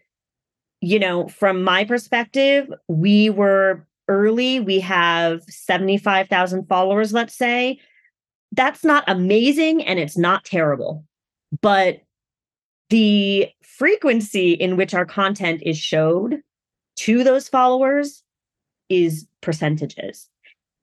you 0.81 0.99
know, 0.99 1.29
from 1.29 1.63
my 1.65 1.85
perspective, 1.85 2.69
we 2.87 3.31
were 3.31 3.87
early. 4.09 4.61
We 4.61 4.81
have 4.81 5.43
75,000 5.45 6.67
followers, 6.67 7.13
let's 7.13 7.35
say. 7.35 7.81
That's 8.53 8.85
not 8.85 9.05
amazing 9.07 9.85
and 9.85 9.99
it's 9.99 10.17
not 10.17 10.45
terrible. 10.45 11.05
But 11.61 12.01
the 12.91 13.49
frequency 13.63 14.53
in 14.53 14.77
which 14.77 14.95
our 14.95 15.07
content 15.07 15.63
is 15.65 15.79
showed 15.79 16.41
to 16.97 17.23
those 17.23 17.49
followers 17.49 18.23
is 18.89 19.27
percentages. 19.41 20.29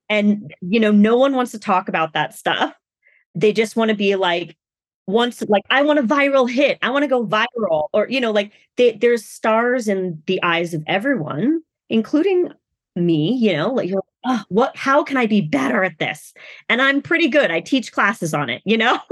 And, 0.07 0.53
you 0.61 0.79
know, 0.79 0.91
no 0.91 1.17
one 1.17 1.35
wants 1.35 1.51
to 1.51 1.59
talk 1.59 1.89
about 1.89 2.13
that 2.13 2.35
stuff. 2.35 2.73
They 3.33 3.51
just 3.51 3.75
want 3.75 3.89
to 3.89 3.95
be 3.95 4.15
like, 4.15 4.55
once 5.07 5.43
like 5.47 5.63
i 5.69 5.81
want 5.81 5.99
a 5.99 6.03
viral 6.03 6.49
hit. 6.49 6.77
I 6.81 6.89
want 6.89 7.03
to 7.03 7.07
go 7.07 7.25
viral. 7.25 7.89
Or 7.93 8.07
you 8.09 8.19
know 8.19 8.31
like 8.31 8.51
they, 8.77 8.93
there's 8.93 9.25
stars 9.25 9.87
in 9.87 10.21
the 10.25 10.41
eyes 10.43 10.73
of 10.73 10.83
everyone 10.87 11.61
including 11.89 12.51
me 12.95 13.33
you 13.33 13.53
know 13.53 13.71
like 13.71 13.89
you're 13.89 14.03
oh, 14.25 14.43
what 14.49 14.75
how 14.75 15.03
can 15.03 15.17
i 15.17 15.25
be 15.25 15.41
better 15.41 15.83
at 15.83 15.99
this? 15.99 16.33
And 16.69 16.81
i'm 16.81 17.01
pretty 17.01 17.27
good. 17.27 17.51
I 17.51 17.59
teach 17.59 17.91
classes 17.91 18.33
on 18.33 18.49
it 18.49 18.61
you 18.65 18.77
know? 18.77 18.99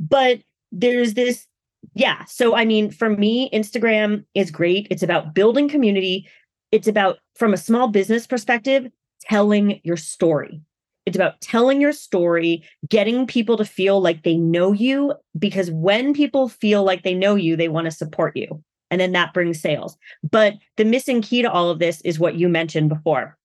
But 0.00 0.40
there's 0.70 1.14
this 1.14 1.46
yeah 1.94 2.24
so 2.26 2.54
i 2.54 2.64
mean 2.64 2.90
for 2.90 3.08
me 3.08 3.50
instagram 3.50 4.24
is 4.34 4.50
great 4.50 4.86
it's 4.90 5.02
about 5.02 5.34
building 5.34 5.68
community 5.68 6.28
it's 6.72 6.88
about 6.88 7.18
from 7.34 7.52
a 7.52 7.58
small 7.58 7.88
business 7.88 8.26
perspective 8.26 8.86
telling 9.20 9.80
your 9.84 9.96
story 9.96 10.60
it's 11.08 11.16
about 11.16 11.40
telling 11.40 11.80
your 11.80 11.94
story, 11.94 12.62
getting 12.86 13.26
people 13.26 13.56
to 13.56 13.64
feel 13.64 13.98
like 13.98 14.24
they 14.24 14.36
know 14.36 14.72
you, 14.72 15.14
because 15.38 15.70
when 15.70 16.12
people 16.12 16.50
feel 16.50 16.84
like 16.84 17.02
they 17.02 17.14
know 17.14 17.34
you, 17.34 17.56
they 17.56 17.68
want 17.68 17.86
to 17.86 17.90
support 17.90 18.36
you. 18.36 18.62
And 18.90 19.00
then 19.00 19.12
that 19.12 19.32
brings 19.32 19.58
sales. 19.58 19.96
But 20.22 20.56
the 20.76 20.84
missing 20.84 21.22
key 21.22 21.40
to 21.40 21.50
all 21.50 21.70
of 21.70 21.78
this 21.78 22.02
is 22.02 22.18
what 22.18 22.34
you 22.34 22.46
mentioned 22.50 22.90
before 22.90 23.38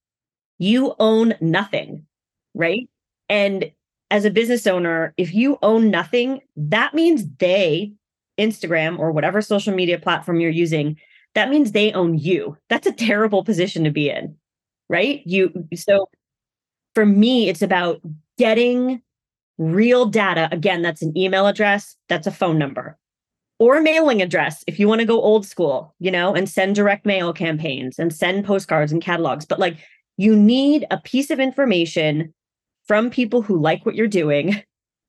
you 0.60 0.94
own 1.00 1.36
nothing, 1.40 2.06
right? 2.54 2.90
And 3.30 3.72
as 4.12 4.26
a 4.26 4.30
business 4.30 4.68
owner, 4.68 5.14
if 5.16 5.34
you 5.34 5.58
own 5.62 5.90
nothing, 5.90 6.42
that 6.58 6.94
means 6.94 7.24
they, 7.40 7.94
Instagram 8.40 9.00
or 9.00 9.12
whatever 9.12 9.42
social 9.42 9.74
media 9.74 10.00
platform 10.00 10.40
you're 10.40 10.50
using, 10.50 10.98
that 11.36 11.50
means 11.50 11.72
they 11.72 11.92
own 11.94 12.18
you. 12.18 12.58
That's 12.70 12.88
a 12.88 12.92
terrible 12.92 13.44
position 13.44 13.84
to 13.84 13.92
be 13.92 14.10
in, 14.10 14.36
right? 14.90 15.22
You 15.26 15.52
so 15.76 16.08
for 16.96 17.06
me, 17.06 17.50
it's 17.50 17.62
about 17.62 18.02
getting 18.38 19.02
real 19.58 20.06
data. 20.06 20.50
Again, 20.52 20.82
that's 20.82 21.02
an 21.02 21.18
email 21.18 21.48
address, 21.48 21.96
that's 22.10 22.28
a 22.28 22.32
phone 22.32 22.58
number, 22.58 22.98
or 23.60 23.78
a 23.78 23.82
mailing 23.82 24.22
address 24.22 24.64
if 24.68 24.80
you 24.80 24.88
want 24.88 25.02
to 25.02 25.08
go 25.08 25.22
old 25.22 25.46
school, 25.46 25.96
you 26.00 26.12
know, 26.12 26.36
and 26.36 26.50
send 26.50 26.76
direct 26.76 27.06
mail 27.06 27.34
campaigns 27.34 28.00
and 28.00 28.14
send 28.14 28.46
postcards 28.46 28.92
and 28.92 29.02
catalogs. 29.02 29.46
But 29.46 29.60
like, 29.60 29.78
you 30.18 30.36
need 30.36 30.86
a 30.92 30.98
piece 30.98 31.32
of 31.32 31.40
information 31.40 32.34
from 32.88 33.10
people 33.10 33.42
who 33.42 33.60
like 33.60 33.86
what 33.86 33.96
you're 33.96 34.08
doing 34.08 34.62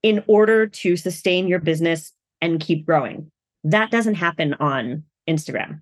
in 0.03 0.23
order 0.27 0.67
to 0.67 0.97
sustain 0.97 1.49
your 1.49 1.59
business 1.59 2.13
and 2.41 2.61
keep 2.61 2.87
growing. 2.87 3.31
That 3.65 3.91
doesn't 3.91 4.15
happen 4.15 4.55
on 4.55 5.05
Instagram. 5.29 5.81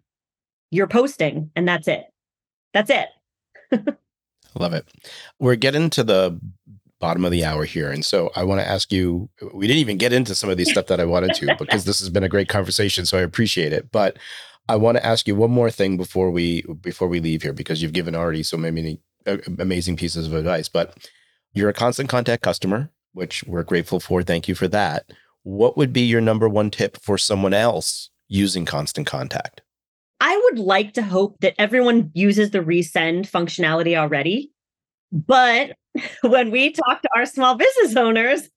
You're 0.71 0.87
posting 0.87 1.51
and 1.57 1.69
that's 1.69 1.89
it. 1.89 2.05
That's 2.73 2.91
it. 2.91 3.09
Love 4.55 4.75
it. 4.75 4.87
We're 5.39 5.57
getting 5.57 5.91
to 5.91 6.05
the 6.05 6.41
bottom 7.01 7.25
of 7.25 7.33
the 7.33 7.45
hour 7.45 7.65
here. 7.65 7.91
And 7.91 8.05
so 8.05 8.31
I 8.37 8.45
want 8.45 8.61
to 8.61 8.69
ask 8.69 8.93
you 8.93 9.29
we 9.53 9.67
didn't 9.67 9.81
even 9.81 9.99
get 9.99 10.13
into 10.13 10.35
some 10.35 10.49
of 10.49 10.57
these 10.57 10.71
stuff 10.71 10.87
that 10.87 11.01
I 11.01 11.05
wanted 11.05 11.35
to 11.35 11.57
because 11.59 11.85
this 11.85 11.99
has 11.99 12.09
been 12.09 12.23
a 12.23 12.29
great 12.29 12.49
conversation. 12.49 13.05
So 13.05 13.19
I 13.19 13.23
appreciate 13.23 13.73
it. 13.73 13.91
But 13.91 14.19
I 14.69 14.77
want 14.77 14.97
to 14.97 15.05
ask 15.05 15.27
you 15.27 15.35
one 15.35 15.51
more 15.51 15.71
thing 15.71 15.97
before 15.97 16.31
we 16.31 16.63
before 16.81 17.09
we 17.09 17.21
leave 17.21 17.43
here 17.43 17.53
because 17.53 17.83
you've 17.83 17.93
given 17.93 18.15
already 18.15 18.45
so 18.45 18.57
many 18.57 19.01
uh, 19.27 19.39
amazing 19.59 19.97
pieces 19.97 20.27
of 20.29 20.35
advice. 20.35 20.69
But 20.69 20.97
you're 21.53 21.69
a 21.69 21.75
constant 21.75 22.09
contact 22.09 22.43
customer, 22.43 22.91
which 23.13 23.43
we're 23.45 23.65
grateful 23.65 23.99
for. 23.99 24.23
Thank 24.23 24.47
you 24.47 24.55
for 24.55 24.69
that. 24.69 25.13
What 25.45 25.77
would 25.77 25.93
be 25.93 26.03
your 26.03 26.21
number 26.21 26.49
one 26.49 26.71
tip 26.71 26.97
for 27.03 27.19
someone 27.19 27.55
else 27.55 28.11
using 28.29 28.65
constant 28.65 29.07
contact? 29.07 29.63
I 30.21 30.41
would 30.45 30.59
like 30.61 30.95
to 30.95 31.03
hope 31.03 31.41
that 31.41 31.55
everyone 31.59 32.11
uses 32.15 32.51
the 32.51 32.61
resend 32.61 33.29
functionality 33.29 33.97
already. 33.97 34.53
But 35.11 35.77
when 36.23 36.51
we 36.51 36.71
talk 36.71 37.03
to 37.03 37.09
our 37.17 37.27
small 37.27 37.57
business 37.57 37.97
owners, 37.97 38.49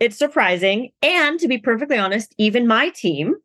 it's 0.00 0.16
surprising. 0.16 0.90
And 1.02 1.38
to 1.40 1.48
be 1.48 1.58
perfectly 1.58 1.98
honest, 1.98 2.34
even 2.38 2.66
my 2.66 2.90
team, 2.90 3.36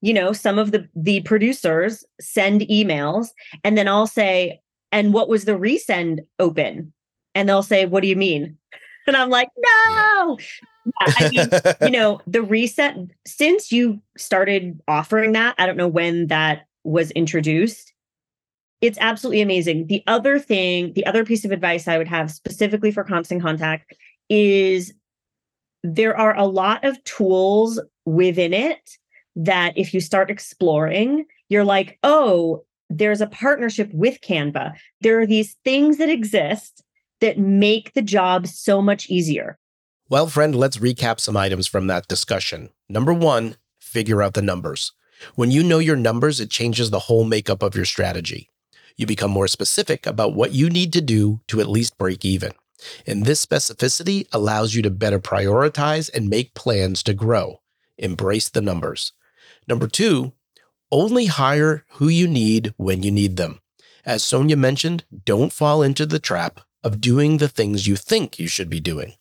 you 0.00 0.12
know, 0.12 0.32
some 0.32 0.58
of 0.58 0.72
the 0.72 0.88
the 0.96 1.20
producers 1.22 2.04
send 2.20 2.62
emails 2.62 3.28
and 3.64 3.78
then 3.78 3.88
I'll 3.88 4.08
say, 4.08 4.60
and 4.90 5.14
what 5.14 5.28
was 5.28 5.44
the 5.44 5.52
resend 5.52 6.20
open? 6.38 6.92
And 7.34 7.48
they'll 7.48 7.62
say, 7.62 7.86
what 7.86 8.02
do 8.02 8.08
you 8.08 8.16
mean? 8.16 8.58
And 9.04 9.16
I'm 9.16 9.30
like, 9.30 9.48
no. 9.58 10.38
Yeah, 10.84 10.92
I 11.00 11.28
mean, 11.28 11.48
you 11.82 11.90
know, 11.98 12.20
the 12.26 12.42
reset 12.42 12.96
since 13.26 13.70
you 13.70 14.00
started 14.16 14.80
offering 14.88 15.32
that, 15.32 15.54
I 15.58 15.66
don't 15.66 15.76
know 15.76 15.88
when 15.88 16.28
that 16.28 16.66
was 16.84 17.10
introduced. 17.12 17.92
It's 18.80 18.98
absolutely 19.00 19.42
amazing. 19.42 19.86
The 19.86 20.02
other 20.06 20.38
thing, 20.38 20.92
the 20.94 21.06
other 21.06 21.24
piece 21.24 21.44
of 21.44 21.52
advice 21.52 21.86
I 21.86 21.98
would 21.98 22.08
have 22.08 22.30
specifically 22.30 22.90
for 22.90 23.04
constant 23.04 23.42
contact 23.42 23.94
is 24.28 24.92
there 25.84 26.16
are 26.16 26.36
a 26.36 26.46
lot 26.46 26.84
of 26.84 27.02
tools 27.04 27.80
within 28.04 28.52
it 28.52 28.98
that 29.36 29.72
if 29.76 29.94
you 29.94 30.00
start 30.00 30.30
exploring, 30.30 31.24
you're 31.48 31.64
like, 31.64 31.98
oh, 32.02 32.64
there's 32.90 33.20
a 33.20 33.26
partnership 33.26 33.90
with 33.92 34.20
Canva. 34.20 34.74
There 35.00 35.20
are 35.20 35.26
these 35.26 35.56
things 35.64 35.98
that 35.98 36.10
exist 36.10 36.82
that 37.20 37.38
make 37.38 37.94
the 37.94 38.02
job 38.02 38.46
so 38.46 38.82
much 38.82 39.08
easier. 39.08 39.58
Well, 40.12 40.26
friend, 40.26 40.54
let's 40.54 40.76
recap 40.76 41.20
some 41.20 41.38
items 41.38 41.66
from 41.66 41.86
that 41.86 42.06
discussion. 42.06 42.68
Number 42.86 43.14
one, 43.14 43.56
figure 43.80 44.22
out 44.22 44.34
the 44.34 44.42
numbers. 44.42 44.92
When 45.36 45.50
you 45.50 45.62
know 45.62 45.78
your 45.78 45.96
numbers, 45.96 46.38
it 46.38 46.50
changes 46.50 46.90
the 46.90 47.06
whole 47.08 47.24
makeup 47.24 47.62
of 47.62 47.74
your 47.74 47.86
strategy. 47.86 48.50
You 48.94 49.06
become 49.06 49.30
more 49.30 49.48
specific 49.48 50.06
about 50.06 50.34
what 50.34 50.52
you 50.52 50.68
need 50.68 50.92
to 50.92 51.00
do 51.00 51.40
to 51.46 51.62
at 51.62 51.66
least 51.66 51.96
break 51.96 52.26
even. 52.26 52.52
And 53.06 53.24
this 53.24 53.46
specificity 53.46 54.26
allows 54.32 54.74
you 54.74 54.82
to 54.82 54.90
better 54.90 55.18
prioritize 55.18 56.10
and 56.12 56.28
make 56.28 56.52
plans 56.52 57.02
to 57.04 57.14
grow. 57.14 57.62
Embrace 57.96 58.50
the 58.50 58.60
numbers. 58.60 59.14
Number 59.66 59.88
two, 59.88 60.34
only 60.90 61.24
hire 61.24 61.86
who 61.92 62.08
you 62.08 62.28
need 62.28 62.74
when 62.76 63.02
you 63.02 63.10
need 63.10 63.38
them. 63.38 63.60
As 64.04 64.22
Sonja 64.22 64.58
mentioned, 64.58 65.04
don't 65.24 65.54
fall 65.54 65.82
into 65.82 66.04
the 66.04 66.18
trap 66.18 66.60
of 66.84 67.00
doing 67.00 67.38
the 67.38 67.48
things 67.48 67.86
you 67.86 67.96
think 67.96 68.38
you 68.38 68.46
should 68.46 68.68
be 68.68 68.78
doing. 68.78 69.14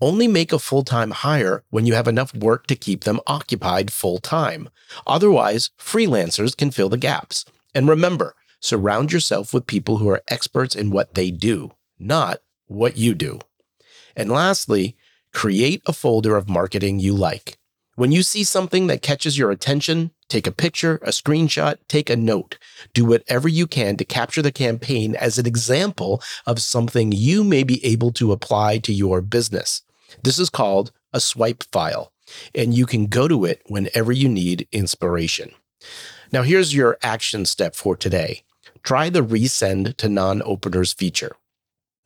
Only 0.00 0.28
make 0.28 0.52
a 0.52 0.58
full 0.58 0.82
time 0.82 1.10
hire 1.10 1.64
when 1.70 1.86
you 1.86 1.94
have 1.94 2.08
enough 2.08 2.34
work 2.34 2.66
to 2.66 2.76
keep 2.76 3.04
them 3.04 3.20
occupied 3.26 3.92
full 3.92 4.18
time. 4.18 4.68
Otherwise, 5.06 5.70
freelancers 5.78 6.56
can 6.56 6.70
fill 6.70 6.88
the 6.88 6.96
gaps. 6.96 7.44
And 7.74 7.88
remember, 7.88 8.34
surround 8.60 9.12
yourself 9.12 9.52
with 9.52 9.66
people 9.66 9.98
who 9.98 10.08
are 10.08 10.22
experts 10.28 10.74
in 10.74 10.90
what 10.90 11.14
they 11.14 11.30
do, 11.30 11.72
not 11.98 12.40
what 12.66 12.96
you 12.96 13.14
do. 13.14 13.40
And 14.16 14.30
lastly, 14.30 14.96
create 15.32 15.82
a 15.86 15.92
folder 15.92 16.36
of 16.36 16.48
marketing 16.48 16.98
you 16.98 17.12
like. 17.12 17.58
When 17.96 18.12
you 18.12 18.22
see 18.22 18.44
something 18.44 18.86
that 18.88 19.02
catches 19.02 19.38
your 19.38 19.50
attention, 19.50 20.10
take 20.28 20.46
a 20.46 20.52
picture, 20.52 20.96
a 21.02 21.10
screenshot, 21.10 21.76
take 21.88 22.10
a 22.10 22.16
note. 22.16 22.58
Do 22.94 23.04
whatever 23.04 23.48
you 23.48 23.66
can 23.66 23.96
to 23.96 24.04
capture 24.04 24.42
the 24.42 24.52
campaign 24.52 25.14
as 25.16 25.38
an 25.38 25.46
example 25.46 26.22
of 26.46 26.60
something 26.60 27.12
you 27.12 27.44
may 27.44 27.62
be 27.62 27.84
able 27.84 28.12
to 28.12 28.32
apply 28.32 28.78
to 28.78 28.92
your 28.92 29.20
business. 29.20 29.82
This 30.22 30.38
is 30.38 30.50
called 30.50 30.92
a 31.12 31.20
swipe 31.20 31.64
file, 31.72 32.12
and 32.54 32.74
you 32.74 32.86
can 32.86 33.06
go 33.06 33.28
to 33.28 33.44
it 33.44 33.62
whenever 33.66 34.12
you 34.12 34.28
need 34.28 34.68
inspiration. 34.72 35.52
Now, 36.32 36.42
here's 36.42 36.74
your 36.74 36.98
action 37.02 37.44
step 37.44 37.74
for 37.74 37.96
today 37.96 38.42
try 38.82 39.08
the 39.10 39.24
resend 39.24 39.96
to 39.96 40.08
non 40.08 40.42
openers 40.42 40.92
feature. 40.92 41.36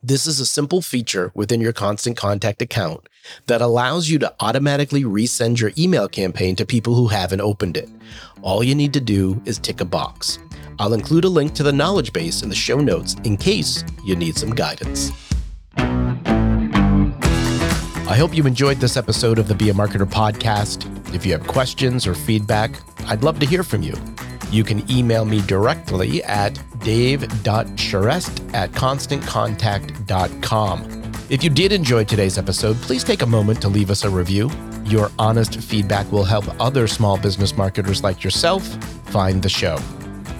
This 0.03 0.25
is 0.25 0.39
a 0.39 0.47
simple 0.47 0.81
feature 0.81 1.31
within 1.35 1.61
your 1.61 1.73
Constant 1.73 2.17
Contact 2.17 2.59
account 2.59 3.07
that 3.45 3.61
allows 3.61 4.09
you 4.09 4.17
to 4.17 4.33
automatically 4.39 5.03
resend 5.03 5.59
your 5.59 5.73
email 5.77 6.07
campaign 6.07 6.55
to 6.55 6.65
people 6.65 6.95
who 6.95 7.07
haven't 7.07 7.41
opened 7.41 7.77
it. 7.77 7.87
All 8.41 8.63
you 8.63 8.73
need 8.73 8.93
to 8.93 8.99
do 8.99 9.39
is 9.45 9.59
tick 9.59 9.79
a 9.79 9.85
box. 9.85 10.39
I'll 10.79 10.95
include 10.95 11.25
a 11.25 11.29
link 11.29 11.53
to 11.53 11.61
the 11.61 11.71
knowledge 11.71 12.13
base 12.13 12.41
in 12.41 12.49
the 12.49 12.55
show 12.55 12.79
notes 12.79 13.15
in 13.25 13.37
case 13.37 13.83
you 14.03 14.15
need 14.15 14.35
some 14.35 14.55
guidance. 14.55 15.11
I 18.07 18.15
hope 18.17 18.35
you 18.35 18.47
enjoyed 18.47 18.77
this 18.77 18.97
episode 18.97 19.37
of 19.37 19.47
the 19.47 19.53
Be 19.53 19.69
a 19.69 19.73
Marketer 19.73 20.09
podcast. 20.09 21.13
If 21.13 21.27
you 21.27 21.31
have 21.33 21.45
questions 21.45 22.07
or 22.07 22.15
feedback, 22.15 22.71
I'd 23.05 23.23
love 23.23 23.39
to 23.39 23.45
hear 23.45 23.61
from 23.61 23.83
you. 23.83 23.93
You 24.51 24.63
can 24.63 24.89
email 24.91 25.25
me 25.25 25.41
directly 25.41 26.23
at 26.23 26.61
dave.charest 26.79 28.53
at 28.53 28.71
constantcontact.com. 28.71 31.01
If 31.29 31.43
you 31.43 31.49
did 31.49 31.71
enjoy 31.71 32.03
today's 32.03 32.37
episode, 32.37 32.75
please 32.77 33.03
take 33.05 33.21
a 33.21 33.25
moment 33.25 33.61
to 33.61 33.69
leave 33.69 33.89
us 33.89 34.03
a 34.03 34.09
review. 34.09 34.51
Your 34.83 35.09
honest 35.17 35.61
feedback 35.61 36.11
will 36.11 36.25
help 36.25 36.43
other 36.59 36.87
small 36.87 37.17
business 37.17 37.55
marketers 37.55 38.03
like 38.03 38.21
yourself 38.23 38.67
find 39.05 39.41
the 39.41 39.47
show. 39.47 39.79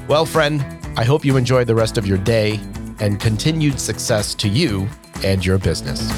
Well, 0.10 0.26
friend, 0.26 0.66
I 0.98 1.06
hope 1.06 1.24
you 1.24 1.38
enjoy 1.38 1.64
the 1.64 1.76
rest 1.76 1.98
of 1.98 2.06
your 2.06 2.18
day 2.18 2.60
and 3.00 3.18
continued 3.20 3.80
success 3.80 4.36
to 4.36 4.50
you 4.50 4.90
and 5.24 5.46
your 5.46 5.58
business. 5.58 6.12